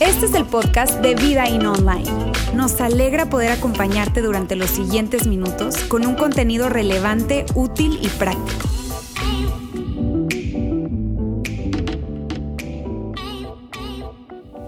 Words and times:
Este 0.00 0.26
es 0.26 0.34
el 0.34 0.44
podcast 0.46 1.00
de 1.00 1.14
Vida 1.14 1.48
In 1.48 1.66
Online. 1.66 2.32
Nos 2.54 2.80
alegra 2.80 3.26
poder 3.30 3.52
acompañarte 3.52 4.22
durante 4.22 4.56
los 4.56 4.70
siguientes 4.70 5.26
minutos 5.26 5.76
con 5.84 6.06
un 6.06 6.14
contenido 6.14 6.68
relevante, 6.68 7.46
útil 7.54 7.98
y 8.02 8.08
práctico. 8.08 8.68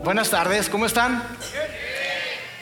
Buenas 0.04 0.30
tardes, 0.30 0.68
¿cómo 0.68 0.86
están? 0.86 1.22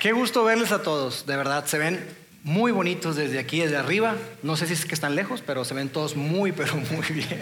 Qué 0.00 0.12
gusto 0.12 0.44
verles 0.44 0.72
a 0.72 0.82
todos, 0.82 1.26
de 1.26 1.36
verdad, 1.36 1.64
se 1.66 1.78
ven 1.78 2.19
muy 2.42 2.72
bonitos 2.72 3.16
desde 3.16 3.38
aquí, 3.38 3.60
desde 3.60 3.76
arriba. 3.76 4.16
No 4.42 4.56
sé 4.56 4.66
si 4.66 4.72
es 4.72 4.86
que 4.86 4.94
están 4.94 5.14
lejos, 5.14 5.42
pero 5.44 5.64
se 5.64 5.74
ven 5.74 5.90
todos 5.90 6.16
muy, 6.16 6.52
pero 6.56 6.74
muy 6.74 7.06
bien. 7.10 7.40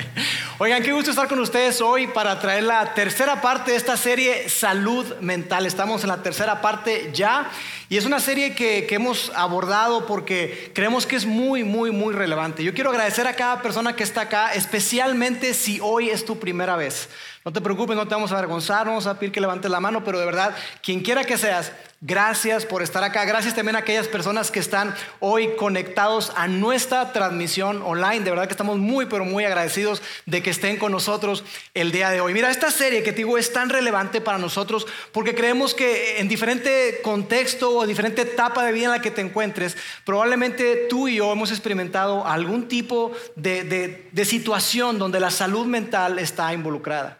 Oigan, 0.58 0.82
qué 0.82 0.92
gusto 0.92 1.10
estar 1.10 1.28
con 1.28 1.38
ustedes 1.38 1.80
hoy 1.80 2.08
para 2.08 2.40
traer 2.40 2.64
la 2.64 2.94
tercera 2.94 3.40
parte 3.40 3.70
de 3.70 3.76
esta 3.76 3.96
serie 3.96 4.48
Salud 4.48 5.06
Mental. 5.20 5.66
Estamos 5.66 6.02
en 6.02 6.08
la 6.08 6.22
tercera 6.22 6.60
parte 6.60 7.10
ya 7.14 7.48
y 7.88 7.96
es 7.96 8.04
una 8.04 8.20
serie 8.20 8.54
que, 8.54 8.86
hemos 8.90 9.30
abordado 9.36 10.06
porque 10.06 10.72
creemos 10.74 11.06
que 11.06 11.14
es 11.14 11.24
muy, 11.24 11.62
muy, 11.62 11.92
muy 11.92 12.12
relevante. 12.12 12.64
Yo 12.64 12.74
quiero 12.74 12.90
agradecer 12.90 13.28
a 13.28 13.36
cada 13.36 13.62
persona 13.62 13.94
que 13.94 14.02
está 14.02 14.22
acá, 14.22 14.52
especialmente 14.54 15.54
si 15.54 15.78
hoy 15.80 16.10
es 16.10 16.24
tu 16.24 16.40
primera 16.40 16.74
vez. 16.74 17.08
No 17.44 17.52
te 17.52 17.60
preocupes, 17.60 17.96
no 17.96 18.08
te 18.08 18.14
vamos 18.14 18.32
a 18.32 18.36
avergonzar, 18.36 18.84
no 18.84 18.92
vamos 18.92 19.06
a 19.06 19.18
pedir 19.18 19.32
que 19.32 19.40
levantes 19.40 19.70
la 19.70 19.78
mano, 19.78 20.02
pero 20.02 20.18
de 20.18 20.26
verdad, 20.26 20.54
quien 20.82 21.00
quiera 21.00 21.22
que 21.24 21.38
seas, 21.38 21.72
gracias 22.00 22.64
por 22.64 22.82
estar 22.82 23.02
acá. 23.02 23.24
Gracias 23.24 23.54
también 23.54 23.76
a 23.76 23.80
aquellas 23.80 24.08
personas 24.08 24.50
que 24.50 24.60
están 24.60 24.94
hoy 25.20 25.56
conectados 25.56 26.32
a 26.36 26.46
nuestra 26.46 27.12
transmisión 27.12 27.82
online. 27.82 28.24
De 28.24 28.30
verdad 28.30 28.46
que 28.46 28.52
estamos 28.52 28.78
muy, 28.78 29.06
pero 29.06 29.24
muy 29.24 29.44
agradecidos 29.44 30.02
de 30.26 30.42
que 30.42 30.50
estén 30.50 30.76
con 30.76 30.92
nosotros 30.92 31.44
el 31.74 31.90
día 31.90 32.10
de 32.10 32.20
hoy. 32.20 32.34
Mira, 32.34 32.50
esta 32.50 32.70
serie 32.70 33.02
que 33.02 33.12
te 33.12 33.18
digo 33.18 33.38
es 33.38 33.52
tan 33.52 33.68
relevante 33.68 34.20
para 34.20 34.38
nosotros 34.38 34.86
porque 35.12 35.34
creemos 35.34 35.74
que 35.74 36.20
en 36.20 36.28
diferente 36.28 37.00
contexto 37.02 37.70
o 37.70 37.86
diferente 37.86 38.22
etapa 38.22 38.64
de 38.64 38.72
vida 38.72 38.86
en 38.86 38.90
la 38.92 39.02
que 39.02 39.10
te 39.10 39.20
encuentres, 39.20 39.76
probablemente 40.04 40.86
tú 40.88 41.08
y 41.08 41.16
yo 41.16 41.32
hemos 41.32 41.50
experimentado 41.50 42.26
algún 42.26 42.68
tipo 42.68 43.12
de, 43.34 44.08
de 44.10 44.24
situación 44.24 44.98
donde 44.98 45.20
la 45.20 45.30
salud 45.30 45.66
mental 45.66 46.18
está 46.18 46.52
involucrada. 46.52 47.18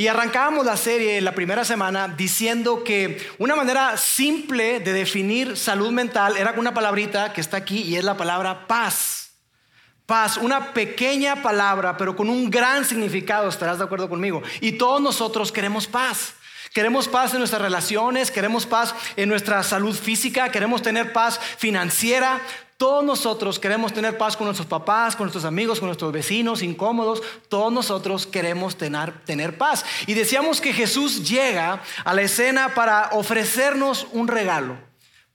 Y 0.00 0.08
arrancábamos 0.08 0.64
la 0.64 0.78
serie 0.78 1.20
la 1.20 1.34
primera 1.34 1.62
semana 1.62 2.08
diciendo 2.08 2.82
que 2.82 3.20
una 3.36 3.54
manera 3.54 3.98
simple 3.98 4.80
de 4.80 4.94
definir 4.94 5.58
salud 5.58 5.90
mental 5.90 6.38
era 6.38 6.54
una 6.56 6.72
palabrita 6.72 7.34
que 7.34 7.42
está 7.42 7.58
aquí 7.58 7.82
y 7.82 7.96
es 7.96 8.04
la 8.04 8.16
palabra 8.16 8.66
paz. 8.66 9.32
Paz, 10.06 10.38
una 10.38 10.72
pequeña 10.72 11.42
palabra, 11.42 11.98
pero 11.98 12.16
con 12.16 12.30
un 12.30 12.48
gran 12.48 12.86
significado, 12.86 13.46
estarás 13.50 13.76
de 13.76 13.84
acuerdo 13.84 14.08
conmigo. 14.08 14.42
Y 14.62 14.72
todos 14.72 15.02
nosotros 15.02 15.52
queremos 15.52 15.86
paz. 15.86 16.32
Queremos 16.72 17.06
paz 17.06 17.34
en 17.34 17.40
nuestras 17.40 17.60
relaciones, 17.60 18.30
queremos 18.30 18.64
paz 18.64 18.94
en 19.16 19.28
nuestra 19.28 19.62
salud 19.62 19.94
física, 19.94 20.50
queremos 20.50 20.80
tener 20.80 21.12
paz 21.12 21.38
financiera. 21.58 22.40
Todos 22.80 23.04
nosotros 23.04 23.58
queremos 23.58 23.92
tener 23.92 24.16
paz 24.16 24.38
con 24.38 24.46
nuestros 24.46 24.66
papás, 24.66 25.14
con 25.14 25.26
nuestros 25.26 25.44
amigos, 25.44 25.80
con 25.80 25.88
nuestros 25.88 26.12
vecinos 26.12 26.62
incómodos. 26.62 27.22
Todos 27.50 27.70
nosotros 27.70 28.26
queremos 28.26 28.76
tener, 28.76 29.22
tener, 29.26 29.58
paz. 29.58 29.84
Y 30.06 30.14
decíamos 30.14 30.62
que 30.62 30.72
Jesús 30.72 31.28
llega 31.28 31.82
a 32.04 32.14
la 32.14 32.22
escena 32.22 32.74
para 32.74 33.10
ofrecernos 33.12 34.06
un 34.12 34.28
regalo. 34.28 34.78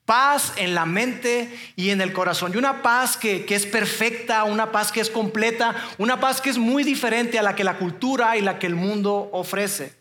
Paz 0.06 0.54
en 0.56 0.74
la 0.74 0.88
mente 0.88 1.56
y 1.76 1.92
en 1.92 2.02
el 2.02 2.14
corazón. 2.14 2.52
Y 2.52 2.58
una 2.58 2.82
paz 2.82 3.16
que, 3.16 3.46
que 3.46 3.54
es 3.54 3.68
perfecta, 3.68 4.44
una 4.46 4.72
paz 4.72 4.92
que 4.92 5.02
es 5.02 5.12
completa, 5.12 5.76
una 6.00 6.20
paz 6.20 6.42
que 6.42 6.50
es 6.50 6.58
muy 6.58 6.84
diferente 6.84 7.38
a 7.38 7.44
la 7.44 7.54
que 7.56 7.64
la 7.64 7.78
cultura 7.78 8.38
y 8.38 8.42
la 8.42 8.58
que 8.58 8.66
el 8.66 8.74
mundo 8.74 9.30
ofrece. 9.32 9.94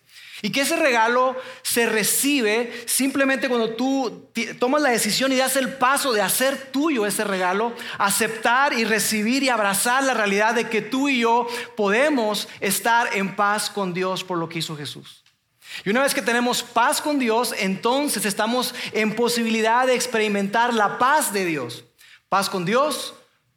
Y 0.44 0.50
que 0.50 0.60
ese 0.60 0.76
regalo 0.76 1.34
se 1.62 1.86
recibe 1.86 2.84
simplemente 2.84 3.48
cuando 3.48 3.70
tú 3.70 4.28
tomas 4.58 4.82
la 4.82 4.90
decisión 4.90 5.32
y 5.32 5.36
das 5.36 5.56
el 5.56 5.72
paso 5.78 6.12
de 6.12 6.20
hacer 6.20 6.70
tuyo 6.70 7.06
ese 7.06 7.24
regalo, 7.24 7.72
aceptar 7.96 8.74
y 8.74 8.84
recibir 8.84 9.42
y 9.42 9.48
abrazar 9.48 10.04
la 10.04 10.12
realidad 10.12 10.54
de 10.54 10.68
que 10.68 10.82
tú 10.82 11.08
y 11.08 11.20
yo 11.20 11.46
podemos 11.78 12.46
estar 12.60 13.16
en 13.16 13.36
paz 13.36 13.70
con 13.70 13.94
Dios 13.94 14.22
por 14.22 14.36
lo 14.36 14.50
que 14.50 14.58
hizo 14.58 14.76
Jesús. 14.76 15.24
Y 15.82 15.88
una 15.88 16.02
vez 16.02 16.12
que 16.12 16.20
tenemos 16.20 16.62
paz 16.62 17.00
con 17.00 17.18
Dios, 17.18 17.54
entonces 17.56 18.26
estamos 18.26 18.74
en 18.92 19.16
posibilidad 19.16 19.86
de 19.86 19.94
experimentar 19.94 20.74
la 20.74 20.98
paz 20.98 21.32
de 21.32 21.46
Dios. 21.46 21.86
Paz 22.28 22.50
con 22.50 22.66
Dios, 22.66 23.14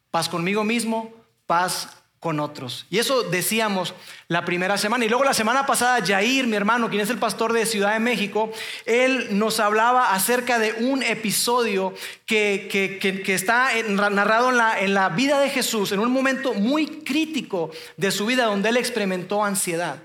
paz 0.09 0.29
conmigo 0.29 0.63
mismo, 0.63 1.11
paz 1.47 1.96
con 2.19 2.39
otros. 2.39 2.85
Y 2.89 2.97
eso 2.97 3.23
decíamos 3.23 3.93
la 4.27 4.43
primera 4.43 4.77
semana. 4.77 5.05
Y 5.05 5.09
luego 5.09 5.23
la 5.23 5.33
semana 5.33 5.65
pasada, 5.65 6.03
Jair, 6.05 6.47
mi 6.47 6.55
hermano, 6.55 6.89
quien 6.89 7.01
es 7.01 7.09
el 7.09 7.19
pastor 7.19 7.53
de 7.53 7.65
Ciudad 7.65 7.93
de 7.93 7.99
México, 7.99 8.51
él 8.85 9.37
nos 9.37 9.59
hablaba 9.59 10.13
acerca 10.13 10.57
de 10.57 10.73
un 10.73 11.03
episodio 11.03 11.93
que, 12.25 12.67
que, 12.69 13.33
está 13.33 13.69
narrado 13.87 14.49
en 14.49 14.57
la, 14.57 14.79
en 14.79 14.93
la 14.93 15.09
vida 15.09 15.39
de 15.39 15.49
Jesús, 15.49 15.91
en 15.91 15.99
un 15.99 16.11
momento 16.11 16.53
muy 16.53 16.87
crítico 16.87 17.71
de 17.97 18.11
su 18.11 18.25
vida, 18.25 18.45
donde 18.45 18.69
él 18.69 18.77
experimentó 18.77 19.43
ansiedad. 19.43 19.99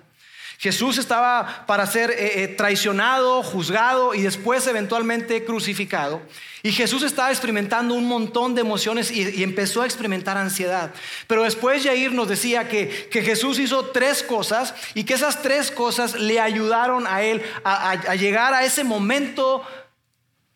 Jesús 0.62 0.96
estaba 0.96 1.66
para 1.66 1.84
ser 1.88 2.12
eh, 2.12 2.44
eh, 2.44 2.46
traicionado, 2.46 3.42
juzgado 3.42 4.14
y 4.14 4.22
después 4.22 4.64
eventualmente 4.68 5.44
crucificado. 5.44 6.22
Y 6.62 6.70
Jesús 6.70 7.02
estaba 7.02 7.32
experimentando 7.32 7.94
un 7.94 8.06
montón 8.06 8.54
de 8.54 8.60
emociones 8.60 9.10
y, 9.10 9.42
empezó 9.42 9.82
a 9.82 9.86
experimentar 9.86 10.36
ansiedad. 10.38 10.94
Pero 11.26 11.42
después 11.42 11.82
Jair 11.82 12.12
nos 12.12 12.28
decía 12.28 12.68
que, 12.68 13.08
Jesús 13.10 13.58
hizo 13.58 13.86
tres 13.86 14.22
cosas 14.22 14.72
y 14.94 15.02
que 15.02 15.14
esas 15.14 15.42
tres 15.42 15.72
cosas 15.72 16.14
le 16.14 16.38
ayudaron 16.38 17.08
a 17.08 17.22
él 17.22 17.42
a 17.64 18.14
llegar 18.14 18.54
a 18.54 18.64
ese 18.64 18.84
momento 18.84 19.64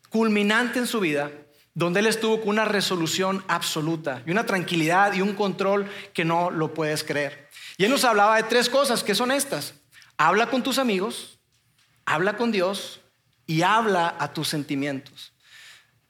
culminante 0.08 0.78
en 0.78 0.86
su 0.86 1.00
vida 1.00 1.32
donde 1.74 1.98
él 1.98 2.06
estuvo 2.06 2.38
con 2.38 2.50
una 2.50 2.64
resolución 2.64 3.44
absoluta 3.48 4.22
y 4.24 4.30
una 4.30 4.46
tranquilidad 4.46 5.14
y 5.14 5.20
un 5.20 5.34
control 5.34 5.90
que 6.14 6.24
no 6.24 6.50
lo 6.50 6.72
puedes 6.72 7.02
creer. 7.02 7.48
Y 7.76 7.84
él 7.84 7.90
nos 7.90 8.04
hablaba 8.04 8.36
de 8.36 8.44
tres 8.44 8.70
cosas 8.70 9.02
que 9.02 9.14
son 9.14 9.32
estas. 9.32 9.74
Habla 10.18 10.46
con 10.48 10.62
tus 10.62 10.78
amigos, 10.78 11.38
habla 12.04 12.36
con 12.36 12.52
Dios 12.52 13.00
y 13.46 13.62
habla 13.62 14.16
a 14.18 14.32
tus 14.32 14.48
sentimientos. 14.48 15.32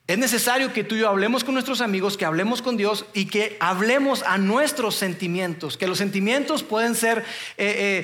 Es 0.06 0.18
necesario 0.18 0.72
que 0.72 0.84
tú 0.84 0.94
y 0.94 1.00
yo 1.00 1.08
hablemos 1.08 1.42
con 1.42 1.54
nuestros 1.54 1.80
amigos, 1.80 2.16
que 2.16 2.24
hablemos 2.24 2.62
con 2.62 2.76
Dios 2.76 3.06
y 3.12 3.26
que 3.26 3.56
hablemos 3.58 4.22
a 4.22 4.38
nuestros 4.38 4.94
sentimientos. 4.94 5.76
Que 5.76 5.88
los 5.88 5.98
sentimientos 5.98 6.62
pueden 6.62 6.94
ser 6.94 7.18
eh, 7.18 7.24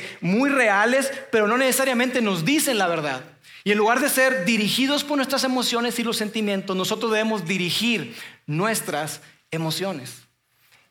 eh, 0.03 0.19
muy 0.21 0.51
reales, 0.51 1.13
pero 1.31 1.47
no 1.47 1.57
necesariamente 1.57 2.21
nos 2.21 2.45
dicen 2.45 2.77
la 2.77 2.89
verdad. 2.89 3.23
Y 3.63 3.71
en 3.71 3.79
lugar 3.79 4.01
de 4.01 4.09
ser 4.09 4.45
dirigidos 4.45 5.05
por 5.05 5.17
nuestras 5.17 5.45
emociones 5.45 5.97
y 6.01 6.03
los 6.03 6.17
sentimientos, 6.17 6.77
nosotros 6.77 7.13
debemos 7.13 7.45
dirigir 7.45 8.17
nuestras 8.47 9.21
emociones. 9.53 10.22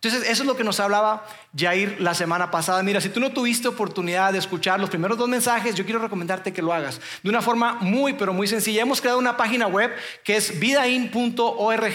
Entonces, 0.04 0.32
eso 0.32 0.42
es 0.42 0.48
lo 0.48 0.58
que 0.58 0.64
nos 0.64 0.80
hablaba 0.80 1.28
Jair 1.56 2.02
la 2.02 2.16
semana 2.16 2.50
pasada. 2.50 2.82
Mira, 2.82 3.00
si 3.00 3.10
tú 3.10 3.20
no 3.20 3.32
tuviste 3.34 3.68
oportunidad 3.68 4.34
de 4.34 4.40
escuchar 4.40 4.80
los 4.80 4.90
primeros 4.90 5.16
dos 5.16 5.30
mensajes, 5.30 5.76
yo 5.76 5.86
quiero 5.86 6.00
recomendarte 6.00 6.52
que 6.52 6.64
lo 6.64 6.74
hagas 6.74 7.00
de 7.22 7.30
una 7.30 7.44
forma 7.44 7.76
muy, 7.82 8.14
pero 8.14 8.34
muy 8.34 8.48
sencilla. 8.48 8.82
Hemos 8.82 9.00
creado 9.00 9.20
una 9.20 9.38
página 9.38 9.68
web 9.68 9.92
que 10.24 10.38
es 10.38 10.60
vidain.org 10.60 11.94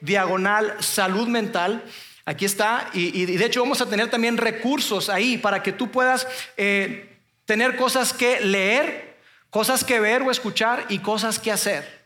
diagonal 0.00 0.74
salud 0.80 1.28
mental. 1.28 1.84
Aquí 2.24 2.44
está, 2.44 2.90
y, 2.92 3.24
de 3.24 3.44
hecho 3.44 3.60
vamos 3.60 3.80
a 3.80 3.88
tener 3.88 4.10
también 4.10 4.36
recursos 4.36 5.08
ahí 5.08 5.38
para 5.38 5.62
que 5.62 5.70
tú 5.70 5.92
puedas 5.92 6.26
eh, 6.56 7.20
tener 7.44 7.76
cosas 7.76 8.12
que 8.12 8.40
leer, 8.40 9.16
cosas 9.50 9.84
que 9.84 10.00
ver 10.00 10.22
o 10.22 10.32
escuchar 10.32 10.86
y 10.88 10.98
cosas 10.98 11.38
que 11.38 11.52
hacer. 11.52 12.02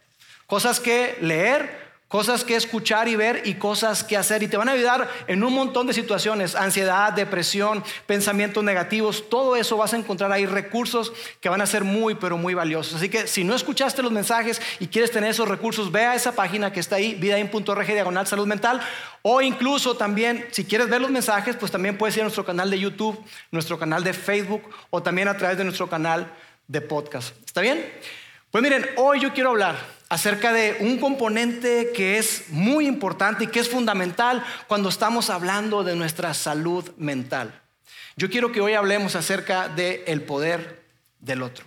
Cosas 0.46 0.78
que 0.78 1.16
leer, 1.22 1.87
Cosas 2.08 2.42
que 2.42 2.56
escuchar 2.56 3.06
y 3.06 3.16
ver 3.16 3.42
y 3.44 3.54
cosas 3.54 4.02
que 4.02 4.16
hacer. 4.16 4.42
Y 4.42 4.48
te 4.48 4.56
van 4.56 4.70
a 4.70 4.72
ayudar 4.72 5.10
en 5.26 5.44
un 5.44 5.52
montón 5.52 5.86
de 5.86 5.92
situaciones. 5.92 6.54
Ansiedad, 6.54 7.12
depresión, 7.12 7.84
pensamientos 8.06 8.64
negativos. 8.64 9.28
Todo 9.28 9.56
eso 9.56 9.76
vas 9.76 9.92
a 9.92 9.98
encontrar 9.98 10.32
ahí 10.32 10.46
recursos 10.46 11.12
que 11.42 11.50
van 11.50 11.60
a 11.60 11.66
ser 11.66 11.84
muy, 11.84 12.14
pero 12.14 12.38
muy 12.38 12.54
valiosos. 12.54 12.94
Así 12.94 13.10
que 13.10 13.26
si 13.26 13.44
no 13.44 13.54
escuchaste 13.54 14.02
los 14.02 14.10
mensajes 14.10 14.62
y 14.80 14.86
quieres 14.86 15.10
tener 15.10 15.30
esos 15.30 15.46
recursos, 15.46 15.92
ve 15.92 16.06
a 16.06 16.14
esa 16.14 16.32
página 16.32 16.72
que 16.72 16.80
está 16.80 16.96
ahí, 16.96 17.14
vidain.org 17.14 17.86
diagonal 17.86 18.26
salud 18.26 18.46
mental. 18.46 18.80
O 19.20 19.42
incluso 19.42 19.94
también, 19.94 20.46
si 20.50 20.64
quieres 20.64 20.88
ver 20.88 21.02
los 21.02 21.10
mensajes, 21.10 21.56
pues 21.56 21.70
también 21.70 21.98
puedes 21.98 22.16
ir 22.16 22.22
a 22.22 22.24
nuestro 22.24 22.46
canal 22.46 22.70
de 22.70 22.78
YouTube, 22.78 23.22
nuestro 23.50 23.78
canal 23.78 24.02
de 24.02 24.14
Facebook 24.14 24.62
o 24.88 25.02
también 25.02 25.28
a 25.28 25.36
través 25.36 25.58
de 25.58 25.64
nuestro 25.64 25.90
canal 25.90 26.32
de 26.68 26.80
podcast. 26.80 27.36
¿Está 27.44 27.60
bien? 27.60 27.84
Pues 28.50 28.62
miren, 28.62 28.86
hoy 28.96 29.20
yo 29.20 29.34
quiero 29.34 29.50
hablar 29.50 29.97
acerca 30.08 30.52
de 30.52 30.76
un 30.80 30.98
componente 30.98 31.92
que 31.94 32.18
es 32.18 32.48
muy 32.48 32.86
importante 32.86 33.44
y 33.44 33.46
que 33.48 33.60
es 33.60 33.68
fundamental 33.68 34.44
cuando 34.66 34.88
estamos 34.88 35.30
hablando 35.30 35.84
de 35.84 35.96
nuestra 35.96 36.32
salud 36.34 36.90
mental. 36.96 37.60
Yo 38.16 38.30
quiero 38.30 38.50
que 38.50 38.60
hoy 38.60 38.74
hablemos 38.74 39.14
acerca 39.14 39.68
del 39.68 40.02
el 40.06 40.22
poder 40.22 40.82
del 41.20 41.42
otro. 41.42 41.66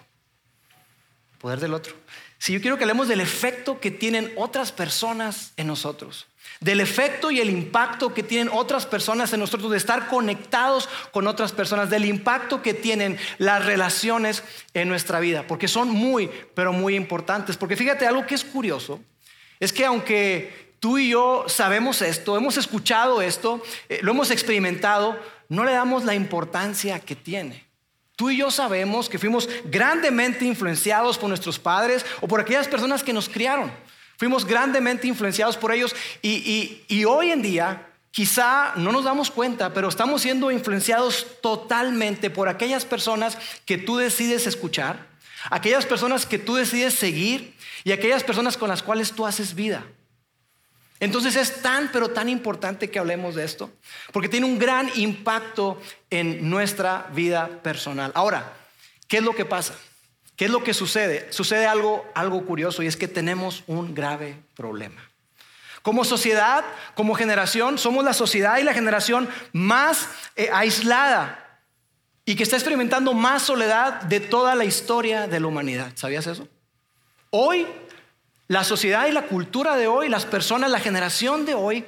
Poder 1.40 1.60
del 1.60 1.74
otro. 1.74 1.96
Si 2.40 2.54
yo 2.54 2.62
quiero 2.62 2.78
que 2.78 2.84
hablemos 2.84 3.08
del 3.08 3.22
efecto 3.22 3.80
que 3.80 3.92
tienen 3.92 4.34
otras 4.36 4.72
personas 4.72 5.54
en 5.58 5.68
nosotros, 5.68 6.28
del 6.62 6.80
efecto 6.80 7.32
y 7.32 7.42
el 7.42 7.50
impacto 7.50 8.14
que 8.14 8.22
tienen 8.22 8.54
otras 8.54 8.86
personas 8.86 9.34
en 9.34 9.40
nosotros, 9.40 9.72
de 9.72 9.78
estar 9.78 10.08
conectados 10.08 10.88
con 11.12 11.28
otras 11.28 11.52
personas, 11.52 11.90
del 11.90 12.06
impacto 12.06 12.62
que 12.62 12.76
tienen 12.76 13.18
las 13.40 13.66
relaciones 13.66 14.44
en 14.76 14.88
nuestra 14.88 15.20
vida, 15.20 15.46
porque 15.48 15.68
son 15.68 15.90
muy, 15.90 16.30
pero 16.54 16.72
muy 16.72 16.96
importantes. 16.96 17.58
Porque 17.58 17.76
fíjate, 17.76 18.06
algo 18.06 18.28
que 18.28 18.36
es 18.36 18.46
curioso, 18.46 19.00
es 19.60 19.74
que 19.74 19.86
aunque 19.86 20.76
tú 20.80 21.00
y 21.00 21.10
yo 21.10 21.46
sabemos 21.48 22.02
esto, 22.04 22.38
hemos 22.38 22.58
escuchado 22.58 23.24
esto, 23.24 23.62
eh, 23.90 24.00
lo 24.04 24.12
hemos 24.12 24.30
experimentado, 24.30 25.20
no 25.50 25.66
le 25.66 25.72
damos 25.72 26.06
la 26.06 26.14
importancia 26.14 27.00
que 27.00 27.16
tiene. 27.16 27.66
Tú 28.16 28.30
y 28.30 28.38
yo 28.38 28.52
sabemos 28.52 29.10
que 29.10 29.18
fuimos 29.18 29.50
grandemente 29.66 30.46
influenciados 30.46 31.18
por 31.18 31.28
nuestros 31.28 31.58
padres 31.58 32.06
o 32.22 32.28
por 32.28 32.40
aquellas 32.40 32.68
personas 32.68 33.04
que 33.04 33.14
nos 33.14 33.28
criaron. 33.28 33.72
Fuimos 34.22 34.46
grandemente 34.46 35.08
influenciados 35.08 35.58
por 35.58 35.72
ellos 35.72 35.96
y, 36.22 37.06
hoy 37.06 37.32
en 37.32 37.42
día 37.42 37.88
quizá 38.12 38.72
no 38.76 38.92
nos 38.92 39.04
damos 39.04 39.32
cuenta, 39.32 39.74
pero 39.74 39.90
estamos 39.90 40.22
siendo 40.22 40.52
influenciados 40.52 41.26
totalmente 41.42 42.30
por 42.30 42.48
aquellas 42.48 42.86
personas 42.86 43.36
que 43.66 43.80
tú 43.80 43.98
decides 43.98 44.46
escuchar, 44.46 45.08
aquellas 45.50 45.88
personas 45.88 46.28
que 46.28 46.38
tú 46.38 46.54
decides 46.54 46.94
seguir 46.94 47.56
y 47.84 47.94
aquellas 47.94 48.24
personas 48.24 48.58
con 48.58 48.70
las 48.70 48.84
cuales 48.84 49.12
tú 49.14 49.26
haces 49.26 49.56
vida. 49.56 49.88
Entonces 51.00 51.36
es 51.36 51.64
tan, 51.64 51.90
pero 51.92 52.12
tan 52.12 52.30
importante 52.30 52.92
que 52.92 53.00
hablemos 53.00 53.34
de 53.34 53.44
esto, 53.44 53.72
porque 54.12 54.30
tiene 54.30 54.46
un 54.46 54.60
gran 54.60 54.88
impacto 54.98 55.82
en 56.12 56.48
nuestra 56.48 57.10
vida 57.12 57.48
personal. 57.64 58.12
Ahora, 58.14 58.54
¿qué 59.08 59.18
es 59.18 59.24
lo 59.24 59.34
que 59.34 59.46
pasa? 59.46 59.74
¿Qué 60.42 60.46
es 60.46 60.52
lo 60.52 60.64
que 60.64 60.74
sucede? 60.74 61.32
Sucede 61.32 61.68
algo, 61.68 62.04
algo 62.16 62.44
curioso 62.48 62.82
y 62.82 62.88
es 62.88 62.98
que 62.98 63.08
tenemos 63.08 63.64
un 63.68 63.94
grave 63.94 64.42
problema. 64.56 65.08
Como 65.84 66.04
sociedad, 66.04 66.66
como 66.96 67.14
generación, 67.14 67.78
somos 67.78 68.04
la 68.04 68.14
sociedad 68.14 68.58
y 68.58 68.64
la 68.64 68.74
generación 68.74 69.30
más 69.54 70.08
eh, 70.36 70.50
aislada 70.52 71.60
y 72.26 72.34
que 72.34 72.42
está 72.42 72.56
experimentando 72.56 73.14
más 73.14 73.44
soledad 73.44 74.02
de 74.02 74.20
toda 74.20 74.56
la 74.56 74.66
historia 74.66 75.28
de 75.28 75.40
la 75.40 75.46
humanidad. 75.46 75.92
¿Sabías 75.94 76.26
eso? 76.26 76.48
Hoy 77.30 77.68
la 78.48 78.64
sociedad 78.64 79.06
y 79.06 79.12
la 79.12 79.28
cultura 79.28 79.78
de 79.78 79.86
hoy, 79.86 80.10
las 80.10 80.26
personas, 80.26 80.72
la 80.72 80.80
generación 80.80 81.46
de 81.46 81.54
hoy, 81.54 81.86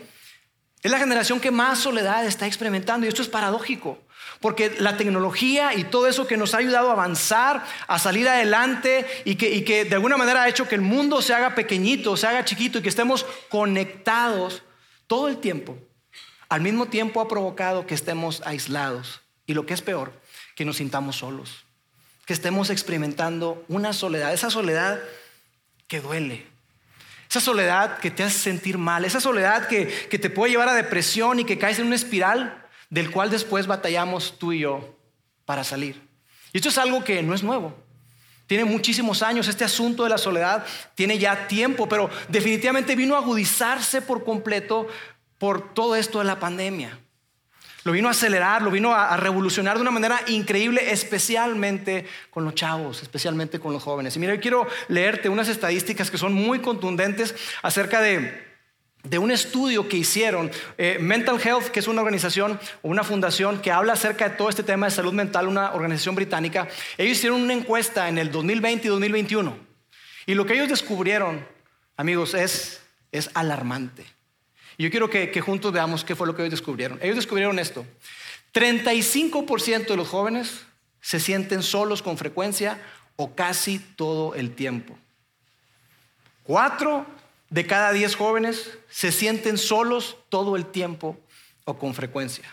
es 0.83 0.91
la 0.91 1.00
generación 1.00 1.39
que 1.39 1.50
más 1.50 1.79
soledad 1.79 2.23
está 2.23 2.45
experimentando. 2.45 3.07
Y 3.07 3.09
esto 3.09 3.23
es 3.23 3.29
paradójico, 3.29 3.97
porque 4.44 4.75
la 4.80 4.98
tecnología 4.98 5.74
y 5.74 5.86
todo 5.86 6.06
eso 6.06 6.28
que 6.28 6.36
nos 6.36 6.54
ha 6.54 6.57
ayudado 6.57 6.90
a 6.90 6.92
avanzar, 6.92 7.63
a 7.88 7.98
salir 7.98 8.28
adelante 8.28 9.06
y 9.24 9.36
que, 9.36 9.50
y 9.50 9.62
que 9.63 9.86
de 9.86 9.95
alguna 9.95 10.18
manera 10.18 10.44
ha 10.44 10.50
hecho 10.50 10.68
que 10.68 10.75
el 10.75 10.81
mundo 10.81 11.22
se 11.22 11.34
haga 11.34 11.56
pequeñito, 11.56 12.18
se 12.18 12.28
haga 12.28 12.44
chiquito 12.44 12.78
y 12.78 12.81
que 12.81 12.90
estemos 12.90 13.25
conectados 13.48 14.62
todo 15.07 15.30
el 15.30 15.38
tiempo, 15.38 15.78
al 16.50 16.60
mismo 16.60 16.88
tiempo 16.88 17.22
ha 17.22 17.30
provocado 17.30 17.88
que 17.88 17.95
estemos 17.95 18.42
aislados. 18.45 19.22
Y 19.45 19.54
lo 19.54 19.66
que 19.66 19.74
es 19.74 19.81
peor, 19.81 20.12
que 20.56 20.66
nos 20.66 20.75
sintamos 20.75 21.16
solos, 21.16 21.63
que 22.25 22.34
estemos 22.34 22.69
experimentando 22.69 23.63
una 23.69 23.94
soledad, 23.94 24.34
esa 24.34 24.50
soledad 24.50 25.00
que 25.88 26.01
duele, 26.01 26.46
esa 27.30 27.39
soledad 27.39 27.98
que 28.00 28.12
te 28.12 28.24
hace 28.24 28.39
sentir 28.39 28.78
mal, 28.78 29.06
esa 29.06 29.22
soledad 29.22 29.69
que, 29.69 29.86
te 29.86 30.30
puede 30.30 30.51
llevar 30.51 30.68
a 30.68 30.74
depresión 30.74 31.39
y 31.39 31.46
que 31.46 31.57
caes 31.57 31.80
en 31.80 31.86
una 31.86 31.96
espiral 31.96 32.62
del 32.94 33.10
cual 33.10 33.31
después 33.31 33.66
batallamos 33.66 34.38
tú 34.38 34.54
y 34.54 34.60
yo 34.60 34.95
para 35.45 35.63
salir. 35.63 36.00
Y 36.54 36.57
esto 36.57 36.69
es 36.69 36.78
algo 36.78 37.04
que 37.04 37.24
no 37.24 37.34
es 37.34 37.42
nuevo. 37.42 37.74
Tiene 38.45 38.66
muchísimos 38.66 39.24
años, 39.24 39.48
este 39.48 39.63
asunto 39.63 40.04
de 40.04 40.12
la 40.12 40.19
soledad 40.19 40.63
tiene 40.94 41.18
ya 41.18 41.48
tiempo, 41.48 41.90
pero 41.90 42.07
definitivamente 42.30 42.95
vino 42.95 43.16
a 43.16 43.18
agudizarse 43.18 44.04
por 44.04 44.24
completo 44.24 44.88
por 45.40 45.74
todo 45.74 45.95
esto 45.95 46.19
de 46.19 46.25
la 46.25 46.40
pandemia. 46.40 47.00
Lo 47.84 47.94
vino 47.94 48.10
a 48.10 48.12
acelerar, 48.12 48.62
lo 48.62 48.69
vino 48.69 48.94
a, 48.94 49.18
revolucionar 49.18 49.78
de 49.78 49.81
una 49.81 49.92
manera 49.92 50.19
increíble, 50.28 50.92
especialmente 50.92 52.06
con 52.30 52.46
los 52.46 52.54
chavos, 52.54 53.01
especialmente 53.01 53.60
con 53.60 53.74
los 53.74 53.81
jóvenes. 53.81 54.16
Y 54.16 54.19
mira, 54.19 54.36
yo 54.36 54.39
quiero 54.39 54.68
leerte 54.88 55.30
unas 55.30 55.50
estadísticas 55.50 56.12
que 56.12 56.19
son 56.19 56.34
muy 56.34 56.60
contundentes 56.60 57.34
acerca 57.63 58.01
de, 58.01 58.52
un 59.17 59.31
estudio 59.31 59.88
que 59.88 59.97
hicieron. 59.97 60.51
Eh, 60.77 60.97
mental 61.00 61.39
Health, 61.39 61.67
que 61.67 61.79
es 61.79 61.88
una 61.88 62.01
organización 62.01 62.59
o 62.81 62.89
una 62.89 63.03
fundación 63.03 63.61
que 63.61 63.71
habla 63.71 63.94
acerca 63.94 64.29
de 64.29 64.35
todo 64.35 64.50
este 64.50 64.63
tema 64.63 64.88
de 64.88 64.91
salud 64.91 65.13
mental, 65.13 65.47
una 65.47 65.73
organización 65.73 66.15
británica. 66.15 66.67
Ellos 66.97 67.17
hicieron 67.17 67.41
una 67.41 67.53
encuesta 67.53 68.07
en 68.09 68.17
el 68.17 68.31
2020 68.31 68.88
y 68.88 68.89
2021. 68.89 69.57
Y 70.25 70.33
lo 70.35 70.45
que 70.45 70.53
ellos 70.53 70.69
descubrieron, 70.69 71.45
amigos, 71.97 72.33
es, 72.33 72.81
es 73.11 73.29
alarmante. 73.33 74.05
Y 74.77 74.83
yo 74.83 74.89
quiero 74.89 75.09
que, 75.09 75.41
juntos 75.41 75.71
veamos 75.71 76.03
qué 76.03 76.15
fue 76.15 76.27
lo 76.27 76.35
que 76.35 76.41
ellos 76.44 76.51
descubrieron. 76.51 76.97
Ellos 77.01 77.17
descubrieron 77.17 77.59
esto. 77.59 77.85
35% 78.53 79.88
de 79.88 79.97
los 79.97 80.07
jóvenes 80.07 80.65
se 81.01 81.19
sienten 81.19 81.61
solos 81.61 82.01
con 82.01 82.17
frecuencia 82.17 82.81
o 83.15 83.35
casi 83.35 83.79
todo 83.79 84.35
el 84.35 84.55
tiempo. 84.55 84.97
Cuatro 86.44 87.05
de 87.53 87.67
cada 87.67 87.91
diez 87.91 88.15
jóvenes 88.15 88.71
se 88.89 89.11
sienten 89.11 89.59
solos 89.59 90.17
todo 90.29 90.55
el 90.55 90.65
tiempo 90.65 91.19
o 91.65 91.77
con 91.77 91.94
frecuencia. 91.94 92.51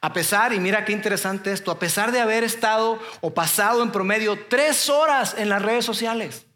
A 0.00 0.14
pesar, 0.14 0.54
y 0.54 0.60
mira 0.60 0.86
qué 0.86 0.92
interesante 0.92 1.52
esto, 1.52 1.70
a 1.70 1.78
pesar 1.78 2.10
de 2.10 2.20
haber 2.20 2.42
estado 2.42 2.98
o 3.20 3.34
pasado 3.34 3.82
en 3.82 3.92
promedio 3.92 4.46
tres 4.48 4.88
horas 4.88 5.34
en 5.36 5.50
las 5.50 5.60
redes 5.60 5.84
sociales. 5.84 6.46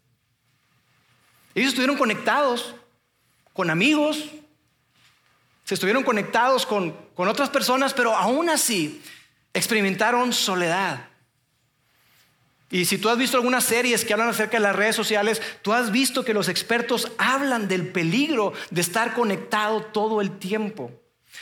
Ellos 1.53 1.69
estuvieron 1.69 1.95
conectados 1.95 2.73
con 3.53 3.69
amigos, 3.69 4.31
se 5.63 5.75
estuvieron 5.75 6.01
conectados 6.01 6.65
con, 6.65 6.97
otras 7.15 7.51
personas, 7.51 7.93
pero 7.93 8.15
aún 8.15 8.49
así 8.49 8.99
experimentaron 9.53 10.33
soledad. 10.33 11.07
Y 12.75 12.83
si 12.83 12.97
tú 12.97 13.07
has 13.07 13.17
visto 13.17 13.37
algunas 13.37 13.63
series 13.63 14.03
que 14.03 14.11
hablan 14.11 14.27
acerca 14.27 14.57
de 14.57 14.63
las 14.63 14.75
redes 14.75 14.97
sociales, 14.97 15.41
tú 15.61 15.71
has 15.71 15.93
visto 15.93 16.25
que 16.25 16.33
los 16.33 16.49
expertos 16.49 17.09
hablan 17.17 17.69
del 17.69 17.87
peligro 17.87 18.51
de 18.69 18.81
estar 18.81 19.13
conectado 19.13 19.81
todo 19.81 20.19
el 20.19 20.39
tiempo. 20.39 20.91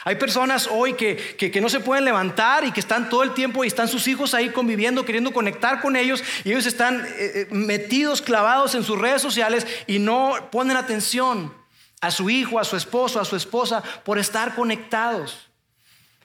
Hay 0.04 0.18
personas 0.18 0.70
hoy 0.72 0.94
que, 0.94 1.60
no 1.60 1.70
se 1.70 1.80
pueden 1.80 2.06
levantar 2.06 2.66
y 2.66 2.72
que 2.72 2.80
están 2.80 3.10
todo 3.10 3.24
el 3.24 3.34
tiempo 3.34 3.64
y 3.64 3.68
están 3.68 3.88
sus 3.88 4.08
hijos 4.08 4.36
ahí 4.36 4.50
conviviendo, 4.50 5.06
queriendo 5.06 5.34
conectar 5.34 5.82
con 5.82 5.96
ellos 5.96 6.24
y 6.44 6.52
ellos 6.52 6.68
están 6.68 7.04
eh, 7.04 7.08
eh, 7.18 7.48
metidos, 7.50 8.22
clavados 8.22 8.76
en 8.76 8.84
sus 8.84 9.00
redes 9.00 9.24
sociales 9.24 9.66
y 9.88 9.98
no 9.98 10.36
ponen 10.52 10.78
atención 10.78 11.52
a 12.00 12.12
su 12.12 12.30
hijo, 12.30 12.60
a 12.60 12.64
su 12.64 12.78
esposo, 12.78 13.20
a 13.20 13.26
su 13.26 13.36
esposa, 13.36 13.82
por 14.06 14.20
estar 14.20 14.54
conectados. 14.54 15.50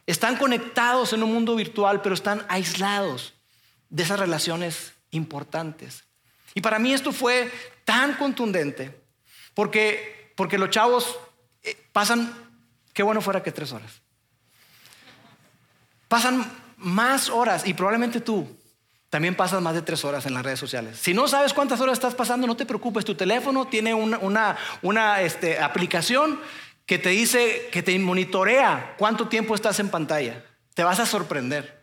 Están 0.06 0.36
conectados 0.36 1.14
en 1.14 1.22
un 1.22 1.32
mundo 1.32 1.56
virtual, 1.56 2.02
pero 2.02 2.14
están 2.14 2.44
aislados 2.50 3.32
de 3.88 4.02
esas 4.02 4.20
relaciones 4.20 4.97
importantes. 5.10 6.04
Y 6.54 6.60
para 6.60 6.78
mí 6.78 6.92
esto 6.92 7.12
fue 7.12 7.50
tan 7.84 8.14
contundente, 8.14 9.00
porque, 9.54 10.32
porque 10.36 10.58
los 10.58 10.70
chavos 10.70 11.18
eh, 11.62 11.76
pasan, 11.92 12.32
qué 12.92 13.02
bueno 13.02 13.20
fuera 13.20 13.42
que 13.42 13.52
tres 13.52 13.72
horas. 13.72 14.02
Pasan 16.08 16.50
más 16.78 17.28
horas 17.28 17.66
y 17.66 17.74
probablemente 17.74 18.20
tú 18.20 18.56
también 19.10 19.34
pasas 19.34 19.62
más 19.62 19.74
de 19.74 19.82
tres 19.82 20.04
horas 20.04 20.26
en 20.26 20.34
las 20.34 20.44
redes 20.44 20.58
sociales. 20.58 20.98
Si 20.98 21.14
no 21.14 21.28
sabes 21.28 21.54
cuántas 21.54 21.80
horas 21.80 21.94
estás 21.94 22.14
pasando, 22.14 22.46
no 22.46 22.56
te 22.56 22.66
preocupes. 22.66 23.04
Tu 23.04 23.14
teléfono 23.14 23.66
tiene 23.66 23.94
una, 23.94 25.20
este, 25.22 25.58
aplicación 25.58 26.40
que 26.84 26.98
te 26.98 27.10
dice, 27.10 27.68
que 27.72 27.82
te 27.82 27.98
monitorea 27.98 28.94
cuánto 28.98 29.28
tiempo 29.28 29.54
estás 29.54 29.80
en 29.80 29.88
pantalla. 29.88 30.44
Te 30.74 30.84
vas 30.84 31.00
a 31.00 31.06
sorprender 31.06 31.77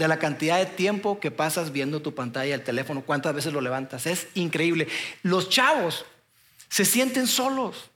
de 0.00 0.08
la 0.08 0.18
cantidad 0.18 0.58
de 0.58 0.64
tiempo 0.66 1.20
que 1.20 1.30
pasas 1.30 1.72
viendo 1.72 2.00
tu 2.00 2.14
pantalla, 2.14 2.54
el 2.54 2.64
teléfono, 2.64 3.02
cuántas 3.02 3.34
veces 3.34 3.52
lo 3.52 3.60
levantas. 3.60 4.06
Es 4.06 4.28
increíble. 4.34 4.88
Los 5.22 5.50
chavos 5.50 6.06
se 6.70 6.86
sienten 6.86 7.26
solos. 7.26 7.90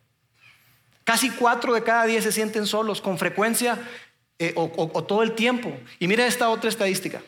Casi 1.04 1.30
cuatro 1.30 1.72
de 1.72 1.82
cada 1.82 2.04
diez 2.04 2.24
se 2.24 2.32
sienten 2.32 2.66
solos 2.66 3.00
con 3.00 3.18
frecuencia 3.18 3.78
eh, 4.38 4.52
o 4.54 5.04
todo 5.04 5.22
el 5.22 5.32
tiempo. 5.32 5.74
Y 5.98 6.06
mira 6.06 6.26
esta 6.26 6.50
otra 6.50 6.68
estadística. 6.68 7.22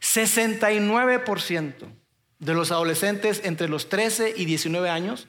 69% 0.00 1.72
de 2.38 2.54
los 2.54 2.70
adolescentes 2.70 3.40
entre 3.42 3.68
los 3.68 3.88
13 3.88 4.34
y 4.36 4.44
19 4.44 4.88
años 4.88 5.26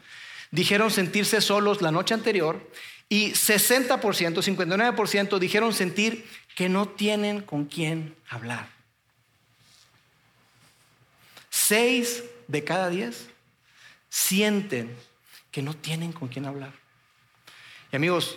dijeron 0.52 0.92
sentirse 0.92 1.42
solos 1.42 1.82
la 1.82 1.92
noche 1.92 2.14
anterior 2.14 2.62
y 3.10 3.32
60%, 3.32 4.00
59% 4.00 5.40
dijeron 5.40 5.74
sentir 5.74 6.30
que 6.60 6.68
no 6.68 6.90
tienen 6.90 7.40
con 7.40 7.64
quién 7.64 8.18
hablar. 8.28 8.68
Seis 11.50 12.22
de 12.50 12.66
cada 12.66 12.90
diez 12.90 13.30
sienten 14.10 14.94
que 15.52 15.62
no 15.62 15.74
tienen 15.74 16.12
con 16.12 16.28
quién 16.28 16.46
hablar. 16.46 16.74
Y 17.94 17.96
amigos, 17.96 18.36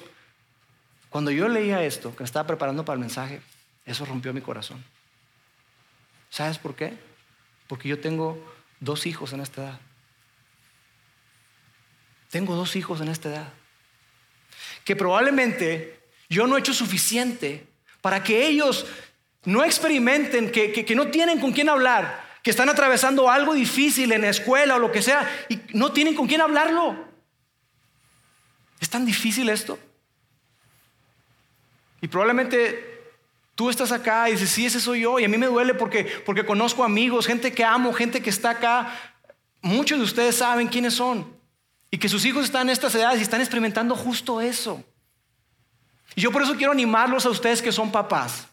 cuando 1.11 1.33
yo 1.33 1.49
leía 1.49 1.83
esto, 1.83 2.15
que 2.15 2.23
estaba 2.23 2.47
preparando 2.47 2.85
para 2.85 2.95
el 2.95 3.01
mensaje, 3.01 3.43
eso 3.85 4.05
rompió 4.05 4.33
mi 4.33 4.41
corazón. 4.41 4.85
¿Sabes 6.31 6.59
por 6.59 6.77
qué? 6.77 6.97
Porque 7.67 7.89
yo 7.89 7.99
tengo 7.99 8.39
dos 8.79 9.05
hijos 9.07 9.33
en 9.33 9.41
esta 9.41 9.65
edad. 9.65 9.81
tengo 12.31 12.55
dos 12.55 12.77
hijos 12.77 13.01
en 13.01 13.09
esta 13.09 13.31
edad, 13.31 13.53
que 14.85 14.95
probablemente 14.95 16.01
yo 16.29 16.47
no 16.47 16.57
he 16.57 16.61
hecho 16.61 16.73
suficiente 16.73 17.72
para 18.03 18.23
que 18.23 18.47
ellos 18.47 18.85
no 19.45 19.65
experimenten, 19.65 20.51
que, 20.51 20.95
no 20.95 21.09
tienen 21.09 21.41
con 21.41 21.53
quién 21.53 21.71
hablar, 21.71 22.23
que 22.43 22.51
están 22.51 22.69
atravesando 22.69 23.31
algo 23.31 23.55
difícil 23.55 24.13
en 24.13 24.23
la 24.23 24.29
escuela 24.29 24.77
o 24.77 24.79
lo 24.79 24.93
que 24.93 25.01
sea 25.01 25.47
y 25.49 25.59
no 25.73 25.93
tienen 25.93 26.15
con 26.15 26.27
quién 26.27 26.41
hablarlo. 26.41 26.97
¿Es 28.81 28.91
tan 28.91 29.07
difícil 29.07 29.49
esto? 29.49 29.79
Y 32.01 32.09
probablemente 32.09 33.13
tú 33.55 33.71
estás 33.71 33.93
acá 33.93 34.29
y 34.29 34.33
dices, 34.33 34.51
sí, 34.51 34.67
ese 34.67 34.81
soy 34.81 35.03
yo. 35.03 35.21
Y 35.21 35.25
a 35.25 35.29
mí 35.29 35.39
me 35.39 35.47
duele 35.47 35.75
porque, 35.75 36.05
porque 36.27 36.45
conozco 36.45 36.83
amigos, 36.83 37.29
gente 37.29 37.53
que 37.53 37.65
amo, 37.65 37.93
gente 37.93 38.21
que 38.21 38.31
está 38.31 38.51
acá. 38.51 38.93
Muchos 39.61 39.99
de 39.99 40.05
ustedes 40.05 40.37
saben 40.37 40.67
quiénes 40.67 40.95
son. 40.95 41.33
Y 41.93 41.99
que 41.99 42.09
sus 42.09 42.25
hijos 42.25 42.45
están 42.45 42.63
en 42.63 42.71
estas 42.71 42.93
edades 42.97 43.21
y 43.21 43.23
están 43.23 43.41
experimentando 43.41 43.95
justo 43.95 44.41
eso. 44.41 44.83
Y 46.15 46.21
yo 46.21 46.31
por 46.31 46.43
eso 46.43 46.57
quiero 46.57 46.73
animarlos 46.73 47.27
a 47.27 47.31
ustedes 47.31 47.63
que 47.63 47.73
son 47.73 47.91
papás 47.91 48.47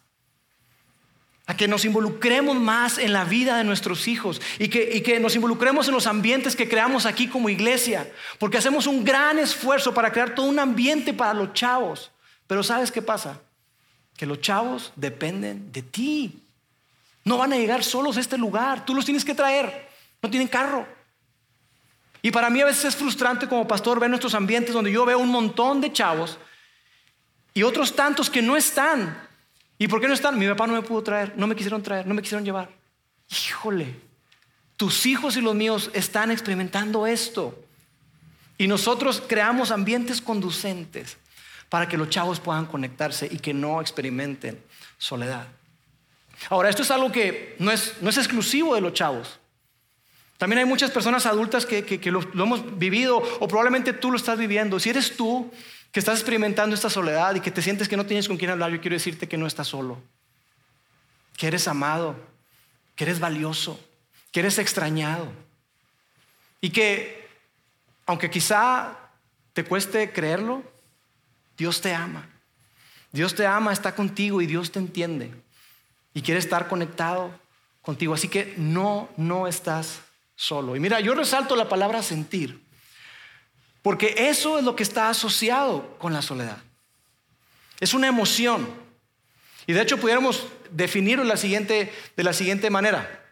a 1.50 1.58
que 1.58 1.68
nos 1.68 1.84
involucremos 1.84 2.56
más 2.58 3.00
en 3.00 3.12
la 3.12 3.24
vida 3.24 3.58
de 3.58 3.63
nuestros 3.63 4.08
hijos 4.08 4.39
y 4.60 4.68
que, 4.68 4.88
y 4.94 5.01
que, 5.01 5.20
nos 5.20 5.36
involucremos 5.36 5.88
en 5.88 5.96
los 5.96 6.06
ambientes 6.06 6.56
que 6.56 6.70
creamos 6.70 7.08
aquí 7.08 7.28
como 7.28 7.50
iglesia, 7.50 8.08
porque 8.38 8.60
hacemos 8.60 8.86
un 8.86 9.04
gran 9.04 9.39
esfuerzo 9.39 9.92
para 9.92 10.12
crear 10.12 10.36
todo 10.36 10.46
un 10.46 10.60
ambiente 10.60 11.12
para 11.12 11.34
los 11.34 11.54
chavos. 11.54 12.12
Pero 12.46 12.62
¿sabes 12.62 12.92
qué 12.92 13.01
pasa? 13.01 13.42
Que 14.16 14.28
los 14.28 14.42
chavos 14.42 14.94
dependen 14.96 15.72
de 15.72 15.82
ti. 15.82 16.39
No 17.24 17.39
van 17.39 17.51
a 17.54 17.58
llegar 17.58 17.84
solos 17.84 18.18
a 18.18 18.20
este 18.20 18.38
lugar, 18.38 18.86
tú 18.86 18.94
los 18.94 19.06
tienes 19.06 19.25
que 19.25 19.34
traer, 19.34 19.89
no 20.22 20.30
tienen 20.30 20.48
carro. 20.48 20.86
Y 22.22 22.30
para 22.30 22.51
mí 22.51 22.62
a 22.62 22.66
veces 22.66 22.86
es 22.86 22.96
frustrante 22.96 23.48
como 23.48 23.68
pastor 23.68 24.00
ver 24.00 24.12
nuestros 24.12 24.36
ambientes 24.36 24.72
donde 24.72 24.92
yo 24.92 25.04
veo 25.04 25.18
un 25.18 25.30
montón 25.30 25.82
de 25.82 25.92
chavos 25.92 26.38
y 27.60 27.63
otros 27.63 27.94
tantos 27.94 28.30
que 28.30 28.42
no 28.42 28.56
están. 28.56 29.22
¿Y 29.78 29.89
por 29.89 30.00
qué 30.00 30.08
no 30.08 30.13
están? 30.13 30.39
Mi 30.39 30.48
papá 30.48 30.66
no 30.66 30.72
me 30.72 30.82
pudo 30.82 31.04
traer, 31.04 31.34
no 31.36 31.46
me 31.46 31.58
quisieron 31.58 31.84
traer, 31.84 32.08
no 32.08 32.13
me 32.13 32.22
quisieron 32.22 32.46
llevar. 32.46 32.70
Híjole, 33.30 33.96
tus 34.78 35.06
hijos 35.06 35.36
y 35.36 35.42
los 35.42 35.54
míos 35.54 35.92
están 35.94 36.32
experimentando 36.32 37.06
esto. 37.06 37.62
Y 38.58 38.68
nosotros 38.68 39.22
creamos 39.28 39.72
ambientes 39.72 40.22
conducentes 40.22 41.18
para 41.68 41.89
que 41.89 41.98
los 41.98 42.10
chavos 42.10 42.39
puedan 42.39 42.66
conectarse 42.66 43.28
y 43.30 43.39
que 43.39 43.54
no 43.54 43.82
experimenten 43.82 44.63
soledad. 44.98 45.46
Ahora, 46.50 46.70
esto 46.70 46.84
es 46.84 46.92
algo 46.92 47.12
que 47.12 47.58
no 47.60 47.72
es, 47.72 47.96
no 48.00 48.10
es 48.10 48.18
exclusivo 48.18 48.74
de 48.74 48.80
los 48.80 48.94
chavos. 48.94 49.38
También 50.38 50.60
hay 50.60 50.66
muchas 50.66 50.92
personas 50.92 51.25
adultas 51.25 51.66
que, 51.66 52.00
lo, 52.10 52.22
lo, 52.22 52.44
hemos 52.46 52.80
vivido 52.80 53.18
o 53.18 53.48
probablemente 53.50 53.92
tú 53.92 54.12
lo 54.12 54.16
estás 54.16 54.39
viviendo. 54.39 54.80
Si 54.80 54.89
eres 54.89 55.18
tú 55.18 55.51
que 55.91 56.00
estás 56.00 56.19
experimentando 56.19 56.75
esta 56.75 56.89
soledad 56.89 57.36
y 57.36 57.39
que 57.39 57.51
te 57.51 57.62
sientes 57.62 57.88
que 57.88 57.98
no 57.98 58.05
tienes 58.05 58.27
con 58.27 58.38
quién 58.38 58.51
hablar, 58.51 58.72
yo 58.72 58.81
quiero 58.81 58.96
decirte 58.96 59.27
que 59.27 59.38
no 59.38 59.48
estás 59.48 59.67
solo, 59.67 59.98
que 61.36 61.48
eres 61.48 61.67
amado, 61.67 62.15
que 62.96 63.05
eres 63.05 63.19
valioso, 63.19 63.79
que 64.31 64.41
eres 64.41 64.60
extrañado 64.60 65.31
y 66.62 66.69
que 66.69 67.27
aunque 68.05 68.29
quizá 68.29 68.98
te 69.53 69.63
cueste 69.63 70.12
creerlo, 70.12 70.63
Dios 71.58 71.81
te 71.81 71.93
ama. 71.93 72.27
Dios 73.12 73.36
te 73.36 73.46
ama, 73.46 73.74
está 73.74 73.96
contigo 73.96 74.41
y 74.41 74.48
Dios 74.48 74.72
te 74.72 74.79
entiende. 74.79 75.31
Y 76.13 76.22
quiere 76.22 76.39
estar 76.39 76.67
conectado 76.67 77.31
contigo. 77.81 78.13
Así 78.13 78.27
que 78.27 78.53
no, 78.58 79.10
no 79.17 79.48
estás 79.48 80.01
solo. 80.36 80.75
Y 80.75 80.79
mira, 80.79 81.00
yo 81.00 81.13
resalto 81.15 81.55
la 81.55 81.69
palabra 81.69 82.01
sentir. 82.01 82.62
Porque 83.89 84.13
eso 84.29 84.60
es 84.60 84.63
lo 84.63 84.75
que 84.75 84.84
está 84.84 85.10
asociado 85.10 85.98
con 85.98 86.13
la 86.13 86.22
soledad. 86.22 86.60
Es 87.79 87.96
una 87.96 88.05
emoción. 88.05 88.69
Y 89.65 89.74
de 89.74 89.81
hecho 89.81 89.98
pudiéramos 89.98 90.46
definirlo 90.69 91.24
de 91.24 91.29
la 91.29 91.38
siguiente, 91.38 91.91
de 92.15 92.24
la 92.24 92.34
siguiente 92.34 92.69
manera. 92.69 93.25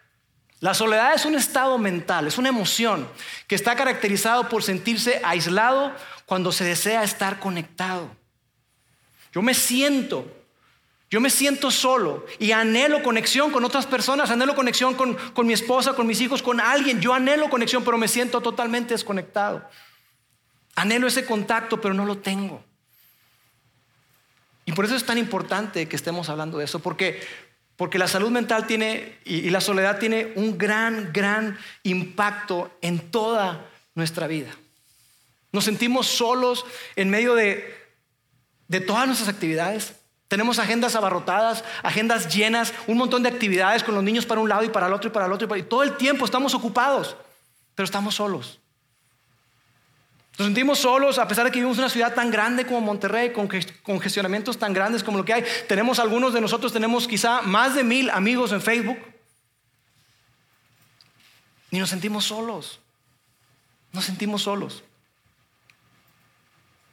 La 0.58 0.74
soledad 0.74 1.14
es 1.14 1.24
un 1.26 1.36
estado 1.36 1.78
mental, 1.78 2.26
es 2.26 2.38
una 2.38 2.48
emoción 2.48 3.08
que 3.46 3.54
está 3.54 3.76
caracterizado 3.76 4.48
por 4.48 4.64
sentirse 4.64 5.20
aislado 5.22 5.94
cuando 6.26 6.50
se 6.50 6.64
desea 6.64 7.04
estar 7.04 7.38
conectado. 7.38 8.10
Yo 9.32 9.42
me 9.42 9.54
siento, 9.54 10.26
yo 11.08 11.20
me 11.20 11.30
siento 11.30 11.70
solo 11.70 12.26
y 12.40 12.50
anhelo 12.50 13.04
conexión 13.04 13.52
con 13.52 13.64
otras 13.64 13.86
personas, 13.86 14.28
anhelo 14.32 14.56
conexión 14.56 14.96
con, 14.96 15.14
con 15.14 15.46
mi 15.46 15.52
esposa, 15.52 15.94
con 15.94 16.08
mis 16.08 16.20
hijos, 16.20 16.42
con 16.42 16.60
alguien. 16.60 17.00
Yo 17.00 17.14
anhelo 17.14 17.48
conexión, 17.48 17.84
pero 17.84 17.96
me 17.96 18.08
siento 18.08 18.40
totalmente 18.40 18.94
desconectado. 18.94 19.64
Anhelo 20.78 21.08
ese 21.08 21.26
contacto, 21.26 21.80
pero 21.80 21.92
no 21.92 22.04
lo 22.04 22.18
tengo. 22.18 22.62
Y 24.64 24.70
por 24.72 24.84
eso 24.84 24.94
es 24.94 25.04
tan 25.04 25.18
importante 25.18 25.88
que 25.88 25.96
estemos 25.96 26.28
hablando 26.28 26.58
de 26.58 26.66
eso, 26.66 26.78
porque, 26.78 27.20
porque 27.74 27.98
la 27.98 28.06
salud 28.06 28.30
mental 28.30 28.68
tiene 28.68 29.18
y, 29.24 29.50
la 29.50 29.60
soledad 29.60 29.98
tiene 29.98 30.32
un 30.36 30.56
gran, 30.56 31.12
gran 31.12 31.58
impacto 31.82 32.70
en 32.80 33.10
toda 33.10 33.66
nuestra 33.96 34.28
vida. 34.28 34.52
Nos 35.50 35.64
sentimos 35.64 36.06
solos 36.06 36.64
en 36.94 37.10
medio 37.10 37.34
de, 37.34 37.76
de 38.68 38.78
todas 38.78 39.08
nuestras 39.08 39.28
actividades. 39.28 39.94
Tenemos 40.28 40.60
agendas 40.60 40.94
abarrotadas, 40.94 41.64
agendas 41.82 42.32
llenas, 42.32 42.72
un 42.86 42.98
montón 42.98 43.24
de 43.24 43.30
actividades 43.30 43.82
con 43.82 43.96
los 43.96 44.04
niños 44.04 44.26
para 44.26 44.40
un 44.40 44.48
lado 44.48 44.62
y 44.62 44.68
para 44.68 44.86
el 44.86 44.92
otro 44.92 45.10
y 45.10 45.12
para 45.12 45.26
el 45.26 45.32
otro. 45.32 45.56
Y, 45.56 45.64
todo 45.64 45.82
el 45.82 45.96
tiempo 45.96 46.24
estamos 46.24 46.54
ocupados, 46.54 47.16
pero 47.74 47.84
estamos 47.84 48.14
solos. 48.14 48.60
Nos 50.38 50.46
sentimos 50.46 50.78
solos 50.78 51.18
a 51.18 51.26
pesar 51.26 51.44
de 51.44 51.50
que 51.50 51.58
vivimos 51.58 51.78
en 51.78 51.84
una 51.84 51.90
ciudad 51.90 52.14
tan 52.14 52.30
grande 52.30 52.64
como 52.64 52.80
Monterrey, 52.80 53.32
con 53.32 53.48
congestionamientos 53.82 54.56
tan 54.56 54.72
grandes 54.72 55.02
como 55.02 55.18
lo 55.18 55.24
que 55.24 55.32
hay. 55.32 55.44
Tenemos 55.66 55.98
algunos 55.98 56.32
de 56.32 56.40
nosotros, 56.40 56.72
tenemos 56.72 57.08
quizá 57.08 57.42
más 57.42 57.74
de 57.74 57.82
mil 57.82 58.08
amigos 58.10 58.52
en 58.52 58.62
Facebook. 58.62 58.98
Y 61.72 61.78
nos 61.80 61.90
sentimos 61.90 62.24
solos. 62.24 62.78
Nos 63.92 64.04
sentimos 64.04 64.42
solos. 64.42 64.84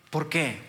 ¿Por 0.09 0.27
qué? 0.27 0.59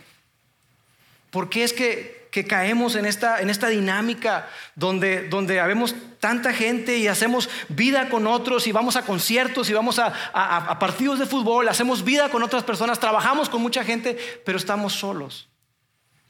¿Por 1.30 1.48
qué 1.48 1.64
es 1.64 1.72
que 1.72 2.15
que 2.36 2.44
caemos 2.44 2.96
en 2.96 3.06
esta, 3.06 3.40
en 3.40 3.48
esta 3.48 3.68
dinámica 3.68 4.46
donde, 4.74 5.26
donde 5.26 5.58
habemos 5.58 5.94
tanta 6.20 6.52
gente 6.52 6.98
y 6.98 7.08
hacemos 7.08 7.48
vida 7.70 8.10
con 8.10 8.26
otros 8.26 8.66
y 8.66 8.72
vamos 8.72 8.96
a 8.96 9.06
conciertos 9.06 9.70
y 9.70 9.72
vamos 9.72 9.98
a, 9.98 10.08
a, 10.34 10.78
partidos 10.78 11.18
de 11.18 11.24
fútbol, 11.24 11.66
hacemos 11.66 12.04
vida 12.04 12.28
con 12.28 12.42
otras 12.42 12.62
personas, 12.62 13.00
trabajamos 13.00 13.48
con 13.48 13.62
mucha 13.62 13.84
gente, 13.84 14.18
pero 14.44 14.58
estamos 14.58 14.92
solos. 14.92 15.48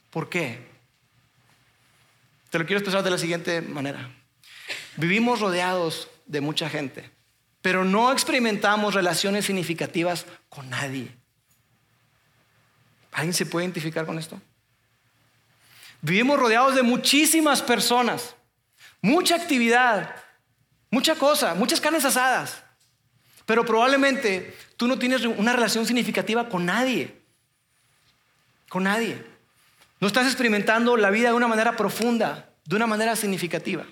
¿Por 0.09 0.29
qué? 0.29 0.65
Te 2.51 2.57
lo 2.57 2.65
quiero 2.65 2.79
expresar 2.79 3.03
de 3.03 3.09
la 3.09 3.17
siguiente 3.17 3.61
manera. 3.61 4.09
Vivimos 4.95 5.41
rodeados 5.41 6.07
de 6.25 6.39
mucha 6.39 6.69
gente, 6.69 7.11
pero 7.61 7.83
no 7.83 8.13
experimentamos 8.13 8.93
relaciones 8.93 9.43
significativas 9.43 10.25
con 10.47 10.69
nadie. 10.69 11.17
¿Alguien 13.11 13.33
se 13.33 13.45
puede 13.45 13.65
identificar 13.65 14.05
con 14.05 14.17
esto? 14.17 14.39
Vivimos 16.01 16.39
rodeados 16.39 16.75
de 16.75 16.83
muchísimas 16.83 17.61
personas, 17.61 18.35
mucha 19.01 19.35
actividad, 19.35 20.15
mucha 20.89 21.15
cosa, 21.15 21.55
muchas 21.55 21.81
carnes 21.81 22.05
asadas. 22.05 22.63
Pero 23.45 23.65
probablemente 23.65 24.55
tú 24.75 24.87
no 24.87 24.99
tienes 24.99 25.23
una 25.23 25.53
relación 25.53 25.85
significativa 25.85 26.49
con 26.49 26.65
nadie. 26.65 27.15
Con 28.69 28.83
nadie. 28.83 29.23
No 29.99 30.07
estás 30.07 30.27
experimentando 30.27 30.97
la 30.97 31.09
vida 31.09 31.29
de 31.29 31.35
una 31.35 31.47
manera 31.47 31.75
profunda, 31.75 32.49
de 32.65 32.75
una 32.75 32.87
manera 32.87 33.15
significativa. 33.15 33.85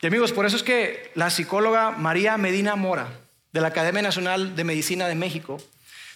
Y 0.00 0.06
amigos, 0.06 0.32
por 0.32 0.44
eso 0.44 0.56
es 0.56 0.62
que 0.62 1.12
la 1.14 1.30
psicóloga 1.30 1.90
María 1.90 2.36
Medina 2.36 2.76
Mora, 2.76 3.08
de 3.52 3.60
la 3.60 3.68
Academia 3.68 4.02
Nacional 4.02 4.56
de 4.56 4.64
Medicina 4.64 5.06
de 5.06 5.14
México, 5.14 5.62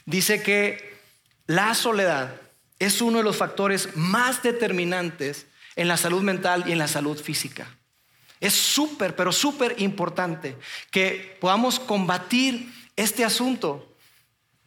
dice 0.04 0.42
que 0.42 0.98
la 1.46 1.74
soledad 1.74 2.34
es 2.78 3.00
uno 3.02 3.18
de 3.18 3.24
los 3.24 3.36
factores 3.36 3.96
más 3.96 4.42
determinantes 4.42 5.46
en 5.76 5.88
la 5.88 5.96
salud 5.96 6.22
mental 6.22 6.64
y 6.66 6.72
en 6.72 6.78
la 6.78 6.88
salud 6.88 7.20
física. 7.20 7.66
Es 8.40 8.54
súper, 8.54 9.16
pero 9.16 9.32
súper 9.32 9.74
importante 9.78 10.56
que 10.90 11.36
podamos 11.40 11.80
combatir 11.80 12.72
este 12.96 13.24
asunto 13.24 13.96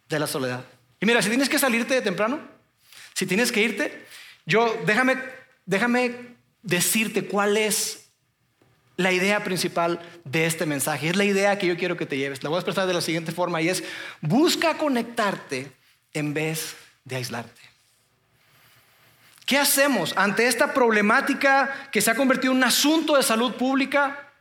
de 0.10 0.20
la 0.20 0.28
soledad. 0.28 0.66
Y 1.00 1.06
mira, 1.06 1.22
si 1.22 1.30
tienes 1.30 1.50
que 1.50 1.60
salirte 1.60 1.94
de 1.94 2.02
temprano, 2.02 2.40
si 3.14 3.26
tienes 3.26 3.52
que 3.52 3.62
irte, 3.62 4.06
yo 4.46 4.82
déjame, 4.86 5.18
déjame 5.66 6.36
decirte 6.62 7.26
cuál 7.26 7.58
es 7.58 8.10
la 8.98 9.12
idea 9.12 9.44
principal 9.44 10.02
de 10.26 10.46
este 10.46 10.66
mensaje. 10.66 11.10
Es 11.10 11.16
la 11.16 11.26
idea 11.26 11.58
que 11.58 11.68
yo 11.68 11.78
quiero 11.78 11.98
que 11.98 12.06
te 12.06 12.18
lleves. 12.18 12.44
La 12.44 12.50
voy 12.50 12.58
a 12.58 12.60
expresar 12.60 12.88
de 12.88 12.94
la 12.94 13.02
siguiente 13.02 13.32
forma 13.32 13.62
y 13.62 13.70
es, 13.70 13.84
busca 14.22 14.78
conectarte 14.78 15.72
en 16.14 16.34
vez 16.34 16.76
de 17.06 17.16
aislarte. 17.16 17.71
¿Qué 19.46 19.58
hacemos 19.58 20.14
ante 20.16 20.48
esta 20.48 20.74
problemática 20.74 21.90
que 21.92 22.02
se 22.02 22.12
ha 22.12 22.16
convertido 22.16 22.54
en 22.54 22.58
un 22.58 22.64
asunto 22.64 23.16
de 23.16 23.24
salud 23.24 23.54
pública? 23.56 24.32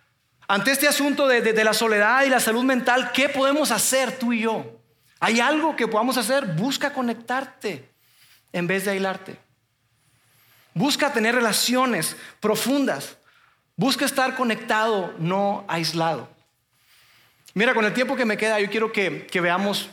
Ante 0.46 0.72
este 0.72 0.88
asunto 0.88 1.26
de, 1.28 1.64
la 1.64 1.72
soledad 1.72 2.24
y 2.24 2.28
la 2.28 2.40
salud 2.40 2.64
mental, 2.64 3.12
¿qué 3.12 3.28
podemos 3.28 3.70
hacer 3.70 4.18
tú 4.18 4.32
y 4.32 4.40
yo? 4.40 4.80
¿Hay 5.20 5.40
algo 5.40 5.76
que 5.76 5.86
podamos 5.86 6.16
hacer? 6.16 6.44
Busca 6.46 6.92
conectarte 6.92 7.88
en 8.52 8.66
vez 8.66 8.84
de 8.84 8.92
aislarte. 8.92 9.36
Busca 10.74 11.12
tener 11.12 11.34
relaciones 11.34 12.16
profundas. 12.40 13.16
Busca 13.76 14.04
estar 14.04 14.34
conectado, 14.34 15.14
no 15.18 15.64
aislado. 15.68 16.28
Mira, 17.54 17.74
con 17.74 17.84
el 17.84 17.92
tiempo 17.92 18.16
que 18.16 18.24
me 18.24 18.36
queda, 18.36 18.60
yo 18.60 18.70
quiero 18.70 18.92
que, 18.92 19.28
veamos 19.40 19.88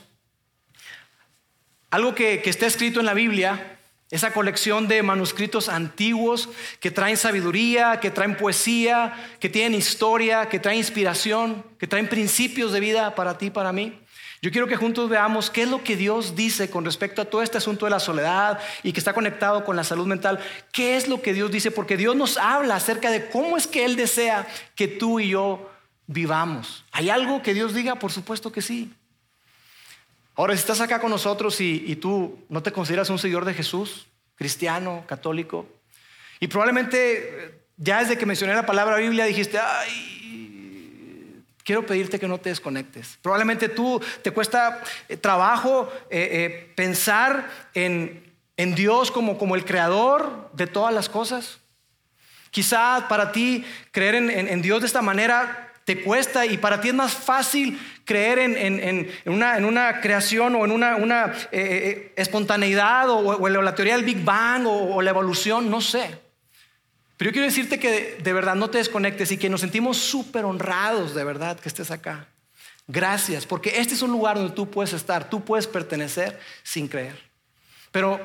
algo 1.90 2.14
que, 2.14 2.42
que 2.42 2.50
está 2.50 2.66
escrito 2.66 3.00
en 3.00 3.06
la 3.06 3.14
Biblia 3.14 3.77
esa 4.10 4.32
colección 4.32 4.88
de 4.88 5.04
manuscritos 5.04 5.68
antiguos 5.68 6.50
que 6.80 6.92
traen 6.92 7.18
sabiduría, 7.18 8.00
que 8.00 8.10
traen 8.10 8.38
poesía, 8.38 9.14
que 9.40 9.50
tienen 9.50 9.78
historia, 9.78 10.48
que 10.48 10.60
traen 10.60 10.78
inspiración, 10.78 11.66
que 11.78 11.88
traen 11.88 12.08
principios 12.08 12.72
de 12.72 12.80
vida 12.80 13.16
para 13.16 13.38
ti, 13.38 13.50
para 13.50 13.74
mí. 13.74 14.00
Yo 14.42 14.52
quiero 14.52 14.68
que 14.68 14.76
juntos 14.76 15.10
veamos 15.10 15.50
qué 15.50 15.64
es 15.64 15.70
lo 15.70 15.84
que 15.84 15.98
Dios 15.98 16.36
dice 16.36 16.70
con 16.70 16.86
respecto 16.86 17.22
a 17.22 17.26
todo 17.26 17.42
este 17.42 17.58
asunto 17.58 17.86
de 17.86 17.90
la 17.90 18.00
soledad 18.00 18.60
y 18.84 18.94
que 18.94 19.00
está 19.00 19.14
conectado 19.14 19.66
con 19.66 19.76
la 19.76 19.84
salud 19.84 20.06
mental. 20.06 20.40
¿Qué 20.72 20.96
es 20.96 21.08
lo 21.08 21.22
que 21.22 21.34
Dios 21.34 21.52
dice? 21.52 21.72
Porque 21.72 21.98
Dios 21.98 22.16
nos 22.16 22.38
habla 22.38 22.76
acerca 22.76 23.10
de 23.10 23.30
cómo 23.30 23.58
es 23.58 23.66
que 23.66 23.84
Él 23.84 23.96
desea 23.96 24.48
que 24.76 24.88
tú 24.88 25.20
y 25.20 25.30
yo 25.30 25.72
vivamos. 26.06 26.86
¿Hay 26.92 27.10
algo 27.10 27.42
que 27.42 27.56
Dios 27.56 27.74
diga? 27.74 27.96
Por 27.96 28.12
supuesto 28.12 28.52
que 28.52 28.62
sí. 28.62 28.94
Ahora, 30.38 30.54
si 30.54 30.60
estás 30.60 30.82
acá 30.82 31.00
con 31.00 31.10
nosotros 31.10 31.60
y, 31.60 31.96
tú 31.96 32.46
no 32.48 32.62
te 32.62 32.72
consideras 32.72 33.10
un 33.10 33.18
seguidor 33.18 33.44
de 33.44 33.56
Jesús, 33.56 34.06
cristiano, 34.36 35.04
católico, 35.08 35.66
y 36.40 36.48
probablemente 36.48 37.46
eh, 37.46 37.60
ya 37.76 38.02
desde 38.02 38.20
que 38.20 38.28
mencioné 38.28 38.54
la 38.54 38.68
palabra 38.68 38.98
Biblia 38.98 39.26
dijiste, 39.26 39.58
ay, 39.58 41.44
quiero 41.64 41.88
pedirte 41.88 42.20
que 42.20 42.28
no 42.28 42.38
te 42.38 42.50
desconectes. 42.50 43.18
Probablemente 43.24 43.68
tú 43.68 44.00
te 44.22 44.30
cuesta 44.30 44.84
eh, 45.10 45.18
trabajo 45.18 45.92
eh, 46.12 46.72
pensar 46.76 47.50
en, 47.74 48.24
Dios 48.76 49.10
como, 49.10 49.40
como 49.40 49.56
el 49.56 49.66
creador 49.66 50.52
de 50.54 50.68
todas 50.68 50.94
las 50.94 51.10
cosas. 51.10 51.58
Quizá 52.52 53.08
para 53.10 53.32
ti 53.32 53.66
creer 53.92 54.16
en 54.16 54.62
Dios 54.62 54.82
de 54.82 54.88
esta 54.88 55.02
manera 55.02 55.67
te 55.88 56.04
cuesta 56.04 56.46
y 56.46 56.58
para 56.58 56.82
ti 56.82 56.90
es 56.90 56.94
más 56.94 57.14
fácil 57.14 57.80
creer 58.04 58.40
en, 58.40 59.10
una, 59.26 60.02
creación 60.02 60.54
o 60.56 60.66
en 60.66 60.72
una, 60.72 61.32
eh, 61.50 61.62
eh, 61.62 62.14
espontaneidad 62.18 63.10
o, 63.10 63.48
la 63.48 63.74
teoría 63.74 63.96
del 63.96 64.04
Big 64.04 64.22
Bang 64.22 64.68
o, 64.68 65.02
la 65.02 65.12
evolución, 65.12 65.72
no 65.72 65.80
sé. 65.80 66.20
Pero 67.16 67.30
yo 67.30 67.32
quiero 67.32 67.48
decirte 67.48 67.80
que 67.80 68.18
de, 68.22 68.34
verdad 68.34 68.56
no 68.56 68.70
te 68.70 68.80
desconectes 68.80 69.32
y 69.32 69.38
que 69.38 69.50
nos 69.50 69.62
sentimos 69.62 69.96
súper 69.96 70.44
honrados 70.44 71.16
de 71.16 71.24
verdad 71.24 71.58
que 71.58 71.70
estés 71.70 71.90
acá. 71.90 72.28
Gracias, 72.88 73.46
porque 73.46 73.80
este 73.80 73.94
es 73.94 74.02
un 74.02 74.12
lugar 74.12 74.36
donde 74.36 74.54
tú 74.54 74.70
puedes 74.70 74.92
estar, 74.92 75.30
tú 75.30 75.46
puedes 75.46 75.68
pertenecer 75.68 76.38
sin 76.64 76.90
creer. 76.90 77.18
Pero 77.94 78.20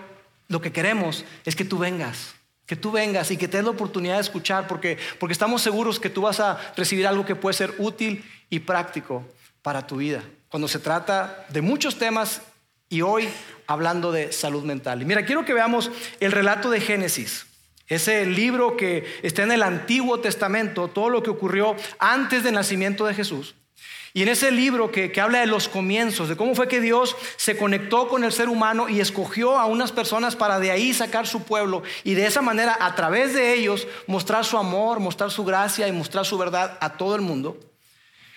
lo 0.49 0.61
que 0.61 0.73
queremos 0.73 1.25
es 1.45 1.54
que 1.54 1.64
tú 1.64 1.78
vengas 1.78 2.35
que 2.66 2.76
tú 2.76 2.90
vengas 2.90 3.31
y 3.31 3.37
que 3.37 3.49
te 3.49 3.57
des 3.59 3.64
la 3.64 3.73
oportunidad 3.73 4.14
de 4.14 4.21
escuchar, 4.21 4.66
porque, 4.66 4.99
porque 5.19 5.33
estamos 5.33 5.62
seguros 5.62 5.99
que 5.99 6.11
tú 6.11 6.23
vas 6.23 6.40
a 6.40 6.59
recibir 6.76 7.07
algo 7.07 7.26
que 7.26 7.35
puede 7.35 7.54
ser 7.54 7.75
útil 7.78 8.25
y 8.50 8.61
práctico 8.61 9.25
para 9.62 9.87
tu 9.87 9.97
vida. 9.97 10.23
Cuando 10.49 10.69
se 10.69 10.78
trata 10.78 11.47
de 11.49 11.62
muchos 11.62 11.99
temas 11.99 12.42
y 12.88 13.02
hoy 13.02 13.28
hablando 13.66 14.12
de 14.12 14.33
salud 14.33 14.64
mental. 14.64 15.00
Y 15.00 15.04
mira, 15.04 15.25
quiero 15.25 15.45
que 15.45 15.54
veamos 15.54 15.90
el 16.21 16.33
relato 16.33 16.71
de 16.71 16.81
Génesis. 16.81 17.47
Ese 17.87 18.26
libro 18.26 18.76
que 18.76 19.04
está 19.23 19.42
en 19.42 19.52
el 19.52 19.62
Antiguo 19.62 20.21
Testamento, 20.21 20.88
todo 20.88 21.09
lo 21.09 21.23
que 21.23 21.31
ocurrió 21.31 21.75
antes 21.99 22.45
del 22.45 22.54
nacimiento 22.54 23.07
de 23.07 23.14
Jesús. 23.14 23.54
Y 24.14 24.23
en 24.23 24.28
ese 24.28 24.50
libro 24.50 24.92
que, 24.92 25.12
habla 25.21 25.40
de 25.40 25.47
los 25.47 25.69
comienzos, 25.69 26.28
de 26.28 26.37
cómo 26.37 26.54
fue 26.54 26.69
que 26.69 26.83
Dios 26.83 27.16
se 27.37 27.57
conectó 27.57 28.09
con 28.09 28.25
el 28.25 28.33
ser 28.33 28.50
humano 28.50 28.90
y 28.90 29.00
escogió 29.00 29.59
a 29.59 29.64
unas 29.64 29.90
personas 29.90 30.37
para 30.37 30.59
de 30.59 30.71
ahí 30.71 30.92
sacar 30.92 31.26
su 31.26 31.45
pueblo 31.45 31.83
y 32.04 32.12
de 32.14 32.26
esa 32.26 32.42
manera 32.42 32.76
a 32.78 32.95
través 32.95 33.33
de 33.33 33.54
ellos 33.54 33.88
mostrar 34.07 34.45
su 34.45 34.59
amor, 34.59 35.00
mostrar 35.00 35.31
su 35.31 35.45
gracia 35.45 35.88
y 35.88 35.92
mostrar 35.92 36.26
su 36.26 36.37
verdad 36.37 36.76
a 36.81 36.90
todo 36.99 37.16
el 37.16 37.23
mundo. 37.23 37.59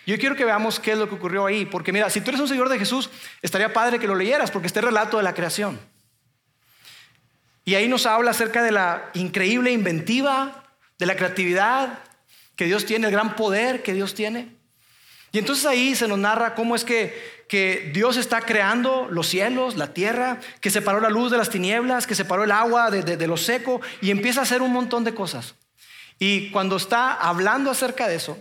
Yo 0.05 0.17
quiero 0.17 0.35
que 0.35 0.45
veamos 0.45 0.79
qué 0.79 0.93
es 0.93 0.97
lo 0.97 1.09
que 1.09 1.15
ocurrió 1.15 1.45
ahí, 1.45 1.65
porque 1.65 1.91
mira, 1.91 2.09
si 2.09 2.21
tú 2.21 2.29
eres 2.29 2.39
un 2.39 2.47
seguidor 2.47 2.69
de 2.69 2.79
Jesús, 2.79 3.09
estaría 3.41 3.73
padre 3.73 3.99
que 3.99 4.07
lo 4.07 4.15
leyeras, 4.15 4.51
porque 4.51 4.67
este 4.67 4.79
relato 4.79 5.17
de 5.17 5.23
la 5.23 5.33
creación. 5.33 5.79
Y 7.65 7.73
ahí 7.73 7.89
nos 7.89 8.05
habla 8.05 8.31
acerca 8.31 8.63
de 8.63 8.71
la 8.71 9.09
increíble 9.15 9.71
inventiva, 9.71 10.63
de 10.99 11.07
la 11.07 11.15
creatividad 11.15 11.99
que 12.55 12.65
Dios 12.65 12.85
tiene, 12.85 13.07
el 13.07 13.11
gran 13.11 13.35
poder 13.35 13.81
que 13.83 13.93
Dios 13.93 14.13
tiene. 14.13 14.54
Y 15.35 15.39
entonces 15.39 15.65
ahí 15.65 15.95
se 15.95 16.07
nos 16.07 16.17
narra 16.17 16.55
cómo 16.55 16.77
es 16.77 16.85
que, 16.85 17.43
que 17.49 17.91
Dios 17.93 18.15
está 18.15 18.39
creando 18.39 19.09
los 19.11 19.27
cielos, 19.27 19.75
la 19.75 19.93
tierra, 19.93 20.39
que 20.61 20.69
separó 20.69 21.01
la 21.01 21.09
luz 21.09 21.29
de 21.29 21.35
las 21.35 21.49
tinieblas, 21.49 22.07
que 22.07 22.15
separó 22.15 22.45
el 22.45 22.51
agua 22.51 22.89
de, 22.89 23.03
de, 23.03 23.27
lo 23.27 23.35
seco 23.35 23.81
y 24.01 24.11
empieza 24.11 24.39
a 24.39 24.43
hacer 24.43 24.61
un 24.61 24.71
montón 24.71 25.03
de 25.03 25.13
cosas. 25.13 25.55
Y 26.19 26.51
cuando 26.51 26.77
está 26.77 27.13
hablando 27.13 27.69
acerca 27.69 28.07
de 28.07 28.15
eso, 28.15 28.37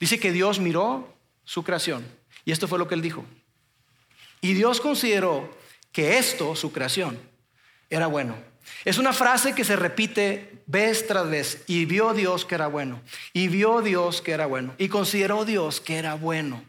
dice 0.00 0.18
que 0.18 0.32
Dios 0.32 0.58
miró 0.58 1.14
su 1.44 1.62
creación. 1.62 2.04
Y 2.44 2.50
esto 2.50 2.66
fue 2.66 2.80
lo 2.80 2.88
que 2.88 2.96
él 2.96 3.00
dijo. 3.00 3.24
Y 4.40 4.54
Dios 4.54 4.80
consideró 4.80 5.56
que 5.92 6.18
esto, 6.18 6.56
su 6.56 6.72
creación, 6.72 7.16
era 7.90 8.08
bueno. 8.08 8.34
Es 8.84 8.98
una 8.98 9.12
frase 9.12 9.54
que 9.54 9.64
se 9.64 9.76
repite 9.76 10.62
vez 10.66 11.06
tras 11.06 11.28
vez. 11.28 11.62
Y 11.66 11.84
vio 11.84 12.14
Dios 12.14 12.44
que 12.44 12.54
era 12.54 12.66
bueno. 12.66 13.00
Y 13.32 13.48
vio 13.48 13.80
Dios 13.82 14.20
que 14.22 14.32
era 14.32 14.46
bueno. 14.46 14.74
Y 14.78 14.88
consideró 14.88 15.44
Dios 15.44 15.80
que 15.80 15.96
era 15.96 16.14
bueno. 16.14 16.64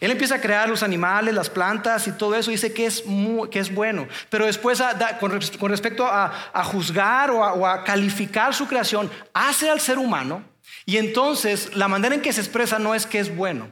Él 0.00 0.10
empieza 0.10 0.34
a 0.34 0.40
crear 0.40 0.68
los 0.68 0.82
animales, 0.82 1.32
las 1.32 1.48
plantas 1.48 2.08
y 2.08 2.12
todo 2.12 2.34
eso. 2.34 2.50
Dice 2.50 2.72
que 2.72 2.86
es, 2.86 3.04
que 3.50 3.58
es 3.60 3.72
bueno. 3.72 4.08
Pero 4.30 4.46
después, 4.46 4.82
con, 5.20 5.70
respecto 5.70 6.06
a, 6.06 6.64
juzgar 6.64 7.30
o 7.30 7.44
a, 7.44 7.52
o 7.52 7.66
a 7.66 7.84
calificar 7.84 8.52
su 8.52 8.66
creación, 8.66 9.10
hace 9.32 9.70
al 9.70 9.80
ser 9.80 9.98
humano. 9.98 10.42
Y 10.86 10.96
entonces 10.96 11.76
la 11.76 11.88
manera 11.88 12.14
en 12.14 12.20
que 12.20 12.32
se 12.32 12.40
expresa 12.40 12.78
no 12.78 12.94
es 12.94 13.06
que 13.06 13.18
es 13.20 13.34
bueno, 13.34 13.70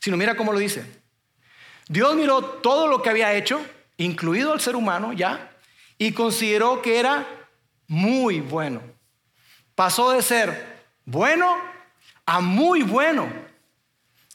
sino 0.00 0.16
mira 0.16 0.36
cómo 0.36 0.52
lo 0.52 0.58
dice. 0.58 0.84
Dios 1.88 2.14
miró 2.16 2.42
todo 2.42 2.86
lo 2.86 3.02
que 3.02 3.10
había 3.10 3.34
hecho, 3.34 3.60
incluido 3.96 4.52
al 4.52 4.60
ser 4.60 4.76
humano, 4.76 5.12
ya, 5.12 5.52
y 6.00 6.12
consideró 6.12 6.80
que 6.80 6.98
era 6.98 7.28
muy 7.86 8.40
bueno. 8.40 8.80
Pasó 9.74 10.12
de 10.12 10.22
ser 10.22 10.82
bueno 11.04 11.54
a 12.24 12.40
muy 12.40 12.82
bueno. 12.82 13.30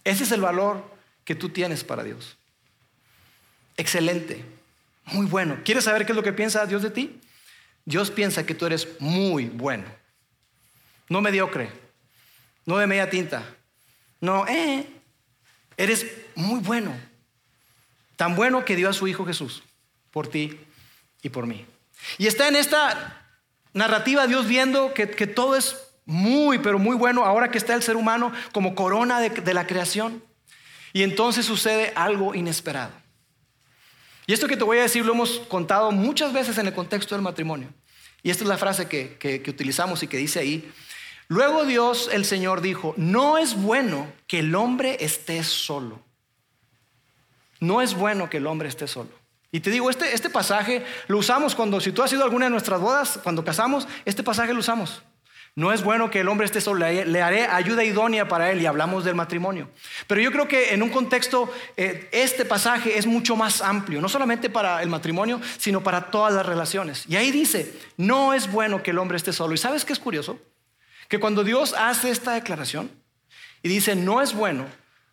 Ese 0.04 0.26
es 0.26 0.32
el 0.32 0.42
valor 0.42 0.86
que 1.24 1.34
tú 1.34 1.50
tienes 1.50 1.84
para 1.84 2.04
Dios. 2.04 2.38
Excelente, 3.78 4.46
muy 5.06 5.26
bueno. 5.26 5.58
¿Quieres 5.66 5.86
saber 5.86 6.06
qué 6.06 6.12
es 6.12 6.16
lo 6.16 6.22
que 6.22 6.34
piensa 6.34 6.68
Dios 6.68 6.84
de 6.84 6.92
ti? 6.92 7.20
Dios 7.84 8.12
piensa 8.12 8.46
que 8.46 8.54
tú 8.54 8.68
eres 8.68 8.88
muy 9.00 9.46
bueno. 9.46 9.86
No 11.10 11.20
mediocre, 11.20 11.72
no 12.68 12.78
de 12.78 12.86
media 12.86 13.10
tinta. 13.10 13.44
No, 14.22 14.46
eh, 14.48 14.88
eres 15.78 16.06
muy 16.36 16.60
bueno. 16.60 16.96
Tan 18.18 18.36
bueno 18.36 18.64
que 18.66 18.76
dio 18.76 18.88
a 18.88 18.94
su 18.94 19.08
Hijo 19.08 19.26
Jesús 19.26 19.64
por 20.12 20.28
ti 20.28 20.60
y 21.26 21.30
por 21.30 21.48
mí. 21.48 21.66
Y 22.20 22.28
está 22.28 22.48
en 22.48 22.56
esta 22.56 23.26
narrativa 23.74 24.28
Dios 24.28 24.48
viendo 24.48 24.94
que, 24.94 25.08
todo 25.26 25.56
es 25.56 25.76
muy, 26.06 26.60
pero 26.60 26.78
muy 26.78 26.96
bueno 26.96 27.26
ahora 27.26 27.50
que 27.50 27.58
está 27.58 27.74
el 27.74 27.82
ser 27.82 27.96
humano 27.98 28.32
como 28.52 28.76
corona 28.76 29.20
de, 29.20 29.54
la 29.56 29.66
creación. 29.66 30.24
Y 30.94 31.02
entonces 31.02 31.48
sucede 31.48 31.92
algo 31.96 32.36
inesperado. 32.36 32.94
Y 34.28 34.34
esto 34.34 34.48
que 34.48 34.56
te 34.56 34.64
voy 34.64 34.78
a 34.78 34.84
decir 34.84 35.04
lo 35.04 35.14
hemos 35.14 35.40
contado 35.40 35.92
muchas 35.92 36.32
veces 36.32 36.60
en 36.60 36.68
el 36.68 36.74
contexto 36.74 37.16
del 37.16 37.24
matrimonio. 37.24 37.74
Y 38.22 38.30
esta 38.30 38.44
es 38.44 38.48
la 38.48 38.58
frase 38.58 38.88
que, 38.88 39.44
utilizamos 39.48 40.04
y 40.04 40.08
que 40.08 40.18
dice 40.18 40.40
ahí. 40.40 40.72
Luego 41.28 41.66
Dios, 41.66 42.08
el 42.14 42.24
Señor, 42.24 42.62
dijo, 42.62 42.94
no 42.98 43.40
es 43.40 43.56
bueno 43.56 44.08
que 44.28 44.40
el 44.40 44.54
hombre 44.54 44.98
esté 45.00 45.44
solo. 45.44 46.04
No 47.60 47.82
es 47.82 47.96
bueno 47.96 48.30
que 48.30 48.38
el 48.38 48.46
hombre 48.46 48.70
esté 48.70 48.88
solo. 48.88 49.25
Y 49.56 49.62
te 49.62 49.72
digo, 49.72 49.90
este, 49.90 50.14
este 50.14 50.30
pasaje 50.30 50.84
lo 51.08 51.18
usamos 51.18 51.56
cuando, 51.56 51.80
si 51.80 51.94
tú 51.94 52.04
has 52.04 52.12
ido 52.12 52.24
a 52.24 52.26
alguna 52.26 52.48
de 52.48 52.50
nuestras 52.50 52.82
bodas, 52.82 53.22
cuando 53.24 53.46
casamos, 53.46 53.88
este 54.04 54.22
pasaje 54.22 54.52
lo 54.52 54.60
usamos. 54.60 55.02
No 55.56 55.72
es 55.72 55.82
bueno 55.82 56.10
que 56.10 56.20
el 56.20 56.28
hombre 56.28 56.46
esté 56.46 56.60
solo, 56.60 56.86
le, 56.86 57.22
haré 57.22 57.48
ayuda 57.48 57.86
idónea 57.86 58.28
para 58.28 58.52
él 58.52 58.62
y 58.62 58.66
hablamos 58.66 59.06
del 59.06 59.16
matrimonio. 59.16 59.70
Pero 60.08 60.20
yo 60.20 60.30
creo 60.34 60.50
que 60.50 60.74
en 60.74 60.84
un 60.84 60.90
contexto, 60.90 61.50
eh, 61.78 62.10
este 62.12 62.44
pasaje 62.44 62.98
es 62.98 63.06
mucho 63.06 63.38
más 63.38 63.62
amplio, 63.62 64.02
no 64.02 64.10
solamente 64.10 64.50
para 64.50 64.84
el 64.84 64.90
matrimonio, 64.90 65.40
sino 65.58 65.82
para 65.82 66.12
todas 66.12 66.34
las 66.34 66.46
relaciones. 66.46 67.06
Y 67.08 67.16
ahí 67.16 67.32
dice, 67.32 67.80
no 67.96 68.34
es 68.34 68.52
bueno 68.52 68.84
que 68.84 68.92
el 68.92 68.98
hombre 68.98 69.16
esté 69.16 69.32
solo. 69.32 69.54
¿Y 69.54 69.58
sabes 69.58 69.86
qué 69.86 69.94
es 69.94 70.00
curioso? 70.00 70.38
Que 71.08 71.22
cuando 71.22 71.46
Dios 71.46 71.74
hace 71.78 72.10
esta 72.10 72.34
declaración 72.34 72.92
y 73.64 73.70
dice, 73.70 73.96
no 73.96 74.22
es 74.22 74.34
bueno 74.34 74.66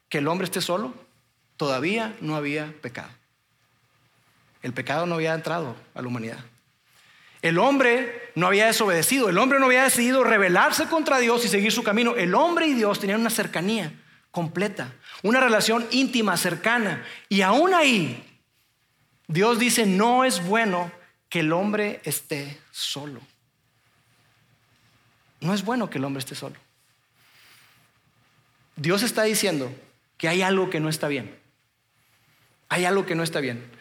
que 0.08 0.18
el 0.18 0.26
hombre 0.26 0.46
esté 0.46 0.60
solo, 0.60 0.94
todavía 1.56 2.16
no 2.20 2.34
había 2.34 2.74
pecado. 2.82 3.21
El 4.62 4.72
pecado 4.72 5.06
no 5.06 5.16
había 5.16 5.34
entrado 5.34 5.76
a 5.94 6.02
la 6.02 6.08
humanidad. 6.08 6.38
El 7.42 7.58
hombre 7.58 8.30
no 8.36 8.46
había 8.46 8.66
desobedecido, 8.66 9.28
el 9.28 9.38
hombre 9.38 9.58
no 9.58 9.66
había 9.66 9.82
decidido 9.82 10.22
rebelarse 10.22 10.86
contra 10.86 11.18
Dios 11.18 11.44
y 11.44 11.48
seguir 11.48 11.72
su 11.72 11.82
camino. 11.82 12.14
El 12.14 12.34
hombre 12.36 12.68
y 12.68 12.74
Dios 12.74 13.00
tenían 13.00 13.20
una 13.20 13.30
cercanía 13.30 13.92
completa, 14.30 14.92
una 15.22 15.40
relación 15.40 15.86
íntima, 15.90 16.36
cercana. 16.36 17.04
Y 17.28 17.42
aún 17.42 17.74
ahí, 17.74 18.40
Dios 19.26 19.58
dice, 19.58 19.86
no 19.86 20.24
es 20.24 20.44
bueno 20.44 20.92
que 21.28 21.40
el 21.40 21.52
hombre 21.52 22.00
esté 22.04 22.60
solo. 22.70 23.20
No 25.40 25.52
es 25.52 25.64
bueno 25.64 25.90
que 25.90 25.98
el 25.98 26.04
hombre 26.04 26.20
esté 26.20 26.36
solo. 26.36 26.56
Dios 28.76 29.02
está 29.02 29.24
diciendo 29.24 29.74
que 30.16 30.28
hay 30.28 30.42
algo 30.42 30.70
que 30.70 30.78
no 30.78 30.88
está 30.88 31.08
bien. 31.08 31.36
Hay 32.68 32.84
algo 32.84 33.04
que 33.04 33.16
no 33.16 33.24
está 33.24 33.40
bien. 33.40 33.71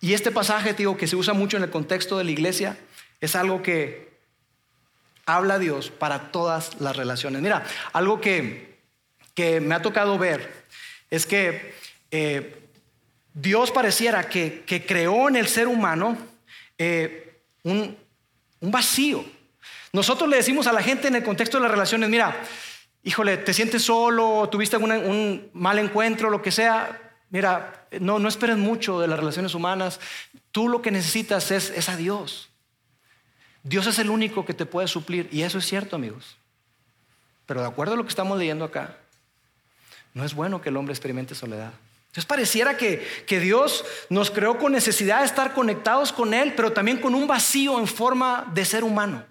Y 0.00 0.14
este 0.14 0.30
pasaje, 0.30 0.72
digo, 0.72 0.96
que 0.96 1.06
se 1.06 1.16
usa 1.16 1.34
mucho 1.34 1.58
en 1.58 1.62
el 1.62 1.70
contexto 1.70 2.16
de 2.16 2.24
la 2.24 2.30
iglesia, 2.30 2.78
es 3.20 3.36
algo 3.36 3.62
que 3.62 4.10
habla 5.26 5.58
Dios 5.58 5.90
para 5.90 6.30
todas 6.32 6.80
las 6.80 6.96
relaciones. 6.96 7.42
Mira, 7.42 7.64
algo 7.92 8.20
que, 8.20 8.78
que 9.34 9.60
me 9.60 9.74
ha 9.74 9.82
tocado 9.82 10.18
ver 10.18 10.64
es 11.10 11.26
que 11.26 11.74
eh, 12.10 12.60
Dios 13.34 13.70
pareciera 13.70 14.28
que, 14.28 14.64
creó 14.86 15.28
en 15.28 15.36
el 15.36 15.48
ser 15.48 15.68
humano 15.68 16.16
eh, 16.78 17.42
un, 17.62 17.96
vacío. 18.60 19.24
Nosotros 19.92 20.28
le 20.28 20.36
decimos 20.36 20.66
a 20.66 20.72
la 20.72 20.82
gente 20.82 21.08
en 21.08 21.16
el 21.16 21.22
contexto 21.22 21.58
de 21.58 21.62
las 21.62 21.70
relaciones, 21.70 22.08
mira, 22.08 22.36
híjole, 23.02 23.38
te 23.38 23.54
sientes 23.54 23.82
solo, 23.82 24.48
tuviste 24.50 24.76
un 24.76 25.50
mal 25.52 25.78
encuentro, 25.78 26.30
lo 26.30 26.42
que 26.42 26.52
sea, 26.52 27.14
mira, 27.30 27.79
no, 27.98 28.18
no 28.18 28.28
esperes 28.28 28.56
mucho 28.56 29.00
de 29.00 29.08
las 29.08 29.18
relaciones 29.18 29.54
humanas, 29.54 30.00
tú 30.52 30.68
lo 30.68 30.82
que 30.82 30.90
necesitas 30.90 31.50
es, 31.50 31.88
a 31.88 31.96
Dios. 31.96 32.48
Dios 33.62 33.86
es 33.86 33.98
el 33.98 34.10
único 34.10 34.44
que 34.44 34.54
te 34.54 34.66
puede 34.66 34.86
suplir, 34.86 35.28
y 35.32 35.42
eso 35.42 35.58
es 35.58 35.66
cierto, 35.66 35.96
amigos. 35.96 36.36
Pero 37.46 37.62
de 37.62 37.66
acuerdo 37.66 37.94
a 37.94 37.96
lo 37.96 38.04
que 38.04 38.10
estamos 38.10 38.38
leyendo 38.38 38.64
acá, 38.64 38.96
no 40.14 40.24
es 40.24 40.34
bueno 40.34 40.60
que 40.60 40.68
el 40.68 40.76
hombre 40.76 40.92
experimente 40.92 41.34
soledad. 41.34 41.72
Entonces 42.06 42.26
pareciera 42.26 42.76
que, 42.76 43.06
que, 43.26 43.38
Dios 43.38 43.84
nos 44.08 44.30
creó 44.30 44.58
con 44.58 44.72
necesidad 44.72 45.20
de 45.20 45.26
estar 45.26 45.52
conectados 45.52 46.12
con 46.12 46.34
Él, 46.34 46.54
pero 46.56 46.72
también 46.72 46.98
con 46.98 47.14
un 47.14 47.26
vacío 47.26 47.78
en 47.78 47.86
forma 47.86 48.50
de 48.52 48.64
ser 48.64 48.82
humano. 48.82 49.24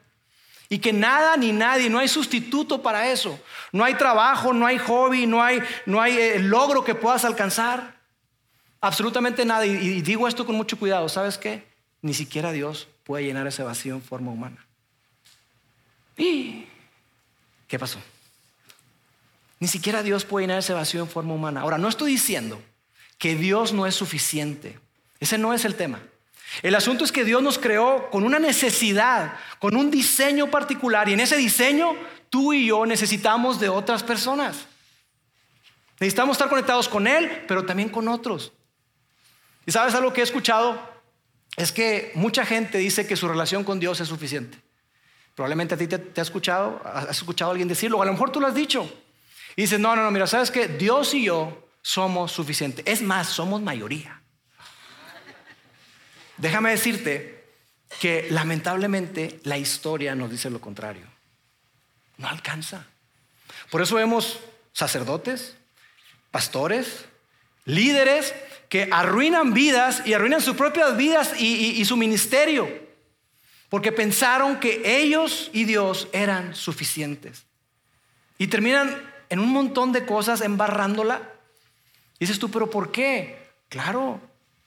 Y 0.69 0.79
que 0.79 0.93
nada 0.93 1.35
ni 1.35 1.51
nadie, 1.51 1.89
no 1.89 1.99
hay 1.99 2.07
sustituto 2.07 2.81
para 2.81 3.09
eso. 3.11 3.39
No 3.71 3.83
hay 3.83 3.95
trabajo, 3.95 4.53
no 4.53 4.67
hay 4.67 4.77
hobby, 4.77 5.25
no 5.25 5.43
hay, 5.43 5.61
no 5.85 5.99
hay 5.99 6.15
eh, 6.15 6.39
logro 6.39 6.83
que 6.83 6.95
puedas 6.95 7.25
alcanzar. 7.25 7.98
Absolutamente 8.81 9.45
nada. 9.45 9.65
Y, 9.65 10.01
digo 10.01 10.27
esto 10.27 10.45
con 10.45 10.55
mucho 10.55 10.77
cuidado. 10.77 11.09
¿Sabes 11.09 11.37
qué? 11.37 11.67
Ni 12.01 12.13
siquiera 12.13 12.51
Dios 12.51 12.87
puede 13.03 13.25
llenar 13.25 13.47
ese 13.47 13.63
vacío 13.63 13.95
en 13.95 14.01
forma 14.01 14.31
humana. 14.31 14.65
¿Y 16.17 16.65
qué 17.67 17.77
pasó? 17.77 17.99
Ni 19.59 19.67
siquiera 19.67 20.03
Dios 20.03 20.23
puede 20.23 20.45
llenar 20.45 20.59
ese 20.59 20.73
vacío 20.73 21.01
en 21.01 21.09
forma 21.09 21.33
humana. 21.33 21.61
Ahora, 21.61 21.77
no 21.77 21.89
estoy 21.89 22.11
diciendo 22.11 22.61
que 23.17 23.35
Dios 23.35 23.73
no 23.73 23.85
es 23.85 23.95
suficiente. 23.95 24.79
Ese 25.19 25.37
no 25.37 25.53
es 25.53 25.65
el 25.65 25.75
tema. 25.75 25.99
El 26.61 26.75
asunto 26.75 27.03
es 27.03 27.11
que 27.11 27.25
Dios 27.25 27.43
nos 27.43 27.59
creó 27.59 28.09
con 28.09 28.23
una 28.23 28.39
necesidad, 28.39 29.33
con 29.59 29.75
un 29.75 29.91
diseño 29.91 30.49
particular, 30.49 31.07
y 31.07 31.13
en 31.13 31.19
ese 31.19 31.37
diseño 31.37 31.95
tú 32.29 32.53
y 32.53 32.67
yo 32.67 32.85
necesitamos 32.85 33.59
de 33.59 33.69
otras 33.69 34.01
personas. 34.01 34.65
Necesitamos 35.99 36.35
estar 36.35 36.49
conectados 36.49 36.87
con 36.87 37.07
Él, 37.07 37.43
pero 37.47 37.65
también 37.65 37.89
con 37.89 38.07
otros. 38.07 38.53
¿Y 39.69 39.71
sabes 39.71 39.93
algo 39.93 40.11
que 40.11 40.21
he 40.21 40.23
escuchado? 40.23 40.81
Es 41.55 41.71
que 41.71 42.11
mucha 42.15 42.43
gente 42.43 42.79
dice 42.79 43.05
que 43.05 43.15
su 43.15 43.27
relación 43.27 43.63
con 43.63 43.79
Dios 43.79 43.99
es 43.99 44.07
suficiente. 44.07 44.57
Probablemente 45.35 45.75
a 45.75 45.77
ti 45.77 45.85
te, 45.85 46.19
ha 46.19 46.23
escuchado, 46.23 46.81
has 46.83 47.15
escuchado 47.15 47.51
a 47.51 47.53
alguien 47.53 47.67
decirlo, 47.67 48.01
a 48.01 48.05
lo 48.07 48.11
mejor 48.11 48.31
tú 48.31 48.41
lo 48.41 48.47
has 48.47 48.55
dicho. 48.55 48.91
Y 49.55 49.61
dices, 49.61 49.79
no, 49.79 49.95
no, 49.95 50.01
no, 50.01 50.09
mira, 50.09 50.25
¿sabes 50.25 50.49
que 50.49 50.67
Dios 50.67 51.13
y 51.13 51.25
yo 51.25 51.67
somos 51.83 52.31
suficientes. 52.31 52.83
Es 52.87 53.03
más, 53.03 53.27
somos 53.27 53.61
mayoría. 53.61 54.19
Déjame 56.37 56.71
decirte 56.71 57.45
que 57.99 58.25
lamentablemente 58.31 59.39
la 59.43 59.59
historia 59.59 60.15
nos 60.15 60.31
dice 60.31 60.49
lo 60.49 60.59
contrario. 60.59 61.05
No 62.17 62.27
alcanza. 62.27 62.87
Por 63.69 63.83
eso 63.83 63.97
vemos 63.97 64.39
sacerdotes, 64.73 65.53
pastores, 66.31 67.05
líderes 67.69 68.33
que 68.67 68.89
arruinan 68.91 69.53
vidas 69.53 70.03
y 70.05 70.13
arruinan 70.13 70.41
sus 70.41 70.55
propias 70.55 70.97
vidas 70.97 71.39
y, 71.39 71.83
su 71.85 71.97
ministerio, 71.97 72.67
porque 73.69 73.91
pensaron 73.91 74.59
que 74.59 75.01
ellos 75.01 75.49
y 75.53 75.65
Dios 75.65 76.07
eran 76.11 76.55
suficientes. 76.55 77.45
Y 78.37 78.47
terminan 78.47 79.01
en 79.29 79.39
un 79.39 79.49
montón 79.49 79.91
de 79.91 80.05
cosas 80.05 80.41
embarrándola. 80.41 81.33
dices 82.19 82.39
tú, 82.39 82.49
pero 82.49 82.69
¿por 82.69 82.91
qué? 82.91 83.37
Claro, 83.69 84.19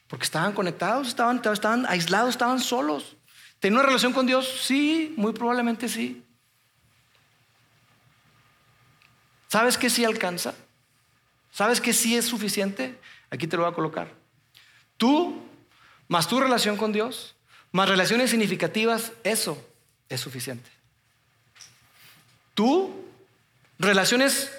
porque 0.07 0.25
estaban 0.25 0.53
conectados, 0.53 1.07
estaban, 1.07 1.41
estaban 1.43 1.85
aislados, 1.87 2.29
estaban 2.31 2.59
solos. 2.59 3.17
¿Tenían 3.59 3.79
una 3.79 3.87
relación 3.87 4.13
con 4.13 4.25
Dios? 4.25 4.61
Sí, 4.63 5.13
muy 5.17 5.33
probablemente 5.33 5.87
sí. 5.89 6.23
¿Sabes 9.47 9.77
que 9.77 9.89
sí 9.89 10.03
alcanza? 10.03 10.53
¿Sabes 11.53 11.79
que 11.79 11.93
sí 11.93 12.17
es 12.17 12.25
suficiente? 12.25 12.99
Aquí 13.29 13.45
te 13.45 13.55
lo 13.55 13.63
voy 13.63 13.71
a 13.71 13.75
colocar. 13.75 14.11
Tú, 14.97 15.39
más 16.07 16.27
tu 16.27 16.39
relación 16.39 16.77
con 16.77 16.91
Dios, 16.91 17.35
más 17.71 17.87
relaciones 17.87 18.31
significativas, 18.31 19.11
eso 19.23 19.63
es 20.09 20.19
suficiente. 20.19 20.67
Tú 22.55 23.05
relaciones 23.77 24.51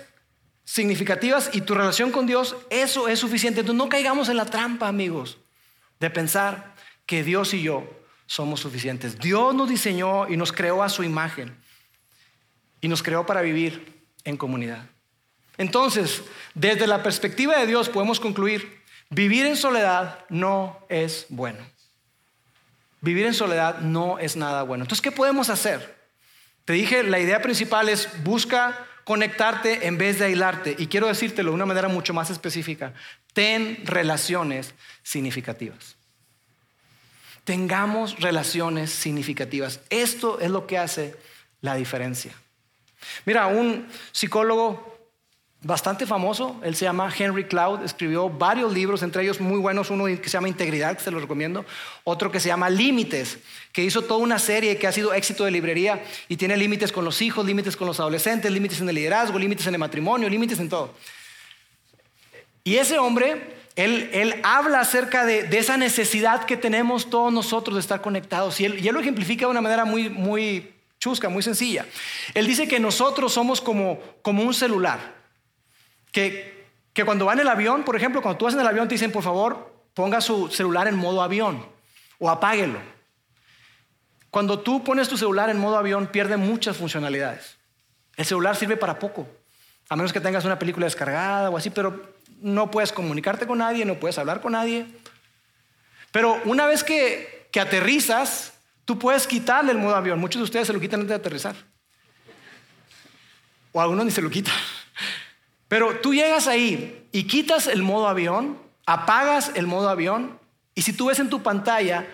significativas 0.64 1.50
y 1.52 1.62
tu 1.62 1.74
relación 1.74 2.12
con 2.12 2.26
Dios, 2.26 2.54
eso 2.70 3.08
es 3.08 3.18
suficiente. 3.18 3.60
Entonces 3.60 3.78
no 3.78 3.88
caigamos 3.88 4.28
en 4.28 4.36
la 4.36 4.46
trampa, 4.46 4.86
amigos, 4.86 5.38
de 5.98 6.10
pensar 6.10 6.76
que 7.06 7.24
Dios 7.24 7.54
y 7.54 7.62
yo 7.62 7.84
somos 8.26 8.60
suficientes. 8.60 9.18
Dios 9.18 9.52
nos 9.52 9.68
diseñó 9.68 10.28
y 10.28 10.36
nos 10.36 10.52
creó 10.52 10.84
a 10.84 10.88
su 10.88 11.02
imagen 11.02 11.56
y 12.80 12.86
nos 12.86 13.02
creó 13.02 13.26
para 13.26 13.42
vivir 13.42 14.04
en 14.22 14.36
comunidad. 14.36 14.93
Entonces, 15.58 16.22
desde 16.54 16.86
la 16.86 17.02
perspectiva 17.02 17.58
de 17.58 17.66
Dios 17.66 17.88
podemos 17.88 18.20
concluir, 18.20 18.80
vivir 19.10 19.46
en 19.46 19.56
soledad 19.56 20.24
no 20.28 20.78
es 20.88 21.26
bueno. 21.28 21.60
Vivir 23.00 23.26
en 23.26 23.34
soledad 23.34 23.80
no 23.80 24.18
es 24.18 24.36
nada 24.36 24.62
bueno. 24.62 24.84
Entonces, 24.84 25.02
¿qué 25.02 25.12
podemos 25.12 25.50
hacer? 25.50 25.94
Te 26.64 26.72
dije, 26.72 27.02
la 27.02 27.18
idea 27.18 27.42
principal 27.42 27.88
es 27.88 28.08
busca 28.24 28.86
conectarte 29.04 29.86
en 29.86 29.98
vez 29.98 30.18
de 30.18 30.26
aislarte. 30.26 30.74
Y 30.78 30.86
quiero 30.86 31.08
decírtelo 31.08 31.50
de 31.50 31.54
una 31.54 31.66
manera 31.66 31.88
mucho 31.88 32.14
más 32.14 32.30
específica. 32.30 32.94
Ten 33.34 33.82
relaciones 33.84 34.74
significativas. 35.02 35.96
Tengamos 37.44 38.18
relaciones 38.20 38.90
significativas. 38.90 39.80
Esto 39.90 40.40
es 40.40 40.50
lo 40.50 40.66
que 40.66 40.78
hace 40.78 41.14
la 41.60 41.74
diferencia. 41.74 42.32
Mira, 43.26 43.46
un 43.46 43.86
psicólogo 44.12 44.93
bastante 45.64 46.06
famoso, 46.06 46.60
él 46.62 46.76
se 46.76 46.84
llama 46.84 47.12
Henry 47.16 47.44
Cloud, 47.44 47.82
escribió 47.82 48.28
varios 48.28 48.72
libros, 48.72 49.02
entre 49.02 49.22
ellos 49.22 49.40
muy 49.40 49.58
buenos, 49.58 49.90
uno 49.90 50.04
que 50.04 50.18
se 50.24 50.30
llama 50.30 50.48
Integridad, 50.48 50.96
que 50.96 51.02
se 51.02 51.10
lo 51.10 51.18
recomiendo, 51.18 51.64
otro 52.04 52.30
que 52.30 52.38
se 52.38 52.48
llama 52.48 52.68
Límites, 52.68 53.38
que 53.72 53.82
hizo 53.82 54.02
toda 54.02 54.20
una 54.20 54.38
serie 54.38 54.76
que 54.76 54.86
ha 54.86 54.92
sido 54.92 55.14
éxito 55.14 55.44
de 55.44 55.50
librería 55.50 56.04
y 56.28 56.36
tiene 56.36 56.56
límites 56.58 56.92
con 56.92 57.04
los 57.04 57.22
hijos, 57.22 57.46
límites 57.46 57.76
con 57.76 57.86
los 57.86 57.98
adolescentes, 57.98 58.52
límites 58.52 58.80
en 58.80 58.88
el 58.90 58.94
liderazgo, 58.94 59.38
límites 59.38 59.66
en 59.66 59.74
el 59.74 59.80
matrimonio, 59.80 60.28
límites 60.28 60.60
en 60.60 60.68
todo. 60.68 60.94
Y 62.62 62.76
ese 62.76 62.98
hombre, 62.98 63.56
él, 63.74 64.40
habla 64.42 64.80
acerca 64.80 65.24
de, 65.24 65.48
esa 65.58 65.78
necesidad 65.78 66.44
que 66.44 66.58
tenemos 66.58 67.08
todos 67.08 67.32
nosotros 67.32 67.76
de 67.76 67.80
estar 67.80 68.02
conectados 68.02 68.60
y 68.60 68.66
él, 68.66 68.84
y 68.84 68.88
él 68.88 68.94
lo 68.94 69.00
ejemplifica 69.00 69.46
de 69.46 69.50
una 69.50 69.62
manera 69.62 69.86
muy, 69.86 70.10
muy 70.10 70.74
chusca, 70.98 71.30
muy 71.30 71.42
sencilla. 71.42 71.86
Él 72.34 72.46
dice 72.46 72.68
que 72.68 72.78
nosotros 72.78 73.32
somos 73.32 73.62
como, 73.62 73.98
como 74.20 74.42
un 74.42 74.52
celular 74.52 75.23
que, 76.14 77.04
cuando 77.04 77.26
va 77.26 77.32
en 77.32 77.40
el 77.40 77.48
avión, 77.48 77.84
por 77.84 77.96
ejemplo, 77.96 78.22
cuando 78.22 78.38
tú 78.38 78.44
vas 78.44 78.54
en 78.54 78.60
el 78.60 78.66
avión 78.66 78.86
te 78.86 78.94
dicen, 78.94 79.10
por 79.10 79.24
favor, 79.24 79.74
ponga 79.94 80.20
su 80.20 80.48
celular 80.48 80.86
en 80.86 80.94
modo 80.94 81.22
avión 81.22 81.66
o 82.18 82.30
apáguelo. 82.30 82.78
Cuando 84.30 84.60
tú 84.60 84.84
pones 84.84 85.08
tu 85.08 85.16
celular 85.16 85.50
en 85.50 85.58
modo 85.58 85.76
avión, 85.76 86.06
pierde 86.06 86.36
muchas 86.36 86.76
funcionalidades. 86.76 87.56
El 88.16 88.24
celular 88.24 88.54
sirve 88.54 88.76
para 88.76 88.98
poco, 89.00 89.26
a 89.88 89.96
menos 89.96 90.12
que 90.12 90.20
tengas 90.20 90.44
una 90.44 90.58
película 90.58 90.86
descargada 90.86 91.50
o 91.50 91.56
así, 91.56 91.70
pero 91.70 92.14
no 92.40 92.70
puedes 92.70 92.92
comunicarte 92.92 93.46
con 93.46 93.58
nadie, 93.58 93.84
no 93.84 93.96
puedes 93.96 94.16
hablar 94.18 94.40
con 94.40 94.52
nadie. 94.52 94.86
Pero 96.12 96.40
una 96.44 96.66
vez 96.66 96.84
que, 96.84 97.48
que 97.50 97.58
aterrizas, 97.58 98.52
tú 98.84 99.00
puedes 99.00 99.26
quitarle 99.26 99.72
el 99.72 99.78
modo 99.78 99.96
avión. 99.96 100.20
Muchos 100.20 100.38
de 100.38 100.44
ustedes 100.44 100.68
se 100.68 100.72
lo 100.72 100.78
quitan 100.78 101.00
antes 101.00 101.08
de 101.10 101.16
aterrizar. 101.16 101.56
O 103.72 103.80
algunos 103.80 104.04
ni 104.04 104.12
se 104.12 104.22
lo 104.22 104.30
quitan. 104.30 104.54
Pero 105.74 105.96
tú 105.96 106.14
llegas 106.14 106.46
ahí 106.46 107.04
y 107.10 107.24
quitas 107.24 107.66
el 107.66 107.82
modo 107.82 108.06
avión, 108.06 108.56
apagas 108.86 109.50
el 109.56 109.66
modo 109.66 109.88
avión 109.88 110.38
y 110.72 110.82
si 110.82 110.92
tú 110.92 111.06
ves 111.06 111.18
en 111.18 111.28
tu 111.28 111.42
pantalla, 111.42 112.06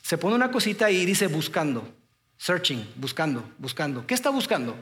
se 0.00 0.16
pone 0.16 0.36
una 0.36 0.52
cosita 0.52 0.88
y 0.92 1.04
dice 1.04 1.26
buscando, 1.26 1.92
searching, 2.38 2.88
buscando, 2.94 3.42
buscando. 3.58 4.06
¿Qué 4.06 4.14
está 4.14 4.30
buscando? 4.30 4.76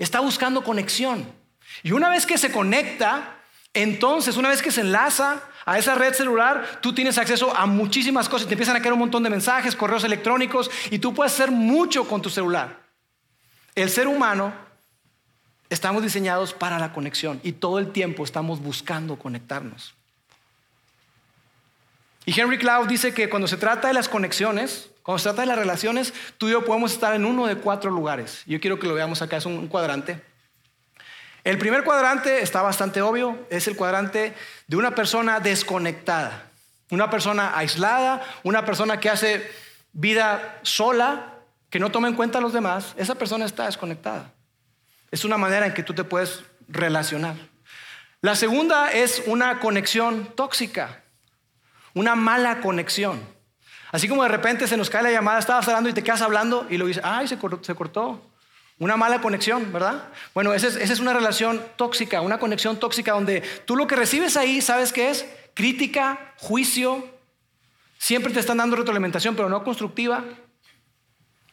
Está 0.00 0.18
buscando 0.18 0.64
conexión. 0.64 1.24
Y 1.84 1.92
una 1.92 2.08
vez 2.08 2.26
que 2.26 2.36
se 2.36 2.50
conecta, 2.50 3.36
entonces, 3.72 4.36
una 4.36 4.48
vez 4.48 4.60
que 4.60 4.72
se 4.72 4.80
enlaza 4.80 5.40
a 5.64 5.78
esa 5.78 5.94
red 5.94 6.14
celular, 6.14 6.80
tú 6.82 6.92
tienes 6.92 7.16
acceso 7.16 7.56
a 7.56 7.66
muchísimas 7.66 8.28
cosas. 8.28 8.48
Te 8.48 8.54
empiezan 8.54 8.74
a 8.74 8.80
caer 8.80 8.94
un 8.94 8.98
montón 8.98 9.22
de 9.22 9.30
mensajes, 9.30 9.76
correos 9.76 10.02
electrónicos, 10.02 10.68
y 10.90 10.98
tú 10.98 11.14
puedes 11.14 11.32
hacer 11.32 11.52
mucho 11.52 12.08
con 12.08 12.20
tu 12.22 12.28
celular. 12.28 12.80
El 13.76 13.88
ser 13.88 14.08
humano 14.08 14.71
estamos 15.72 16.02
diseñados 16.02 16.52
para 16.52 16.78
la 16.78 16.92
conexión 16.92 17.40
y 17.42 17.52
todo 17.52 17.78
el 17.78 17.92
tiempo 17.92 18.24
estamos 18.24 18.60
buscando 18.60 19.18
conectarnos. 19.18 19.94
Y 22.26 22.38
Henry 22.38 22.58
Cloud 22.58 22.86
dice 22.86 23.14
que 23.14 23.30
cuando 23.30 23.48
se 23.48 23.56
trata 23.56 23.88
de 23.88 23.94
las 23.94 24.08
conexiones, 24.08 24.90
cuando 25.02 25.18
se 25.18 25.24
trata 25.24 25.40
de 25.40 25.46
las 25.46 25.58
relaciones, 25.58 26.12
tú 26.36 26.48
y 26.48 26.52
yo 26.52 26.64
podemos 26.64 26.92
estar 26.92 27.14
en 27.14 27.24
uno 27.24 27.46
de 27.46 27.56
cuatro 27.56 27.90
lugares. 27.90 28.42
Yo 28.46 28.60
quiero 28.60 28.78
que 28.78 28.86
lo 28.86 28.94
veamos 28.94 29.22
acá, 29.22 29.38
es 29.38 29.46
un 29.46 29.66
cuadrante. 29.66 30.22
El 31.42 31.58
primer 31.58 31.84
cuadrante 31.84 32.42
está 32.42 32.62
bastante 32.62 33.00
obvio, 33.00 33.46
es 33.50 33.66
el 33.66 33.74
cuadrante 33.74 34.34
de 34.68 34.76
una 34.76 34.94
persona 34.94 35.40
desconectada, 35.40 36.50
una 36.90 37.10
persona 37.10 37.56
aislada, 37.56 38.22
una 38.44 38.64
persona 38.64 39.00
que 39.00 39.08
hace 39.08 39.50
vida 39.92 40.60
sola, 40.62 41.34
que 41.70 41.80
no 41.80 41.90
toma 41.90 42.08
en 42.08 42.14
cuenta 42.14 42.38
a 42.38 42.42
los 42.42 42.52
demás, 42.52 42.94
esa 42.96 43.14
persona 43.14 43.46
está 43.46 43.64
desconectada. 43.64 44.30
Es 45.12 45.24
una 45.24 45.38
manera 45.38 45.66
en 45.66 45.74
que 45.74 45.84
tú 45.84 45.94
te 45.94 46.02
puedes 46.02 46.42
relacionar. 46.66 47.36
La 48.20 48.34
segunda 48.34 48.90
es 48.90 49.22
una 49.26 49.60
conexión 49.60 50.32
tóxica, 50.34 51.04
una 51.94 52.16
mala 52.16 52.60
conexión. 52.60 53.20
Así 53.92 54.08
como 54.08 54.22
de 54.24 54.30
repente 54.30 54.66
se 54.66 54.76
nos 54.76 54.90
cae 54.90 55.02
la 55.02 55.12
llamada, 55.12 55.38
estabas 55.38 55.68
hablando 55.68 55.88
y 55.88 55.92
te 55.92 56.02
quedas 56.02 56.22
hablando 56.22 56.66
y 56.70 56.78
lo 56.78 56.86
dices, 56.86 57.04
ay, 57.04 57.28
se 57.28 57.38
cortó. 57.38 58.20
Una 58.78 58.96
mala 58.96 59.20
conexión, 59.20 59.72
¿verdad? 59.72 60.08
Bueno, 60.34 60.54
esa 60.54 60.66
es, 60.66 60.98
una 60.98 61.12
relación 61.12 61.62
tóxica, 61.76 62.20
una 62.20 62.38
conexión 62.38 62.80
tóxica 62.80 63.12
donde 63.12 63.42
tú 63.64 63.76
lo 63.76 63.86
que 63.86 63.94
recibes 63.94 64.36
ahí, 64.36 64.60
¿sabes 64.60 64.92
qué 64.92 65.10
es? 65.10 65.26
Crítica, 65.54 66.34
juicio, 66.38 67.06
siempre 67.98 68.32
te 68.32 68.40
están 68.40 68.56
dando 68.56 68.74
retroalimentación, 68.74 69.36
pero 69.36 69.48
no 69.48 69.62
constructiva. 69.62 70.24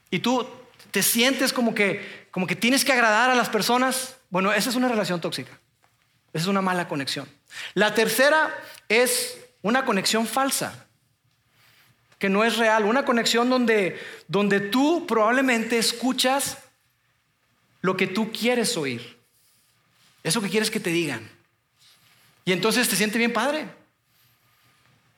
Y 0.09 0.19
tú 0.19 0.47
te 0.91 1.03
sientes 1.03 1.53
como 1.53 1.75
que, 1.75 2.27
como 2.31 2.47
que 2.47 2.55
tienes 2.55 2.83
que 2.83 2.91
agradar 2.91 3.29
a 3.29 3.35
las 3.35 3.49
personas. 3.49 4.17
Bueno, 4.29 4.51
esa 4.51 4.69
es 4.69 4.75
una 4.75 4.87
relación 4.87 5.21
tóxica. 5.21 5.51
Esa 6.33 6.43
es 6.43 6.47
una 6.47 6.61
mala 6.61 6.87
conexión. 6.87 7.27
La 7.73 7.93
tercera 7.93 8.55
es 8.87 9.37
una 9.61 9.85
conexión 9.85 10.27
falsa, 10.27 10.85
que 12.17 12.29
no 12.29 12.43
es 12.43 12.57
real. 12.57 12.85
Una 12.85 13.05
conexión 13.05 13.49
donde, 13.49 13.99
donde 14.27 14.59
tú 14.59 15.05
probablemente 15.07 15.77
escuchas 15.77 16.57
lo 17.81 17.95
que 17.97 18.07
tú 18.07 18.31
quieres 18.31 18.75
oír. 18.77 19.17
Eso 20.23 20.41
que 20.41 20.49
quieres 20.49 20.69
que 20.69 20.79
te 20.79 20.89
digan. 20.89 21.29
Y 22.45 22.51
entonces 22.51 22.89
te 22.89 22.95
siente 22.95 23.17
bien 23.17 23.33
padre. 23.33 23.67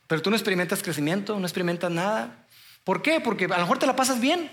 Pero 0.08 0.22
tú 0.22 0.30
no 0.30 0.36
experimentas 0.36 0.84
crecimiento, 0.84 1.40
no 1.40 1.46
experimentas 1.46 1.90
nada. 1.90 2.46
¿Por 2.84 3.02
qué? 3.02 3.20
Porque 3.20 3.46
a 3.46 3.58
lo 3.58 3.60
mejor 3.60 3.80
te 3.80 3.86
la 3.86 3.96
pasas 3.96 4.20
bien, 4.20 4.52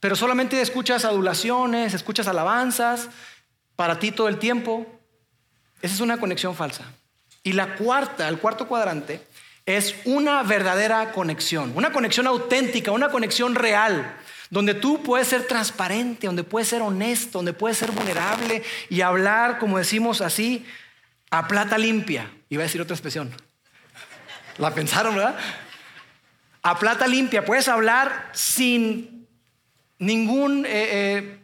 pero 0.00 0.16
solamente 0.16 0.60
escuchas 0.60 1.04
adulaciones, 1.04 1.94
escuchas 1.94 2.28
alabanzas 2.28 3.08
para 3.76 3.98
ti 3.98 4.12
todo 4.12 4.28
el 4.28 4.38
tiempo. 4.38 4.86
Esa 5.82 5.94
es 5.94 6.00
una 6.00 6.18
conexión 6.18 6.54
falsa. 6.54 6.84
Y 7.42 7.52
la 7.52 7.76
cuarta, 7.76 8.28
el 8.28 8.38
cuarto 8.38 8.68
cuadrante, 8.68 9.20
es 9.66 9.94
una 10.04 10.42
verdadera 10.42 11.12
conexión, 11.12 11.72
una 11.74 11.92
conexión 11.92 12.26
auténtica, 12.26 12.90
una 12.90 13.10
conexión 13.10 13.54
real 13.54 14.16
donde 14.50 14.74
tú 14.74 15.02
puedes 15.02 15.28
ser 15.28 15.46
transparente, 15.46 16.26
donde 16.26 16.44
puedes 16.44 16.68
ser 16.68 16.82
honesto, 16.82 17.38
donde 17.38 17.52
puedes 17.52 17.76
ser 17.76 17.90
vulnerable 17.90 18.62
y 18.88 19.02
hablar, 19.02 19.58
como 19.58 19.78
decimos 19.78 20.20
así, 20.20 20.64
a 21.30 21.46
plata 21.46 21.76
limpia. 21.76 22.30
Iba 22.48 22.62
a 22.62 22.66
decir 22.66 22.80
otra 22.80 22.94
expresión. 22.94 23.30
La 24.56 24.72
pensaron, 24.74 25.14
¿verdad? 25.14 25.36
A 26.62 26.78
plata 26.78 27.06
limpia. 27.06 27.44
Puedes 27.44 27.68
hablar 27.68 28.30
sin 28.32 29.17
ningún, 29.98 30.64
eh, 30.66 30.70
eh, 30.70 31.38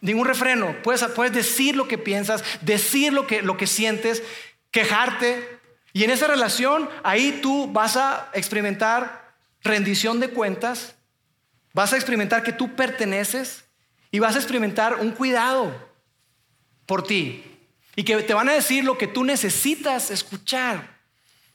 ningún 0.00 0.26
refreno. 0.26 0.74
Puedes, 0.82 1.04
puedes, 1.14 1.32
decir 1.32 1.76
lo 1.76 1.88
que 1.88 1.98
piensas, 1.98 2.44
decir 2.60 3.12
lo 3.12 3.26
que, 3.26 3.42
lo 3.42 3.56
que 3.56 3.66
sientes, 3.66 4.22
quejarte. 4.70 5.58
Y 5.92 6.04
en 6.04 6.10
esa 6.10 6.26
relación, 6.26 6.88
ahí 7.02 7.40
tú 7.42 7.70
vas 7.72 7.96
a 7.96 8.30
experimentar 8.34 9.34
rendición 9.62 10.20
de 10.20 10.28
cuentas 10.28 10.94
Vas 11.78 11.92
a 11.92 11.96
experimentar 11.96 12.42
que 12.42 12.52
tú 12.52 12.74
perteneces 12.74 13.64
y 14.10 14.18
vas 14.18 14.34
a 14.34 14.38
experimentar 14.38 14.96
un 14.96 15.12
cuidado 15.12 15.72
por 16.86 17.04
ti. 17.04 17.44
Y 17.94 18.02
que 18.02 18.16
te 18.22 18.34
van 18.34 18.48
a 18.48 18.52
decir 18.52 18.82
lo 18.82 18.98
que 18.98 19.06
tú 19.06 19.22
necesitas 19.22 20.10
escuchar. 20.10 20.98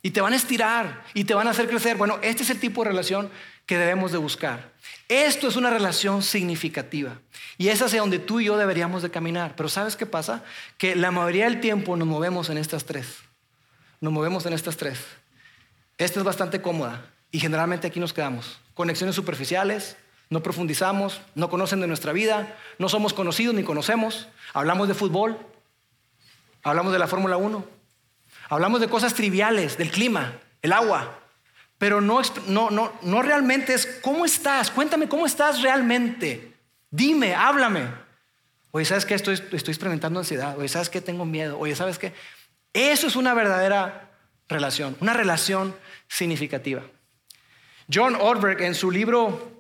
Y 0.02 0.12
te 0.12 0.22
van 0.22 0.32
a 0.32 0.38
estirar 0.38 1.04
y 1.14 1.24
te 1.24 1.34
van 1.34 1.48
a 1.48 1.52
hacer 1.52 1.68
crecer. 1.68 1.98
Bueno, 1.98 2.20
este 2.22 2.44
es 2.44 2.50
el 2.50 2.60
tipo 2.62 2.84
de 2.84 2.92
relación 2.92 3.30
que 3.66 3.78
debemos 3.78 4.12
de 4.12 4.18
buscar. 4.18 4.72
Esto 5.08 5.48
es 5.48 5.56
una 5.56 5.70
relación 5.70 6.22
significativa. 6.22 7.20
Y 7.58 7.70
es 7.70 7.82
hacia 7.82 8.02
donde 8.02 8.20
tú 8.20 8.40
y 8.40 8.46
yo 8.46 8.58
deberíamos 8.58 9.04
de 9.04 9.12
caminar. 9.12 9.56
Pero 9.56 9.70
¿sabes 9.70 9.96
qué 9.96 10.06
pasa? 10.06 10.44
Que 10.78 10.96
la 10.96 11.12
mayoría 11.12 11.46
del 11.46 11.62
tiempo 11.62 11.96
nos 11.96 12.08
movemos 12.08 12.50
en 12.50 12.58
estas 12.58 12.86
tres. 12.86 13.20
Nos 14.02 14.12
movemos 14.12 14.46
en 14.46 14.54
estas 14.54 14.76
tres. 14.78 15.00
Esta 15.98 16.20
es 16.20 16.26
bastante 16.26 16.62
cómoda 16.62 17.06
y 17.32 17.40
generalmente 17.40 17.88
aquí 17.88 18.00
nos 18.00 18.14
quedamos. 18.14 18.60
Conexiones 18.74 19.16
superficiales, 19.16 19.98
no 20.30 20.42
profundizamos, 20.42 21.22
no 21.36 21.50
conocen 21.50 21.80
de 21.80 21.88
nuestra 21.88 22.12
vida, 22.12 22.58
no 22.80 22.90
somos 22.90 23.14
conocidos 23.14 23.56
ni 23.56 23.64
conocemos. 23.64 24.28
Hablamos 24.54 24.88
de 24.88 24.94
fútbol, 24.94 25.38
hablamos 26.64 26.92
de 26.92 27.00
la 27.00 27.08
Fórmula 27.08 27.38
1, 27.38 27.66
hablamos 28.50 28.82
de 28.82 28.88
cosas 28.88 29.14
triviales, 29.14 29.78
del 29.78 29.92
clima, 29.92 30.40
el 30.62 30.74
agua, 30.74 31.20
pero 31.84 32.00
no, 32.00 32.22
no, 32.48 32.70
no, 32.70 32.94
no 33.02 33.22
realmente 33.22 33.74
es 33.74 33.86
cómo 34.02 34.24
estás, 34.24 34.72
cuéntame 34.72 35.10
cómo 35.10 35.26
estás 35.26 35.62
realmente, 35.62 36.54
dime, 36.90 37.36
háblame. 37.36 37.90
Oye, 38.72 38.86
¿sabes 38.86 39.06
qué? 39.06 39.16
Estoy, 39.16 39.34
estoy 39.34 39.74
experimentando 39.74 40.18
ansiedad, 40.18 40.58
oye, 40.58 40.70
¿sabes 40.70 40.90
qué? 40.90 41.02
Tengo 41.02 41.26
miedo, 41.26 41.60
oye, 41.60 41.76
¿sabes 41.76 42.00
qué? 42.00 42.14
Eso 42.72 43.08
es 43.08 43.18
una 43.18 43.34
verdadera 43.34 44.12
relación, 44.48 44.96
una 45.02 45.12
relación 45.12 45.76
significativa. 46.08 46.84
John 47.94 48.16
Orberg 48.16 48.62
en 48.62 48.76
su 48.76 48.90
libro 48.90 49.52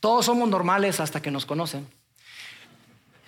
todos 0.00 0.24
somos 0.24 0.48
normales 0.48 0.98
hasta 0.98 1.20
que 1.20 1.30
nos 1.30 1.44
conocen. 1.44 1.86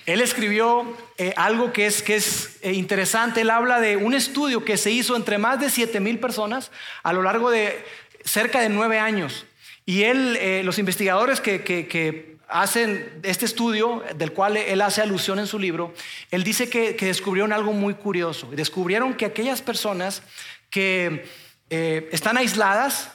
Él 0.06 0.22
escribió 0.22 0.96
eh, 1.18 1.34
algo 1.36 1.72
que 1.72 1.86
es, 1.86 2.02
que 2.02 2.16
es 2.16 2.58
eh, 2.62 2.72
interesante. 2.72 3.42
Él 3.42 3.50
habla 3.50 3.78
de 3.78 3.96
un 3.96 4.14
estudio 4.14 4.64
que 4.64 4.76
se 4.76 4.90
hizo 4.90 5.14
entre 5.16 5.38
más 5.38 5.60
de 5.60 5.70
7 5.70 6.00
mil 6.00 6.18
personas 6.18 6.72
a 7.04 7.12
lo 7.12 7.22
largo 7.22 7.50
de 7.50 7.84
cerca 8.24 8.60
de 8.60 8.68
nueve 8.68 8.98
años. 8.98 9.46
Y 9.84 10.04
él, 10.04 10.36
eh, 10.40 10.62
los 10.64 10.78
investigadores 10.78 11.40
que, 11.40 11.62
que, 11.62 12.32
hacen 12.48 13.20
este 13.22 13.46
estudio, 13.46 14.02
del 14.16 14.32
cual 14.32 14.58
él 14.58 14.82
hace 14.82 15.00
alusión 15.00 15.38
en 15.38 15.46
su 15.46 15.58
libro, 15.58 15.94
él 16.30 16.44
dice 16.44 16.68
que, 16.68 16.92
descubrieron 16.92 17.50
algo 17.50 17.72
muy 17.72 17.94
curioso. 17.94 18.50
Descubrieron 18.50 19.14
que 19.14 19.24
aquellas 19.24 19.62
personas 19.62 20.22
que 20.68 21.26
están 21.70 22.36
aisladas 22.36 23.10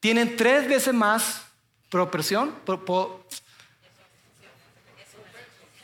tienen 0.00 0.36
tres 0.36 0.66
veces 0.66 0.94
más 0.94 1.42
propensión, 1.90 2.54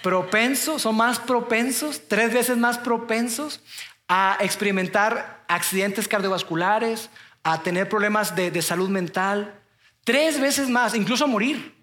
propensos, 0.05 0.83
son 0.83 0.97
más 0.97 1.19
propensos, 1.19 2.03
tres 2.09 2.33
veces 2.33 2.59
más 2.59 2.77
propensos 2.77 3.61
a 4.07 4.37
experimentar 4.41 5.43
accidentes 5.49 6.07
cardiovasculares, 6.07 7.09
a 7.45 7.63
tener 7.63 7.89
problemas 7.89 8.35
de, 8.35 8.51
de 8.51 8.63
salud 8.63 8.89
mental, 8.89 9.61
tres 10.03 10.41
veces 10.41 10.69
más, 10.69 10.95
incluso 10.95 11.25
a 11.25 11.29
morir. 11.29 11.75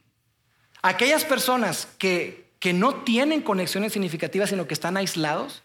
Aquellas 0.82 1.24
personas 1.24 1.88
que, 1.98 2.52
que 2.62 2.74
no 2.74 2.94
tienen 2.96 3.42
conexiones 3.42 3.94
significativas, 3.94 4.50
sino 4.50 4.68
que 4.68 4.76
están 4.76 4.96
aislados, 4.96 5.64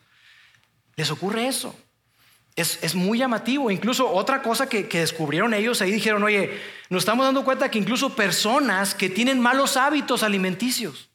les 0.96 1.10
ocurre 1.10 1.46
eso. 1.46 1.78
Es, 2.56 2.94
muy 2.94 3.18
llamativo. 3.18 3.70
Incluso 3.70 4.10
otra 4.10 4.40
cosa 4.40 4.66
que, 4.66 4.84
descubrieron 4.84 5.52
ellos 5.52 5.82
ahí 5.82 5.92
dijeron, 5.92 6.22
oye, 6.22 6.58
nos 6.88 7.02
estamos 7.02 7.26
dando 7.26 7.44
cuenta 7.44 7.70
que 7.70 7.78
incluso 7.78 8.16
personas 8.16 8.94
que 8.94 9.10
tienen 9.10 9.40
malos 9.40 9.76
hábitos 9.76 10.22
alimenticios, 10.22 11.10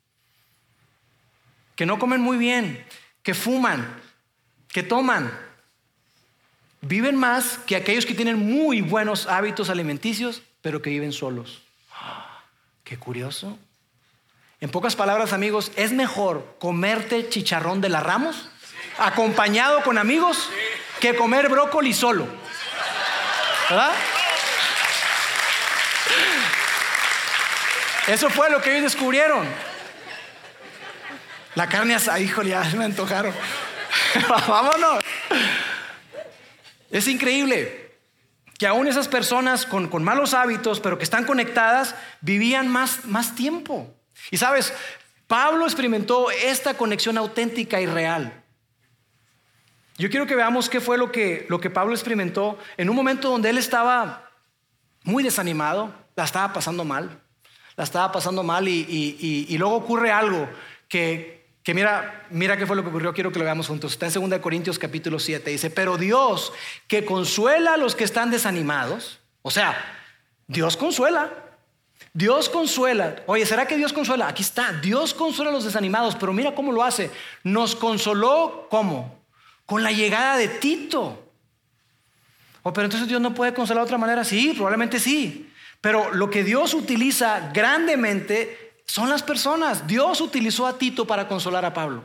que 1.76 1.88
no 1.88 1.98
comen 1.98 2.22
muy 2.22 2.38
bien, 2.38 2.86
que 3.24 3.34
fuman, 3.34 4.00
que 4.68 4.84
toman, 4.84 5.32
viven 6.82 7.16
más 7.16 7.60
que 7.66 7.76
aquellos 7.76 8.06
que 8.06 8.14
tienen 8.14 8.38
muy 8.38 8.82
buenos 8.82 9.28
hábitos 9.28 9.70
alimenticios, 9.70 10.42
pero 10.62 10.82
que 10.82 10.90
viven 10.90 11.14
solos. 11.14 11.62
Qué 12.84 12.98
curioso. 12.98 13.58
En 14.60 14.70
pocas 14.70 14.96
palabras, 14.96 15.34
amigos, 15.34 15.72
es 15.76 15.92
mejor 15.92 16.56
comerte 16.60 17.30
chicharrón 17.30 17.82
de 17.82 17.90
la 17.90 18.00
Ramos 18.00 18.50
acompañado 18.98 19.82
con 19.84 19.98
amigos 19.98 20.50
que 21.00 21.16
comer 21.16 21.50
brócoli 21.50 21.94
solo. 21.94 22.28
¿Verdad? 23.70 23.94
Eso 28.08 28.30
fue 28.30 28.50
lo 28.50 28.62
que 28.62 28.72
ellos 28.72 28.84
descubrieron. 28.84 29.48
La 31.56 31.68
carne 31.68 31.96
asada, 31.96 32.20
híjole, 32.20 32.52
ya 32.52 32.64
me 32.76 32.86
antojaron. 32.86 33.34
Vámonos. 34.48 35.04
Es 36.92 37.08
increíble 37.08 37.98
que 38.60 38.68
aún 38.68 38.88
esas 38.88 39.08
personas 39.08 39.66
con, 39.66 39.88
con, 39.88 40.04
malos 40.04 40.34
hábitos, 40.36 40.80
pero 40.80 40.98
que 40.98 41.04
están 41.04 41.26
conectadas, 41.26 41.96
vivían 42.20 42.68
más, 42.68 43.06
más 43.06 43.34
tiempo. 43.34 43.92
Y 44.30 44.38
sabes, 44.38 44.74
Pablo 45.26 45.66
experimentó 45.66 46.30
esta 46.30 46.76
conexión 46.76 47.18
auténtica 47.18 47.82
y 47.82 47.88
real. 47.88 48.44
Yo 49.98 50.10
quiero 50.10 50.28
que 50.28 50.36
veamos 50.36 50.70
qué 50.70 50.80
fue 50.80 50.98
lo 50.98 51.12
que, 51.12 51.46
lo 51.50 51.60
que 51.60 51.70
Pablo 51.70 51.94
experimentó 51.94 52.60
en 52.78 52.90
un 52.90 52.96
momento 52.96 53.30
donde 53.30 53.50
él 53.50 53.58
estaba 53.58 54.30
muy 55.04 55.24
desanimado, 55.24 55.94
la 56.16 56.26
estaba 56.26 56.54
pasando 56.54 56.84
mal, 56.84 57.22
la 57.78 57.84
estaba 57.84 58.12
pasando 58.12 58.44
mal 58.44 58.68
y, 58.68 58.86
y 59.50 59.58
luego 59.58 59.76
ocurre 59.76 60.12
algo 60.12 60.48
que, 60.88 61.41
que 61.64 61.74
mira, 61.74 62.26
mira 62.30 62.58
qué 62.58 62.66
fue 62.66 62.76
lo 62.76 62.84
que 62.84 62.90
ocurrió, 62.90 63.14
quiero 63.14 63.32
que 63.32 63.40
lo 63.40 63.46
veamos 63.46 63.68
juntos. 63.68 63.92
Está 63.92 64.08
en 64.08 64.30
2 64.30 64.40
Corintios 64.40 64.80
capítulo 64.80 65.20
7, 65.20 65.52
dice, 65.52 65.70
pero 65.70 65.98
Dios 65.98 66.54
que 66.88 67.06
consuela 67.06 67.76
a 67.76 67.78
los 67.78 67.96
que 67.96 68.04
están 68.04 68.32
desanimados, 68.32 69.20
o 69.42 69.52
sea, 69.52 69.76
Dios 70.48 70.76
consuela. 70.78 71.32
Dios 72.14 72.50
consuela. 72.50 73.16
Oye, 73.26 73.46
¿será 73.46 73.66
que 73.66 73.78
Dios 73.78 73.94
consuela? 73.94 74.28
Aquí 74.28 74.42
está. 74.42 74.74
Dios 74.74 75.14
consuela 75.14 75.50
a 75.50 75.54
los 75.54 75.64
desanimados, 75.64 76.16
pero 76.16 76.34
mira 76.34 76.54
cómo 76.54 76.72
lo 76.72 76.84
hace. 76.84 77.10
Nos 77.44 77.76
consoló, 77.76 78.68
¿cómo? 78.70 79.24
Con 79.66 79.84
la 79.84 79.92
llegada 79.92 80.36
de 80.36 80.50
Tito. 80.50 81.32
Oh, 82.64 82.74
pero 82.74 82.86
entonces 82.86 83.08
Dios 83.08 83.22
no 83.22 83.34
puede 83.34 83.54
consolar 83.54 83.84
de 83.84 83.86
otra 83.86 83.98
manera. 83.98 84.26
Sí, 84.26 84.52
probablemente 84.54 85.00
sí. 85.00 85.52
Pero 85.80 86.14
lo 86.14 86.30
que 86.30 86.44
Dios 86.44 86.74
utiliza 86.74 87.52
grandemente 87.54 88.71
son 88.86 89.10
las 89.10 89.24
personas. 89.24 89.88
Dios 89.88 90.22
utilizó 90.22 90.68
a 90.68 90.78
Tito 90.78 91.06
para 91.06 91.28
consolar 91.28 91.66
a 91.66 91.74
Pablo. 91.74 92.04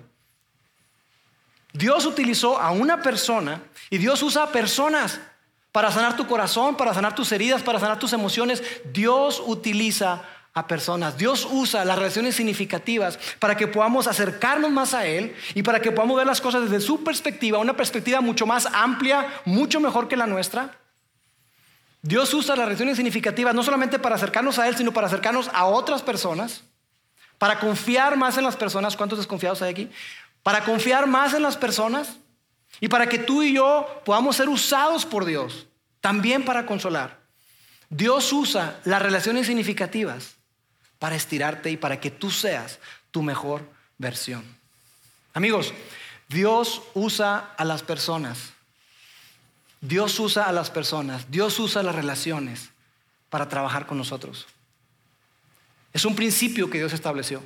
Dios 1.73 2.07
utilizó 2.07 2.59
a 2.59 2.71
una 2.71 3.03
persona 3.03 3.63
y 3.91 3.99
Dios 3.99 4.23
usa 4.23 4.45
a 4.45 4.53
personas 4.53 5.21
para 5.73 5.91
sanar 5.91 6.17
tu 6.17 6.27
corazón, 6.27 6.77
para 6.77 6.95
sanar 6.95 7.15
tus 7.15 7.31
heridas, 7.33 7.63
para 7.63 7.79
sanar 7.79 7.99
tus 7.99 8.13
emociones. 8.13 8.63
Dios 8.93 9.43
utiliza 9.45 10.23
a 10.55 10.67
personas. 10.67 11.19
Dios 11.19 11.47
usa 11.51 11.85
las 11.85 11.99
relaciones 11.99 12.35
significativas 12.35 13.19
para 13.39 13.59
que 13.59 13.67
podamos 13.67 14.07
acercarnos 14.07 14.71
más 14.71 14.95
a 14.95 15.07
Él 15.07 15.37
y 15.55 15.63
para 15.63 15.81
que 15.81 15.93
podamos 15.93 16.17
ver 16.17 16.27
las 16.27 16.41
cosas 16.41 16.63
desde 16.63 16.81
su 16.81 17.05
perspectiva, 17.05 17.59
una 17.59 17.77
perspectiva 17.77 18.23
mucho 18.23 18.47
más 18.47 18.67
amplia, 18.73 19.27
mucho 19.45 19.81
mejor 19.81 20.09
que 20.09 20.17
la 20.17 20.27
nuestra. 20.27 20.79
Dios 22.07 22.33
usa 22.35 22.55
las 22.57 22.67
relaciones 22.67 22.97
significativas 22.97 23.55
no 23.55 23.63
solamente 23.63 23.99
para 23.99 24.15
acercarnos 24.15 24.59
a 24.59 24.69
Él, 24.69 24.77
sino 24.77 24.93
para 24.93 25.09
acercarnos 25.09 25.49
a 25.53 25.65
otras 25.65 26.03
personas 26.03 26.63
para 27.39 27.59
confiar 27.59 28.17
más 28.17 28.39
en 28.39 28.45
las 28.45 28.57
personas. 28.57 28.97
¿Cuántos 28.97 29.19
desconfiados 29.19 29.63
hay 29.63 29.71
aquí? 29.71 29.91
Para 30.43 30.65
confiar 30.65 31.07
más 31.07 31.35
en 31.35 31.43
las 31.43 31.57
personas 31.57 32.17
y 32.81 32.89
para 32.89 33.09
que 33.09 33.19
tú 33.19 33.43
y 33.43 33.55
yo 33.55 34.03
podamos 34.05 34.37
ser 34.37 34.49
usados 34.49 35.05
por 35.05 35.25
Dios, 35.25 35.67
también 36.01 36.45
para 36.45 36.67
consolar. 36.67 37.19
Dios 37.91 38.33
usa 38.33 38.81
las 38.85 39.03
relaciones 39.03 39.47
significativas 39.47 40.37
para 40.99 41.17
estirarte 41.17 41.71
y 41.71 41.77
para 41.77 42.01
que 42.01 42.11
tú 42.11 42.31
seas 42.31 42.79
tu 43.11 43.23
mejor 43.23 43.63
versión. 43.99 44.45
Amigos, 45.35 45.73
Dios 46.29 46.83
usa 46.95 47.53
a 47.57 47.65
las 47.65 47.83
personas. 47.83 48.53
Dios 49.81 50.19
usa 50.19 50.45
a 50.45 50.53
las 50.53 50.71
personas. 50.71 51.31
Dios 51.31 51.59
usa 51.59 51.83
las 51.83 51.95
relaciones 51.95 52.71
para 53.31 53.49
trabajar 53.49 53.87
con 53.87 53.99
nosotros. 53.99 54.47
Es 55.93 56.05
un 56.05 56.15
principio 56.15 56.69
que 56.71 56.79
Dios 56.79 56.93
estableció. 56.93 57.43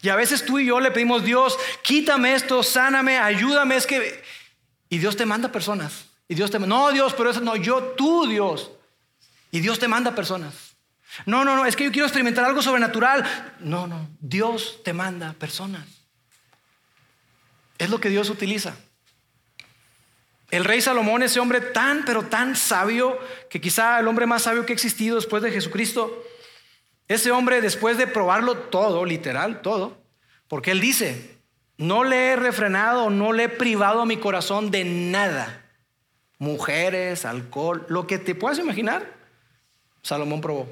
Y 0.00 0.08
a 0.08 0.16
veces 0.16 0.44
tú 0.44 0.58
y 0.58 0.66
yo 0.66 0.80
le 0.80 0.90
pedimos, 0.90 1.24
Dios, 1.24 1.58
quítame 1.82 2.34
esto, 2.34 2.62
sáname, 2.62 3.18
ayúdame, 3.18 3.76
es 3.76 3.86
que... 3.86 4.22
Y 4.88 4.98
Dios 4.98 5.16
te 5.16 5.26
manda 5.26 5.50
personas. 5.50 6.06
Y 6.28 6.34
Dios 6.34 6.50
te 6.50 6.58
no, 6.58 6.92
Dios, 6.92 7.14
pero 7.14 7.30
eso 7.30 7.40
no, 7.40 7.56
yo, 7.56 7.82
tú, 7.96 8.26
Dios. 8.26 8.70
Y 9.50 9.60
Dios 9.60 9.78
te 9.78 9.88
manda 9.88 10.14
personas. 10.14 10.76
No, 11.26 11.44
no, 11.44 11.56
no, 11.56 11.66
es 11.66 11.76
que 11.76 11.84
yo 11.84 11.92
quiero 11.92 12.06
experimentar 12.06 12.44
algo 12.44 12.62
sobrenatural. 12.62 13.56
No, 13.60 13.86
no, 13.86 14.08
Dios 14.20 14.80
te 14.82 14.92
manda 14.92 15.34
personas. 15.34 15.86
Es 17.78 17.90
lo 17.90 18.00
que 18.00 18.08
Dios 18.08 18.30
utiliza. 18.30 18.74
El 20.52 20.66
rey 20.66 20.82
Salomón, 20.82 21.22
ese 21.22 21.40
hombre 21.40 21.62
tan, 21.62 22.04
pero 22.04 22.24
tan 22.24 22.56
sabio, 22.56 23.18
que 23.48 23.58
quizá 23.58 23.98
el 23.98 24.06
hombre 24.06 24.26
más 24.26 24.42
sabio 24.42 24.66
que 24.66 24.74
ha 24.74 24.74
existido 24.74 25.16
después 25.16 25.42
de 25.42 25.50
Jesucristo, 25.50 26.22
ese 27.08 27.30
hombre, 27.30 27.62
después 27.62 27.96
de 27.96 28.06
probarlo 28.06 28.58
todo, 28.58 29.06
literal, 29.06 29.62
todo, 29.62 29.96
porque 30.48 30.72
él 30.72 30.80
dice, 30.80 31.38
no 31.78 32.04
le 32.04 32.32
he 32.32 32.36
refrenado, 32.36 33.08
no 33.08 33.32
le 33.32 33.44
he 33.44 33.48
privado 33.48 34.02
a 34.02 34.06
mi 34.06 34.18
corazón 34.18 34.70
de 34.70 34.84
nada. 34.84 35.64
Mujeres, 36.38 37.24
alcohol, 37.24 37.86
lo 37.88 38.06
que 38.06 38.18
te 38.18 38.34
puedas 38.34 38.58
imaginar, 38.58 39.10
Salomón 40.02 40.42
probó. 40.42 40.68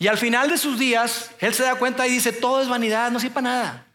Y 0.00 0.08
al 0.08 0.18
final 0.18 0.50
de 0.50 0.58
sus 0.58 0.80
días, 0.80 1.30
él 1.38 1.54
se 1.54 1.62
da 1.62 1.76
cuenta 1.76 2.08
y 2.08 2.10
dice, 2.10 2.32
todo 2.32 2.60
es 2.60 2.68
vanidad, 2.68 3.12
no 3.12 3.20
sirve 3.20 3.34
para 3.34 3.50
nada. 3.50 3.86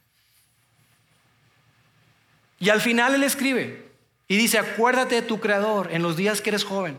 Y 2.59 2.69
al 2.69 2.79
final 2.79 3.13
él 3.13 3.23
escribe 3.23 3.91
y 4.27 4.37
dice, 4.37 4.57
acuérdate 4.57 5.15
de 5.15 5.21
tu 5.21 5.39
creador 5.39 5.91
en 5.91 6.01
los 6.01 6.15
días 6.15 6.41
que 6.41 6.49
eres 6.49 6.63
joven 6.63 6.97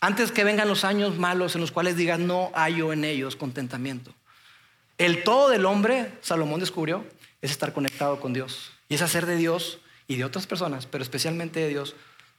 antes 0.00 0.32
que 0.32 0.44
vengan 0.44 0.68
los 0.68 0.84
años 0.84 1.18
malos 1.18 1.54
en 1.54 1.60
los 1.60 1.72
cuales 1.72 1.96
digas, 1.96 2.18
no 2.18 2.50
hallo 2.54 2.92
en 2.92 3.04
ellos 3.04 3.36
contentamiento. 3.36 4.12
El 4.96 5.22
todo 5.24 5.50
del 5.50 5.66
hombre, 5.66 6.12
Salomón 6.22 6.60
descubrió, 6.60 7.04
es 7.42 7.50
estar 7.50 7.72
conectado 7.72 8.18
con 8.20 8.32
Dios. 8.32 8.72
Y 8.88 8.94
es 8.94 9.02
hacer 9.02 9.26
de 9.26 9.36
Dios 9.36 9.78
y 10.08 10.16
de 10.16 10.24
otras 10.24 10.46
personas, 10.46 10.86
pero 10.86 11.02
especialmente 11.02 11.60
de 11.60 11.68
Dios, 11.68 11.94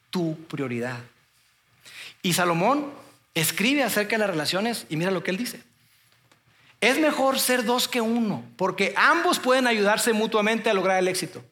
tu 0.09 0.35
prioridad. 0.45 0.99
Y 2.23 2.33
Salomón 2.33 2.91
escribe 3.35 3.83
acerca 3.83 4.15
de 4.15 4.19
las 4.19 4.29
relaciones 4.29 4.85
y 4.89 4.97
mira 4.97 5.11
lo 5.11 5.23
que 5.23 5.31
él 5.31 5.37
dice. 5.37 5.63
Es 6.81 6.99
mejor 6.99 7.39
ser 7.39 7.63
dos 7.63 7.87
que 7.87 8.01
uno, 8.01 8.43
porque 8.57 8.93
ambos 8.97 9.37
pueden 9.37 9.67
ayudarse 9.67 10.13
mutuamente 10.13 10.69
a 10.69 10.73
lograr 10.73 10.97
el 10.97 11.07
éxito. 11.07 11.43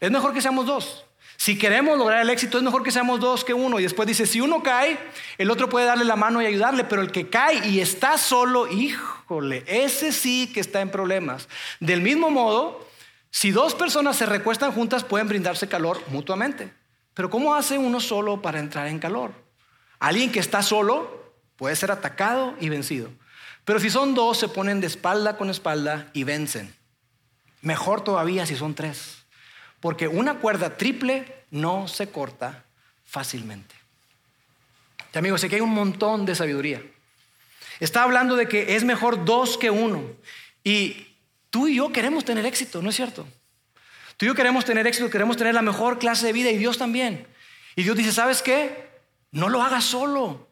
Es 0.00 0.10
mejor 0.10 0.32
que 0.32 0.40
seamos 0.40 0.64
dos. 0.64 1.04
Si 1.36 1.58
queremos 1.58 1.98
lograr 1.98 2.22
el 2.22 2.30
éxito, 2.30 2.58
es 2.58 2.64
mejor 2.64 2.82
que 2.82 2.90
seamos 2.90 3.20
dos 3.20 3.44
que 3.44 3.54
uno. 3.54 3.80
Y 3.80 3.82
después 3.82 4.06
dice, 4.06 4.26
si 4.26 4.40
uno 4.40 4.62
cae, 4.62 4.98
el 5.36 5.50
otro 5.50 5.68
puede 5.68 5.86
darle 5.86 6.04
la 6.04 6.16
mano 6.16 6.40
y 6.40 6.46
ayudarle, 6.46 6.84
pero 6.84 7.02
el 7.02 7.10
que 7.10 7.28
cae 7.28 7.66
y 7.68 7.80
está 7.80 8.18
solo, 8.18 8.70
híjole, 8.70 9.64
ese 9.66 10.12
sí 10.12 10.50
que 10.52 10.60
está 10.60 10.80
en 10.80 10.90
problemas. 10.90 11.48
Del 11.80 12.00
mismo 12.00 12.30
modo, 12.30 12.88
si 13.30 13.50
dos 13.50 13.74
personas 13.74 14.16
se 14.16 14.26
recuestan 14.26 14.72
juntas, 14.72 15.04
pueden 15.04 15.28
brindarse 15.28 15.68
calor 15.68 16.00
mutuamente. 16.08 16.72
Pero 17.14 17.30
¿cómo 17.30 17.54
hace 17.54 17.78
uno 17.78 18.00
solo 18.00 18.40
para 18.40 18.58
entrar 18.58 18.86
en 18.86 18.98
calor? 18.98 19.32
Alguien 19.98 20.30
que 20.30 20.40
está 20.40 20.62
solo 20.62 21.34
puede 21.56 21.76
ser 21.76 21.90
atacado 21.90 22.54
y 22.60 22.68
vencido. 22.68 23.10
Pero 23.64 23.80
si 23.80 23.90
son 23.90 24.14
dos, 24.14 24.38
se 24.38 24.48
ponen 24.48 24.80
de 24.80 24.86
espalda 24.86 25.36
con 25.36 25.50
espalda 25.50 26.10
y 26.12 26.24
vencen. 26.24 26.74
Mejor 27.60 28.02
todavía 28.04 28.46
si 28.46 28.56
son 28.56 28.74
tres 28.74 29.23
porque 29.84 30.08
una 30.08 30.38
cuerda 30.38 30.78
triple 30.78 31.44
no 31.50 31.88
se 31.88 32.06
corta 32.06 32.64
fácilmente. 33.04 33.74
Y 35.12 35.18
amigos, 35.18 35.42
sé 35.42 35.50
que 35.50 35.56
hay 35.56 35.60
un 35.60 35.74
montón 35.74 36.24
de 36.24 36.34
sabiduría. 36.34 36.80
Está 37.80 38.02
hablando 38.02 38.34
de 38.34 38.48
que 38.48 38.76
es 38.76 38.84
mejor 38.84 39.26
dos 39.26 39.58
que 39.58 39.68
uno. 39.68 40.02
Y 40.64 41.08
tú 41.50 41.68
y 41.68 41.76
yo 41.76 41.92
queremos 41.92 42.24
tener 42.24 42.46
éxito, 42.46 42.80
¿no 42.80 42.88
es 42.88 42.96
cierto? 42.96 43.28
Tú 44.16 44.24
y 44.24 44.28
yo 44.28 44.34
queremos 44.34 44.64
tener 44.64 44.86
éxito, 44.86 45.10
queremos 45.10 45.36
tener 45.36 45.52
la 45.52 45.60
mejor 45.60 45.98
clase 45.98 46.24
de 46.28 46.32
vida 46.32 46.50
y 46.50 46.56
Dios 46.56 46.78
también. 46.78 47.26
Y 47.76 47.82
Dios 47.82 47.94
dice, 47.94 48.12
¿sabes 48.12 48.40
qué? 48.40 48.88
No 49.32 49.50
lo 49.50 49.60
hagas 49.60 49.84
solo. 49.84 50.48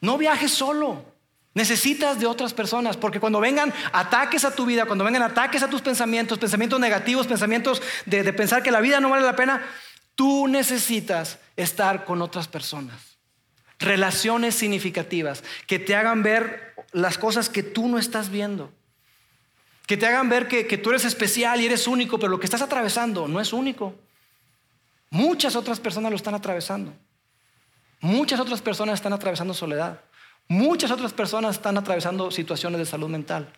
No 0.00 0.18
viajes 0.18 0.52
solo. 0.52 1.04
Necesitas 1.52 2.20
de 2.20 2.26
otras 2.26 2.54
personas, 2.54 2.96
porque 2.96 3.18
cuando 3.18 3.40
vengan 3.40 3.74
ataques 3.92 4.44
a 4.44 4.54
tu 4.54 4.66
vida, 4.66 4.86
cuando 4.86 5.04
vengan 5.04 5.22
ataques 5.22 5.62
a 5.62 5.68
tus 5.68 5.82
pensamientos, 5.82 6.38
pensamientos 6.38 6.78
negativos, 6.78 7.26
pensamientos 7.26 7.82
de, 8.06 8.32
pensar 8.32 8.62
que 8.62 8.70
la 8.70 8.80
vida 8.80 9.00
no 9.00 9.10
vale 9.10 9.26
la 9.26 9.34
pena, 9.34 9.62
tú 10.14 10.46
necesitas 10.46 11.38
estar 11.56 12.04
con 12.04 12.22
otras 12.22 12.46
personas. 12.46 13.18
Relaciones 13.80 14.54
significativas 14.54 15.42
que 15.66 15.80
te 15.80 15.96
hagan 15.96 16.22
ver 16.22 16.74
las 16.92 17.18
cosas 17.18 17.48
que 17.48 17.64
tú 17.64 17.88
no 17.88 17.98
estás 17.98 18.30
viendo. 18.30 18.72
Que 19.86 19.96
te 19.96 20.06
hagan 20.06 20.28
ver 20.28 20.46
que 20.46 20.78
tú 20.78 20.90
eres 20.90 21.04
especial 21.04 21.60
y 21.60 21.66
eres 21.66 21.88
único, 21.88 22.18
pero 22.20 22.30
lo 22.30 22.38
que 22.38 22.46
estás 22.46 22.62
atravesando 22.62 23.26
no 23.26 23.40
es 23.40 23.52
único. 23.52 23.98
Muchas 25.10 25.56
otras 25.56 25.80
personas 25.80 26.12
lo 26.12 26.16
están 26.16 26.36
atravesando. 26.36 26.94
Muchas 28.00 28.38
otras 28.38 28.62
personas 28.62 28.94
están 28.94 29.12
atravesando 29.12 29.52
soledad. 29.52 30.00
Muchas 30.50 30.90
otras 30.90 31.12
personas 31.12 31.54
están 31.54 31.78
atravesando 31.78 32.32
situaciones 32.32 32.80
de 32.80 32.84
salud 32.84 33.08
mental. 33.08 33.52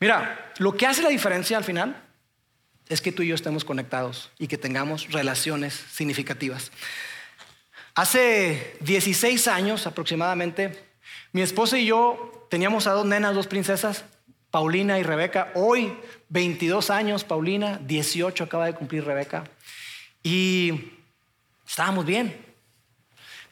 Mira, 0.00 0.50
lo 0.56 0.74
que 0.74 0.86
hace 0.86 1.02
la 1.02 1.10
diferencia 1.10 1.58
al 1.58 1.64
final 1.64 2.02
es 2.88 3.02
que 3.02 3.12
tú 3.12 3.22
y 3.22 3.26
yo 3.26 3.34
estemos 3.34 3.66
conectados 3.66 4.30
y 4.38 4.46
que 4.46 4.56
tengamos 4.56 5.12
relaciones 5.12 5.74
significativas. 5.74 6.72
Hace 7.94 8.78
16 8.80 9.46
años 9.46 9.86
aproximadamente, 9.86 10.86
mi 11.32 11.42
esposa 11.42 11.76
y 11.76 11.84
yo 11.84 12.46
teníamos 12.48 12.86
a 12.86 12.92
dos 12.92 13.04
nenas, 13.04 13.34
dos 13.34 13.46
princesas, 13.46 14.06
Paulina 14.50 14.98
y 14.98 15.02
Rebeca. 15.02 15.52
Hoy, 15.54 15.94
22 16.30 16.88
años, 16.88 17.24
Paulina, 17.24 17.78
18 17.84 18.44
acaba 18.44 18.64
de 18.64 18.74
cumplir 18.74 19.04
Rebeca. 19.04 19.44
Y 20.22 20.92
estábamos 21.68 22.06
bien. 22.06 22.43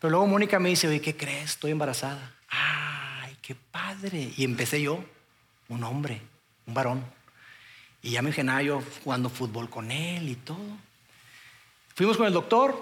Pero 0.02 0.10
luego 0.10 0.26
Mónica 0.26 0.58
me 0.58 0.68
dice, 0.68 0.88
oye, 0.88 1.00
¿qué 1.00 1.16
crees? 1.16 1.50
Estoy 1.50 1.70
embarazada. 1.70 2.34
Ay, 2.48 3.36
qué 3.40 3.54
padre. 3.54 4.32
Y 4.36 4.42
empecé 4.42 4.82
yo, 4.82 5.04
un 5.68 5.84
hombre, 5.84 6.20
un 6.66 6.74
varón. 6.74 7.04
Y 8.02 8.10
ya 8.10 8.20
me 8.20 8.30
imaginaba 8.30 8.82
jugando 9.04 9.30
fútbol 9.30 9.70
con 9.70 9.92
él 9.92 10.28
y 10.28 10.34
todo. 10.34 10.58
Fuimos 11.94 12.16
con 12.16 12.26
el 12.26 12.32
doctor, 12.32 12.76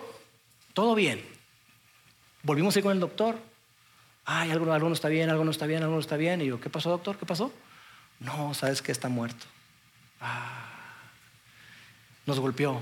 todo 0.73 0.95
bien. 0.95 1.23
Volvimos 2.43 2.75
a 2.75 2.79
ir 2.79 2.85
con 2.85 2.93
el 2.93 3.01
doctor. 3.01 3.39
Ay, 4.25 4.51
algo, 4.51 4.73
algo 4.73 4.89
no 4.89 4.95
está 4.95 5.09
bien, 5.09 5.29
algo 5.29 5.45
no 5.45 5.51
está 5.51 5.66
bien, 5.66 5.83
algo 5.83 5.97
no 5.97 6.01
está 6.01 6.16
bien. 6.16 6.41
Y 6.41 6.47
yo, 6.47 6.59
¿qué 6.59 6.71
pasó, 6.71 6.89
doctor? 6.89 7.18
¿Qué 7.18 7.27
pasó? 7.27 7.53
No, 8.18 8.55
sabes 8.55 8.81
que 8.81 8.93
está 8.93 9.11
muerto. 9.11 9.45
Ah, 10.23 10.71
nos 12.25 12.41
golpeó. 12.41 12.81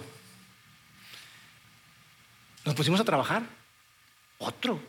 Nos 2.65 2.77
pusimos 2.77 3.01
a 3.01 3.05
trabajar. 3.05 3.59
Otro. 4.39 4.81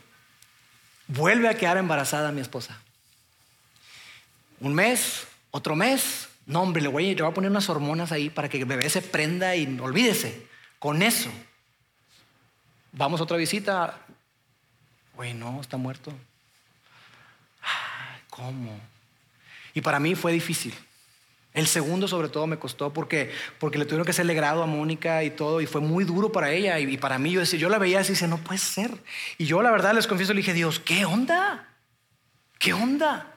Vuelve 1.07 1.49
a 1.49 1.55
quedar 1.55 1.77
embarazada 1.77 2.31
mi 2.31 2.41
esposa. 2.41 2.79
Un 4.59 4.73
mes, 4.73 5.27
otro 5.51 5.75
mes. 5.75 6.29
No, 6.45 6.61
hombre, 6.61 6.81
le 6.81 6.87
voy, 6.87 7.11
a 7.19 7.31
poner 7.31 7.49
unas 7.49 7.69
hormonas 7.69 8.11
ahí 8.11 8.29
para 8.29 8.49
que 8.49 8.57
el 8.57 8.65
bebé 8.65 8.89
se 8.89 9.01
prenda 9.01 9.55
y 9.55 9.79
olvídese. 9.79 10.47
Con 10.77 11.01
eso. 11.01 11.29
Vamos 12.91 13.19
a 13.19 13.23
otra 13.23 13.37
visita. 13.37 13.99
Güey, 15.15 15.33
no, 15.33 15.61
está 15.61 15.77
muerto. 15.77 16.13
¿Cómo? 18.29 18.79
Y 19.73 19.81
para 19.81 19.99
mí 19.99 20.15
fue 20.15 20.31
difícil. 20.31 20.73
El 21.53 21.67
segundo 21.67 22.07
sobre 22.07 22.29
todo 22.29 22.45
me 22.45 22.59
costó 22.59 22.93
porque, 22.93 23.31
porque 23.59 23.79
le 23.79 23.85
tuvieron 23.85 24.05
que 24.05 24.11
hacerle 24.11 24.35
grado 24.35 24.61
a 24.61 24.67
Mónica 24.67 25.23
y 25.23 25.31
todo, 25.31 25.61
y 25.61 25.65
fue 25.65 25.81
muy 25.81 26.03
duro 26.03 26.31
para 26.31 26.51
ella. 26.51 26.79
Y, 26.79 26.97
para 26.97 27.17
mí 27.17 27.31
yo, 27.31 27.39
decía, 27.39 27.59
yo 27.59 27.69
la 27.69 27.79
veía 27.79 27.99
así 27.99 28.11
y 28.11 28.13
decía, 28.13 28.27
no 28.27 28.37
puede 28.37 28.59
ser. 28.59 28.91
Y 29.37 29.45
yo 29.45 29.61
la 29.61 29.71
verdad 29.71 29.93
les 29.93 30.07
confieso, 30.07 30.33
le 30.33 30.41
dije, 30.41 30.53
Dios, 30.53 30.79
¿qué 30.79 31.05
onda? 31.05 31.67
¿Qué 32.59 32.73
onda? 32.73 33.33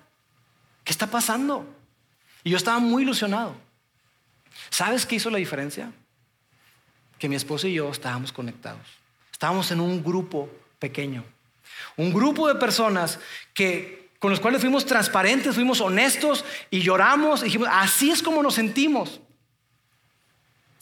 ¿Qué 0.84 0.92
está 0.92 1.06
pasando? 1.06 1.66
Y 2.44 2.50
yo 2.50 2.56
estaba 2.56 2.78
muy 2.80 3.02
ilusionado. 3.02 3.56
¿Sabes 4.68 5.06
qué 5.06 5.16
hizo 5.16 5.30
la 5.30 5.38
diferencia? 5.38 5.90
Que 7.18 7.28
mi 7.28 7.36
esposa 7.36 7.68
y 7.68 7.74
yo 7.74 7.90
estábamos 7.90 8.32
conectados. 8.32 8.86
Estábamos 9.30 9.70
en 9.70 9.80
un 9.80 10.02
grupo 10.02 10.50
pequeño. 10.78 11.24
Un 11.96 12.12
grupo 12.12 12.48
de 12.48 12.56
personas 12.56 13.18
que 13.54 14.01
con 14.22 14.30
los 14.30 14.38
cuales 14.38 14.60
fuimos 14.60 14.86
transparentes, 14.86 15.56
fuimos 15.56 15.80
honestos 15.80 16.44
y 16.70 16.80
lloramos. 16.80 17.40
Y 17.40 17.46
dijimos, 17.46 17.66
así 17.72 18.12
es 18.12 18.22
como 18.22 18.40
nos 18.40 18.54
sentimos. 18.54 19.20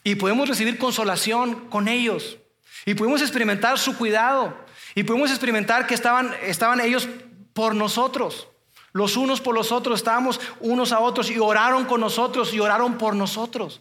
Y 0.04 0.16
podemos 0.16 0.46
recibir 0.46 0.76
consolación 0.76 1.70
con 1.70 1.88
ellos. 1.88 2.36
Y 2.84 2.92
pudimos 2.92 3.22
experimentar 3.22 3.78
su 3.78 3.96
cuidado. 3.96 4.54
Y 4.94 5.04
pudimos 5.04 5.30
experimentar 5.30 5.86
que 5.86 5.94
estaban, 5.94 6.34
estaban 6.42 6.82
ellos 6.82 7.08
por 7.54 7.74
nosotros. 7.74 8.46
Los 8.92 9.16
unos 9.16 9.40
por 9.40 9.54
los 9.54 9.72
otros. 9.72 10.00
Estábamos 10.00 10.38
unos 10.60 10.92
a 10.92 11.00
otros 11.00 11.30
y 11.30 11.38
oraron 11.38 11.86
con 11.86 12.02
nosotros 12.02 12.52
y 12.52 12.60
oraron 12.60 12.98
por 12.98 13.16
nosotros. 13.16 13.80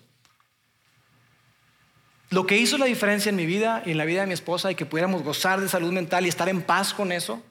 Lo 2.30 2.46
que 2.46 2.58
hizo 2.58 2.78
la 2.78 2.86
diferencia 2.86 3.30
en 3.30 3.36
mi 3.36 3.46
vida 3.46 3.84
y 3.86 3.92
en 3.92 3.98
la 3.98 4.06
vida 4.06 4.22
de 4.22 4.28
mi 4.28 4.36
esposa 4.36 4.72
y 4.72 4.76
que 4.76 4.86
pudiéramos 4.86 5.22
gozar 5.22 5.60
de 5.60 5.68
salud 5.68 5.92
mental 5.92 6.26
y 6.26 6.30
estar 6.30 6.48
en 6.48 6.62
paz 6.62 6.94
con 6.94 7.12
eso 7.12 7.44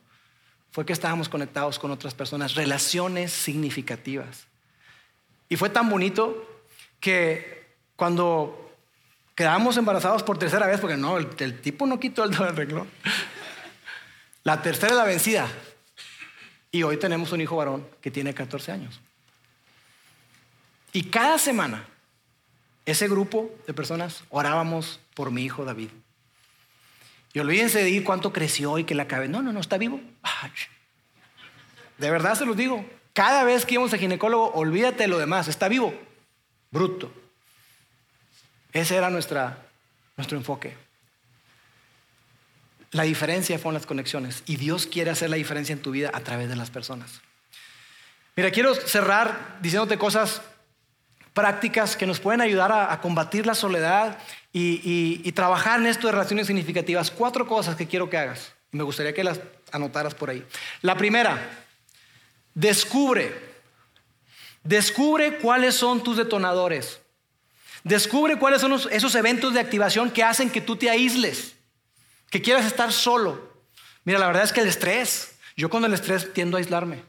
fue 0.70 0.84
que 0.84 0.92
estábamos 0.92 1.28
conectados 1.28 1.78
con 1.78 1.90
otras 1.90 2.14
personas, 2.14 2.54
relaciones 2.54 3.32
significativas. 3.32 4.46
Y 5.48 5.56
fue 5.56 5.70
tan 5.70 5.88
bonito 5.88 6.46
que 7.00 7.66
cuando 7.96 8.72
quedamos 9.34 9.76
embarazados 9.76 10.22
por 10.22 10.38
tercera 10.38 10.66
vez, 10.66 10.80
porque 10.80 10.96
no, 10.96 11.16
el, 11.16 11.60
tipo 11.60 11.86
no 11.86 11.98
quitó 11.98 12.24
el 12.24 12.34
arreglo, 12.42 12.86
la 14.44 14.62
tercera 14.62 14.92
es 14.92 14.98
la 14.98 15.04
vencida. 15.04 15.48
Y 16.70 16.82
hoy 16.82 16.98
tenemos 16.98 17.32
un 17.32 17.40
hijo 17.40 17.56
varón 17.56 17.86
que 18.00 18.10
tiene 18.10 18.34
14 18.34 18.72
años. 18.72 19.00
Y 20.92 21.04
cada 21.04 21.38
semana, 21.38 21.86
ese 22.84 23.08
grupo 23.08 23.50
de 23.66 23.74
personas 23.74 24.24
orábamos 24.28 25.00
por 25.14 25.30
mi 25.30 25.44
hijo 25.44 25.64
David. 25.64 25.90
Y 27.32 27.40
olvídense 27.40 27.82
de 27.82 27.90
ir 27.90 28.04
cuánto 28.04 28.32
creció 28.32 28.78
y 28.78 28.84
que 28.84 28.94
la 28.94 29.06
cabeza. 29.06 29.32
No, 29.32 29.42
no, 29.42 29.52
no, 29.52 29.60
está 29.60 29.78
vivo. 29.78 30.00
De 31.98 32.10
verdad 32.10 32.34
se 32.34 32.46
los 32.46 32.56
digo. 32.56 32.84
Cada 33.12 33.44
vez 33.44 33.66
que 33.66 33.74
íbamos 33.74 33.92
al 33.92 33.98
ginecólogo, 33.98 34.52
olvídate 34.52 35.04
de 35.04 35.08
lo 35.08 35.18
demás. 35.18 35.48
Está 35.48 35.68
vivo. 35.68 35.94
Bruto. 36.70 37.12
Ese 38.72 38.96
era 38.96 39.10
nuestro 39.10 39.56
enfoque. 40.30 40.76
La 42.92 43.02
diferencia 43.02 43.58
fueron 43.58 43.74
las 43.74 43.86
conexiones. 43.86 44.42
Y 44.46 44.56
Dios 44.56 44.86
quiere 44.86 45.10
hacer 45.10 45.30
la 45.30 45.36
diferencia 45.36 45.72
en 45.72 45.82
tu 45.82 45.90
vida 45.90 46.10
a 46.14 46.20
través 46.20 46.48
de 46.48 46.56
las 46.56 46.70
personas. 46.70 47.20
Mira, 48.36 48.50
quiero 48.50 48.74
cerrar 48.74 49.58
diciéndote 49.60 49.98
cosas 49.98 50.42
prácticas 51.34 51.96
que 51.96 52.06
nos 52.06 52.20
pueden 52.20 52.40
ayudar 52.40 52.72
a, 52.72 53.00
combatir 53.00 53.46
la 53.46 53.54
soledad 53.54 54.18
y, 54.52 55.32
trabajar 55.32 55.80
en 55.80 55.86
esto 55.86 56.06
de 56.06 56.12
relaciones 56.12 56.46
significativas. 56.46 57.10
Cuatro 57.10 57.46
cosas 57.46 57.76
que 57.76 57.86
quiero 57.86 58.08
que 58.10 58.16
hagas. 58.16 58.52
Y 58.72 58.76
me 58.76 58.82
gustaría 58.82 59.14
que 59.14 59.24
las 59.24 59.40
anotaras 59.72 60.14
por 60.14 60.30
ahí. 60.30 60.44
La 60.82 60.96
primera, 60.96 61.38
descubre. 62.54 63.48
Descubre 64.62 65.38
cuáles 65.38 65.74
son 65.74 66.02
tus 66.02 66.16
detonadores. 66.16 67.00
Descubre 67.84 68.36
cuáles 68.38 68.60
son 68.60 68.72
esos 68.90 69.14
eventos 69.14 69.54
de 69.54 69.60
activación 69.60 70.10
que 70.10 70.22
hacen 70.22 70.50
que 70.50 70.60
tú 70.60 70.76
te 70.76 70.90
aísles, 70.90 71.54
que 72.28 72.42
quieras 72.42 72.66
estar 72.66 72.92
solo. 72.92 73.48
Mira, 74.04 74.18
la 74.18 74.26
verdad 74.26 74.42
es 74.42 74.52
que 74.52 74.60
el 74.60 74.68
estrés, 74.68 75.36
yo 75.56 75.70
cuando 75.70 75.86
el 75.86 75.94
estrés 75.94 76.32
tiendo 76.32 76.56
a 76.56 76.60
aislarme. 76.60 77.02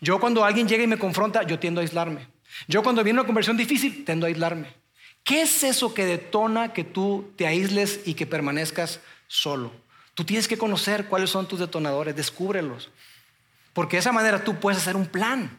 Yo 0.00 0.20
cuando 0.20 0.44
alguien 0.44 0.68
llega 0.68 0.84
y 0.84 0.86
me 0.86 0.98
confronta, 0.98 1.42
yo 1.42 1.58
tiendo 1.58 1.80
a 1.80 1.82
aislarme. 1.82 2.28
Yo 2.68 2.82
cuando 2.82 3.02
viene 3.02 3.20
una 3.20 3.26
conversión 3.26 3.56
difícil, 3.56 4.04
tendo 4.04 4.26
a 4.26 4.28
aislarme. 4.28 4.85
¿Qué 5.26 5.42
es 5.42 5.64
eso 5.64 5.92
que 5.92 6.06
detona 6.06 6.72
que 6.72 6.84
tú 6.84 7.32
te 7.34 7.48
aísles 7.48 7.98
y 8.04 8.14
que 8.14 8.26
permanezcas 8.26 9.00
solo? 9.26 9.72
Tú 10.14 10.22
tienes 10.22 10.46
que 10.46 10.56
conocer 10.56 11.06
cuáles 11.06 11.30
son 11.30 11.48
tus 11.48 11.58
detonadores, 11.58 12.14
descúbrelos. 12.14 12.90
Porque 13.72 13.96
de 13.96 14.02
esa 14.02 14.12
manera 14.12 14.44
tú 14.44 14.60
puedes 14.60 14.80
hacer 14.80 14.94
un 14.94 15.06
plan. 15.06 15.50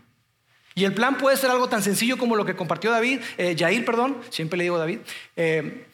Y 0.74 0.86
el 0.86 0.94
plan 0.94 1.18
puede 1.18 1.36
ser 1.36 1.52
algo 1.52 1.68
tan 1.68 1.84
sencillo 1.84 2.18
como 2.18 2.38
lo 2.38 2.46
que 2.46 2.56
compartió 2.56 2.92
David, 2.92 3.20
eh, 3.38 3.84
perdón, 3.86 4.18
siempre 4.30 4.58
le 4.58 4.64
digo 4.64 4.78
David. 4.78 5.00
Eh, 5.36 5.86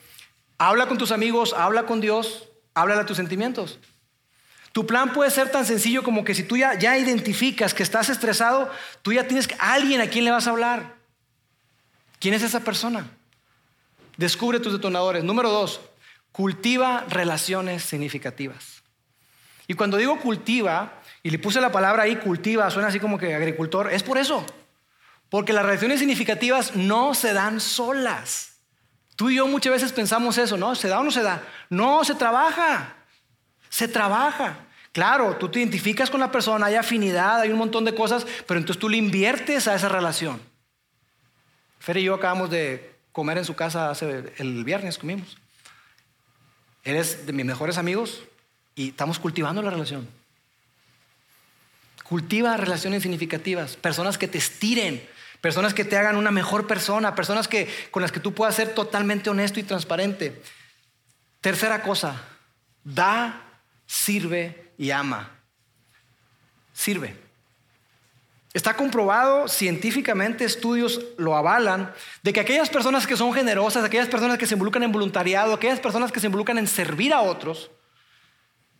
habla 0.59 0.85
con 0.85 0.99
tus 0.99 1.11
amigos, 1.11 1.55
habla 1.57 1.87
con 1.87 1.99
Dios, 1.99 2.49
habla 2.75 2.99
a 2.99 3.07
tus 3.07 3.17
sentimientos. 3.17 3.79
Tu 4.71 4.85
plan 4.85 5.13
puede 5.13 5.31
ser 5.31 5.49
tan 5.49 5.65
sencillo 5.65 6.03
como 6.03 6.23
que 6.23 6.35
si 6.35 6.43
tú 6.43 6.57
ya, 6.57 6.77
ya 6.77 6.95
identificas 6.95 7.73
que 7.73 7.81
estás 7.81 8.09
estresado, 8.09 8.69
tú 9.01 9.13
ya 9.13 9.27
tienes 9.27 9.49
alguien 9.57 9.99
a 9.99 10.05
quien 10.11 10.25
le 10.25 10.31
vas 10.31 10.45
a 10.45 10.51
hablar. 10.51 10.93
¿Quién 12.19 12.35
es 12.35 12.43
esa 12.43 12.59
persona? 12.59 13.09
Descubre 14.17 14.59
tus 14.59 14.73
detonadores. 14.73 15.23
Número 15.23 15.49
dos, 15.49 15.81
cultiva 16.31 17.05
relaciones 17.09 17.83
significativas. 17.83 18.83
Y 19.67 19.73
cuando 19.75 19.97
digo 19.97 20.19
cultiva, 20.19 21.01
y 21.23 21.29
le 21.29 21.39
puse 21.39 21.61
la 21.61 21.71
palabra 21.71 22.03
ahí, 22.03 22.17
cultiva, 22.17 22.69
suena 22.69 22.89
así 22.89 22.99
como 22.99 23.17
que 23.17 23.33
agricultor, 23.33 23.91
es 23.91 24.03
por 24.03 24.17
eso. 24.17 24.45
Porque 25.29 25.53
las 25.53 25.65
relaciones 25.65 25.99
significativas 25.99 26.75
no 26.75 27.13
se 27.15 27.33
dan 27.33 27.59
solas. 27.59 28.57
Tú 29.15 29.29
y 29.29 29.35
yo 29.35 29.47
muchas 29.47 29.73
veces 29.73 29.93
pensamos 29.93 30.37
eso, 30.37 30.57
¿no? 30.57 30.75
¿Se 30.75 30.87
da 30.87 30.99
o 30.99 31.03
no 31.03 31.11
se 31.11 31.23
da? 31.23 31.43
No, 31.69 32.03
se 32.03 32.15
trabaja. 32.15 32.95
Se 33.69 33.87
trabaja. 33.87 34.57
Claro, 34.91 35.37
tú 35.37 35.49
te 35.49 35.59
identificas 35.59 36.09
con 36.11 36.19
la 36.19 36.31
persona, 36.31 36.67
hay 36.67 36.75
afinidad, 36.75 37.39
hay 37.39 37.49
un 37.49 37.57
montón 37.57 37.83
de 37.83 37.95
cosas, 37.95 38.27
pero 38.45 38.59
entonces 38.59 38.79
tú 38.79 38.89
le 38.89 38.97
inviertes 38.97 39.67
a 39.67 39.73
esa 39.73 39.89
relación. 39.89 40.39
Fer 41.79 41.97
y 41.97 42.03
yo 42.03 42.13
acabamos 42.13 42.51
de 42.51 42.92
comer 43.13 43.37
en 43.37 43.45
su 43.45 43.55
casa 43.55 43.89
hace, 43.89 44.33
el 44.37 44.65
viernes, 44.65 44.97
comimos. 44.97 45.37
Eres 46.83 47.25
de 47.25 47.31
mis 47.31 47.45
mejores 47.45 47.77
amigos 47.77 48.23
y 48.75 48.89
estamos 48.89 49.19
cultivando 49.19 49.61
la 49.61 49.69
relación. 49.69 50.09
Cultiva 52.03 52.57
relaciones 52.57 53.03
significativas, 53.03 53.77
personas 53.77 54.17
que 54.17 54.27
te 54.27 54.39
estiren, 54.39 55.07
personas 55.39 55.73
que 55.73 55.85
te 55.85 55.95
hagan 55.95 56.17
una 56.17 56.31
mejor 56.31 56.67
persona, 56.67 57.15
personas 57.15 57.47
que, 57.47 57.69
con 57.91 58.01
las 58.01 58.11
que 58.11 58.19
tú 58.19 58.33
puedas 58.33 58.55
ser 58.55 58.73
totalmente 58.73 59.29
honesto 59.29 59.59
y 59.59 59.63
transparente. 59.63 60.41
Tercera 61.39 61.81
cosa, 61.81 62.21
da 62.83 63.41
sirve 63.85 64.71
y 64.77 64.91
ama. 64.91 65.29
Sirve. 66.73 67.22
Está 68.53 68.75
comprobado 68.75 69.47
científicamente, 69.47 70.45
estudios 70.45 71.01
lo 71.17 71.35
avalan, 71.35 71.91
de 72.21 72.31
que 72.31 72.39
aquellas 72.39 72.69
personas 72.69 73.07
que 73.07 73.17
son 73.17 73.33
generosas, 73.33 73.83
aquellas 73.83 74.07
personas 74.07 74.37
que 74.37 74.45
se 74.45 74.53
involucran 74.53 74.83
en 74.83 74.91
voluntariado, 74.91 75.53
aquellas 75.53 75.79
personas 75.79 76.11
que 76.11 76.19
se 76.19 76.27
involucran 76.27 76.59
en 76.59 76.67
servir 76.67 77.13
a 77.13 77.21
otros, 77.21 77.71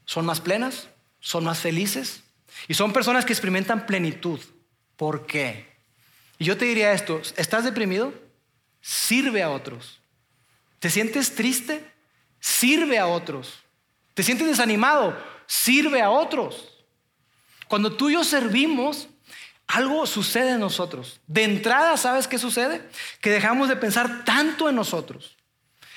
son 0.06 0.26
más 0.28 0.40
plenas, 0.42 0.90
son 1.20 1.44
más 1.44 1.60
felices 1.60 2.22
y 2.68 2.76
son 2.76 2.94
personas 2.94 3.26
que 3.26 3.34
experimentan 3.34 3.88
plenitud. 3.88 4.40
¿Por 4.96 5.26
qué? 5.26 5.74
Y 6.38 6.46
yo 6.46 6.56
te 6.56 6.66
diría 6.66 6.94
esto, 6.94 7.22
¿estás 7.36 7.64
deprimido? 7.64 8.14
Sirve 8.80 9.42
a 9.42 9.50
otros. 9.50 10.02
¿Te 10.80 10.92
sientes 10.92 11.34
triste? 11.34 11.90
Sirve 12.40 13.00
a 13.00 13.08
otros. 13.08 13.64
¿Te 14.14 14.22
sientes 14.22 14.48
desanimado? 14.48 15.18
Sirve 15.48 16.02
a 16.02 16.12
otros. 16.12 16.70
Cuando 17.68 17.94
tú 17.94 18.10
y 18.10 18.14
yo 18.14 18.24
servimos, 18.24 19.08
algo 19.74 20.06
sucede 20.06 20.52
en 20.52 20.60
nosotros. 20.60 21.20
De 21.26 21.44
entrada, 21.44 21.98
¿sabes 21.98 22.28
qué 22.28 22.38
sucede? 22.38 22.88
Que 23.22 23.32
dejamos 23.32 23.70
de 23.70 23.76
pensar 23.76 24.24
tanto 24.24 24.70
en 24.70 24.76
nosotros. 24.76 25.36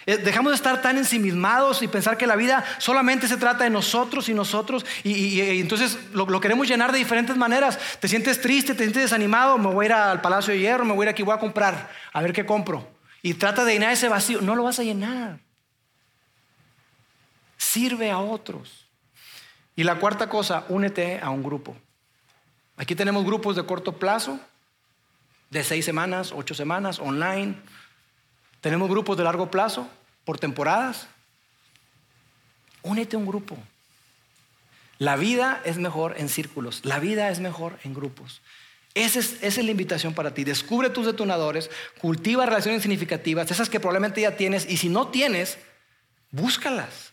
Eh, 0.06 0.16
dejamos 0.16 0.52
de 0.52 0.56
estar 0.56 0.80
tan 0.80 0.96
ensimismados 0.96 1.82
y 1.82 1.88
pensar 1.88 2.16
que 2.16 2.26
la 2.26 2.36
vida 2.36 2.64
solamente 2.78 3.28
se 3.28 3.36
trata 3.36 3.64
de 3.64 3.70
nosotros 3.70 4.28
y 4.28 4.34
nosotros 4.34 4.86
y, 5.02 5.40
entonces 5.60 5.98
lo, 6.12 6.40
queremos 6.40 6.68
llenar 6.68 6.90
de 6.90 6.98
diferentes 6.98 7.36
maneras. 7.36 7.78
Te 8.00 8.08
sientes 8.08 8.40
triste, 8.40 8.72
te 8.72 8.84
sientes 8.84 9.02
desanimado, 9.02 9.58
me 9.58 9.68
voy 9.68 9.84
a 9.84 9.86
ir 9.86 9.92
al 9.92 10.20
Palacio 10.22 10.54
de 10.54 10.60
Hierro, 10.60 10.84
me 10.86 10.94
voy 10.94 11.04
a 11.04 11.10
ir 11.10 11.10
aquí, 11.10 11.22
voy 11.22 11.34
a 11.34 11.38
comprar, 11.38 11.90
a 12.12 12.22
ver 12.22 12.32
qué 12.32 12.46
compro. 12.46 12.88
Y 13.20 13.34
trata 13.34 13.64
de 13.64 13.74
llenar 13.74 13.92
ese 13.92 14.08
vacío. 14.08 14.40
No 14.40 14.54
lo 14.54 14.62
vas 14.62 14.78
a 14.78 14.84
llenar. 14.84 15.40
Sirve 17.58 18.10
a 18.10 18.18
otros. 18.20 18.86
Y 19.74 19.84
la 19.84 19.96
cuarta 19.96 20.28
cosa, 20.28 20.64
únete 20.68 21.20
a 21.20 21.28
un 21.30 21.42
grupo. 21.42 21.76
Aquí 22.76 22.94
tenemos 22.94 23.24
grupos 23.24 23.56
de 23.56 23.64
corto 23.64 23.92
plazo, 23.92 24.38
de 25.50 25.64
seis 25.64 25.84
semanas, 25.84 26.32
ocho 26.32 26.54
semanas, 26.54 26.98
online. 26.98 27.56
Tenemos 28.60 28.88
grupos 28.88 29.16
de 29.16 29.24
largo 29.24 29.50
plazo, 29.50 29.88
por 30.24 30.38
temporadas. 30.38 31.06
Únete 32.82 33.16
a 33.16 33.18
un 33.18 33.26
grupo. 33.26 33.56
La 34.98 35.16
vida 35.16 35.60
es 35.64 35.78
mejor 35.78 36.14
en 36.18 36.28
círculos, 36.28 36.84
la 36.84 36.98
vida 36.98 37.30
es 37.30 37.40
mejor 37.40 37.78
en 37.84 37.94
grupos. 37.94 38.40
Esa 38.94 39.18
es, 39.18 39.58
la 39.58 39.70
invitación 39.70 40.14
para 40.14 40.32
ti. 40.32 40.42
Descubre 40.42 40.88
tus 40.88 41.04
detonadores, 41.04 41.70
cultiva 41.98 42.46
relaciones 42.46 42.80
significativas, 42.80 43.50
esas 43.50 43.68
que 43.68 43.78
probablemente 43.78 44.22
ya 44.22 44.38
tienes, 44.38 44.66
y 44.66 44.78
si 44.78 44.88
no 44.88 45.08
tienes, 45.08 45.58
búscalas. 46.30 47.12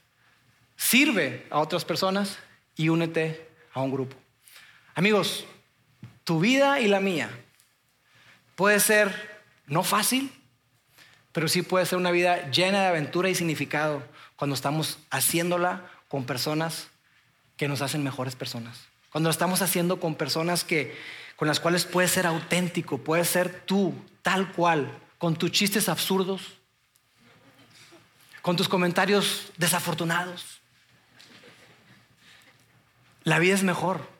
Sirve 0.77 1.45
a 1.49 1.59
otras 1.59 1.83
personas 1.83 2.37
y 2.77 2.87
únete 2.87 3.49
a 3.73 3.81
un 3.81 3.91
grupo. 3.91 4.22
Amigos, 4.95 5.45
tu 6.23 6.39
vida 6.39 6.79
y 6.79 6.87
la 6.87 6.99
mía 6.99 7.29
puede 8.55 8.79
ser 8.79 9.41
no 9.65 9.83
fácil, 9.83 10.31
pero 11.31 11.47
sí 11.47 11.63
puede 11.63 11.87
ser 11.87 11.97
una 11.97 12.11
vida 12.11 12.51
llena 12.51 12.81
de 12.81 12.87
aventura 12.87 13.27
y 13.29 13.35
significado 13.35 14.03
cuando 14.35 14.53
estamos 14.53 14.99
haciéndola 15.09 15.89
con 16.09 16.25
personas 16.25 16.89
que 17.57 17.67
nos 17.67 17.81
hacen 17.81 18.03
mejores 18.03 18.35
personas. 18.35 18.81
Cuando 19.11 19.29
lo 19.29 19.31
estamos 19.31 19.63
haciendo 19.63 19.99
con 19.99 20.13
personas 20.13 20.63
que, 20.63 20.95
con 21.37 21.47
las 21.47 21.59
cuales 21.59 21.85
puedes 21.85 22.11
ser 22.11 22.27
auténtico, 22.27 22.99
puedes 22.99 23.27
ser 23.27 23.61
tú, 23.65 23.95
tal 24.21 24.51
cual, 24.51 24.91
con 25.17 25.35
tus 25.35 25.51
chistes 25.51 25.89
absurdos, 25.89 26.59
con 28.43 28.55
tus 28.57 28.69
comentarios 28.69 29.51
desafortunados. 29.57 30.61
La 33.23 33.39
vida 33.39 33.55
es 33.55 33.63
mejor 33.63 34.12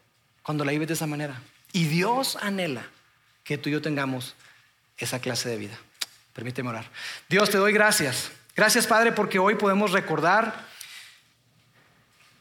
cuando 0.44 0.66
la 0.66 0.72
vives 0.72 0.90
de 0.90 0.94
esa 0.94 1.08
manera. 1.08 1.42
Y 1.72 1.86
Dios 1.86 2.38
anhela 2.42 2.86
que 3.44 3.58
tú 3.58 3.70
y 3.70 3.72
yo 3.72 3.82
tengamos 3.82 4.36
esa 4.98 5.20
clase 5.20 5.50
de 5.50 5.58
vida. 5.58 5.78
Permíteme 6.34 6.70
orar. 6.70 6.90
Dios, 7.30 7.50
te 7.50 7.58
doy 7.58 7.74
gracias. 7.74 8.32
Gracias, 8.56 8.86
Padre, 8.86 9.12
porque 9.12 9.40
hoy 9.40 9.56
podemos 9.56 9.92
recordar 9.92 10.68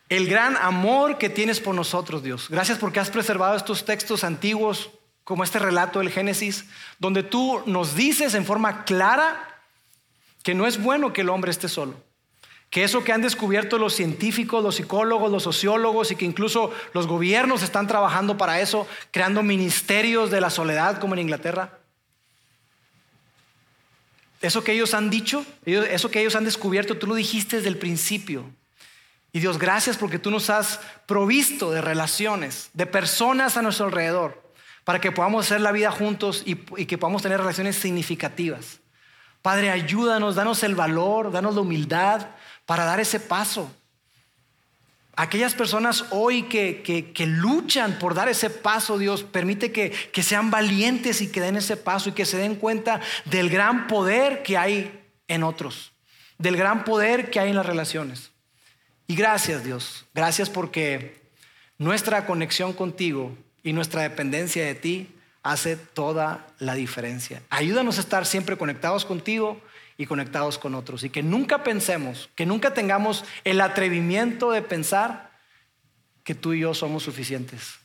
el 0.09 0.29
gran 0.29 0.57
amor 0.59 1.17
que 1.17 1.31
tienes 1.31 1.61
por 1.61 1.75
nosotros, 1.75 2.23
Dios. 2.23 2.49
Gracias 2.51 2.79
porque 2.79 3.01
has 3.01 3.11
preservado 3.11 3.57
estos 3.57 3.87
textos 3.87 4.25
antiguos, 4.25 4.91
como 5.25 5.45
este 5.45 5.59
relato 5.59 6.01
del 6.01 6.11
Génesis, 6.11 6.67
donde 6.99 7.23
tú 7.23 7.63
nos 7.65 7.95
dices 7.95 8.35
en 8.35 8.45
forma 8.45 8.85
clara 8.85 9.63
que 10.43 10.55
no 10.55 10.67
es 10.67 10.83
bueno 10.83 11.13
que 11.13 11.21
el 11.23 11.31
hombre 11.31 11.51
esté 11.51 11.69
solo 11.69 12.12
que 12.73 12.85
eso 12.85 13.05
que 13.05 13.13
han 13.13 13.21
descubierto 13.21 13.77
los 13.77 13.93
científicos, 13.93 14.65
los 14.65 14.77
psicólogos, 14.77 15.31
los 15.31 15.43
sociólogos 15.43 16.11
y 16.11 16.17
que 16.17 16.25
incluso 16.25 16.73
los 16.95 17.07
gobiernos 17.07 17.63
están 17.63 17.87
trabajando 17.87 18.39
para 18.39 18.63
eso, 18.63 18.89
creando 19.11 19.43
ministerios 19.43 20.31
de 20.31 20.41
la 20.41 20.49
soledad 20.49 20.99
como 20.99 21.13
en 21.13 21.21
Inglaterra. 21.21 21.81
Eso 24.41 24.65
que 24.65 24.73
ellos 24.73 24.95
han 24.95 25.11
dicho, 25.11 25.45
eso 25.67 26.11
que 26.11 26.23
ellos 26.23 26.35
han 26.35 26.47
descubierto, 26.47 26.97
tú 26.97 27.07
lo 27.07 27.15
dijiste 27.15 27.57
desde 27.57 27.69
el 27.69 27.77
principio. 27.77 28.51
Y 29.33 29.41
Dios, 29.41 29.59
gracias 29.59 29.99
porque 29.99 30.19
tú 30.19 30.31
nos 30.31 30.49
has 30.49 30.81
provisto 31.07 31.73
de 31.73 31.83
relaciones, 31.83 32.71
de 32.73 32.87
personas 32.87 33.59
a 33.59 33.63
nuestro 33.63 33.85
alrededor, 33.85 34.51
para 34.85 34.99
que 34.99 35.13
podamos 35.13 35.45
hacer 35.45 35.61
la 35.61 35.73
vida 35.73 35.91
juntos 35.91 36.43
y, 36.47 36.55
que 36.57 36.97
podamos 36.97 37.21
tener 37.21 37.39
relaciones 37.39 37.77
significativas. 37.77 38.81
Padre, 39.43 39.71
ayúdanos, 39.71 40.37
danos 40.37 40.63
el 40.63 40.75
valor, 40.75 41.33
danos 41.33 41.55
la 41.55 41.61
humildad, 41.61 42.29
para 42.67 42.85
dar 42.85 43.01
ese 43.01 43.21
paso. 43.21 43.71
Aquellas 45.15 45.55
personas 45.55 46.07
hoy 46.11 46.45
que, 46.45 47.13
luchan 47.27 47.99
por 47.99 48.15
dar 48.15 48.29
ese 48.29 48.49
paso, 48.49 48.97
Dios, 48.97 49.23
permite 49.25 49.71
que, 49.71 49.91
que 49.91 50.23
sean 50.23 50.51
valientes 50.51 51.21
y 51.21 51.31
que 51.31 51.43
den 51.43 51.57
ese 51.57 51.77
paso 51.77 52.09
y 52.09 52.13
que 52.13 52.25
se 52.25 52.39
den 52.39 52.57
cuenta 52.57 53.01
del 53.27 53.51
gran 53.51 53.87
poder 53.89 54.43
que 54.43 54.57
hay 54.57 55.03
en 55.29 55.43
otros, 55.43 55.93
del 56.39 56.57
gran 56.57 56.85
poder 56.85 57.31
que 57.31 57.41
hay 57.41 57.51
en 57.51 57.57
las 57.57 57.67
relaciones. 57.67 58.31
Y 59.07 59.15
gracias, 59.15 59.65
Dios, 59.65 60.07
gracias 60.15 60.49
porque 60.49 61.21
nuestra 61.77 62.25
conexión 62.25 62.73
contigo 62.73 63.37
y 63.63 63.75
nuestra 63.75 64.03
dependencia 64.03 64.65
de 64.65 64.75
ti 64.75 65.15
hace 65.43 65.77
toda 65.77 66.47
la 66.59 66.75
diferencia. 66.75 67.43
Ayúdanos 67.51 67.99
a 67.99 68.01
estar 68.01 68.25
siempre 68.25 68.57
conectados 68.57 69.05
contigo 69.05 69.61
y 69.97 70.07
conectados 70.07 70.59
con 70.59 70.75
otros. 70.75 71.05
Y 71.05 71.11
que 71.11 71.23
nunca 71.23 71.63
pensemos, 71.63 72.31
que 72.35 72.47
nunca 72.47 72.75
tengamos 72.75 73.25
el 73.45 73.61
atrevimiento 73.61 74.51
de 74.51 74.63
pensar 74.63 75.31
que 76.25 76.35
tú 76.35 76.53
y 76.53 76.61
yo 76.61 76.75
somos 76.75 77.03
suficientes. 77.03 77.79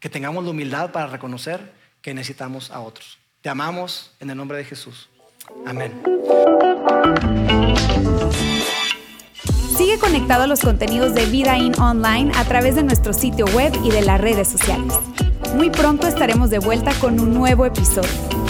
Que 0.00 0.08
tengamos 0.08 0.44
la 0.44 0.50
humildad 0.50 0.92
para 0.92 1.06
reconocer 1.06 1.72
que 2.00 2.14
necesitamos 2.14 2.70
a 2.70 2.80
otros. 2.80 3.18
Te 3.40 3.48
amamos 3.48 4.12
en 4.20 4.30
el 4.30 4.36
nombre 4.36 4.58
de 4.58 4.64
Jesús. 4.64 5.08
Amén. 5.66 5.92
Sigue 9.76 9.98
conectado 9.98 10.44
a 10.44 10.46
los 10.46 10.60
contenidos 10.60 11.14
de 11.14 11.26
Vida 11.26 11.58
In 11.58 11.78
Online 11.80 12.30
a 12.36 12.44
través 12.44 12.76
de 12.76 12.82
nuestro 12.82 13.12
sitio 13.12 13.46
web 13.46 13.72
y 13.84 13.90
de 13.90 14.02
las 14.02 14.20
redes 14.20 14.48
sociales. 14.48 14.94
Muy 15.54 15.70
pronto 15.70 16.06
estaremos 16.06 16.50
de 16.50 16.58
vuelta 16.58 16.92
con 17.00 17.18
un 17.18 17.34
nuevo 17.34 17.66
episodio. 17.66 18.41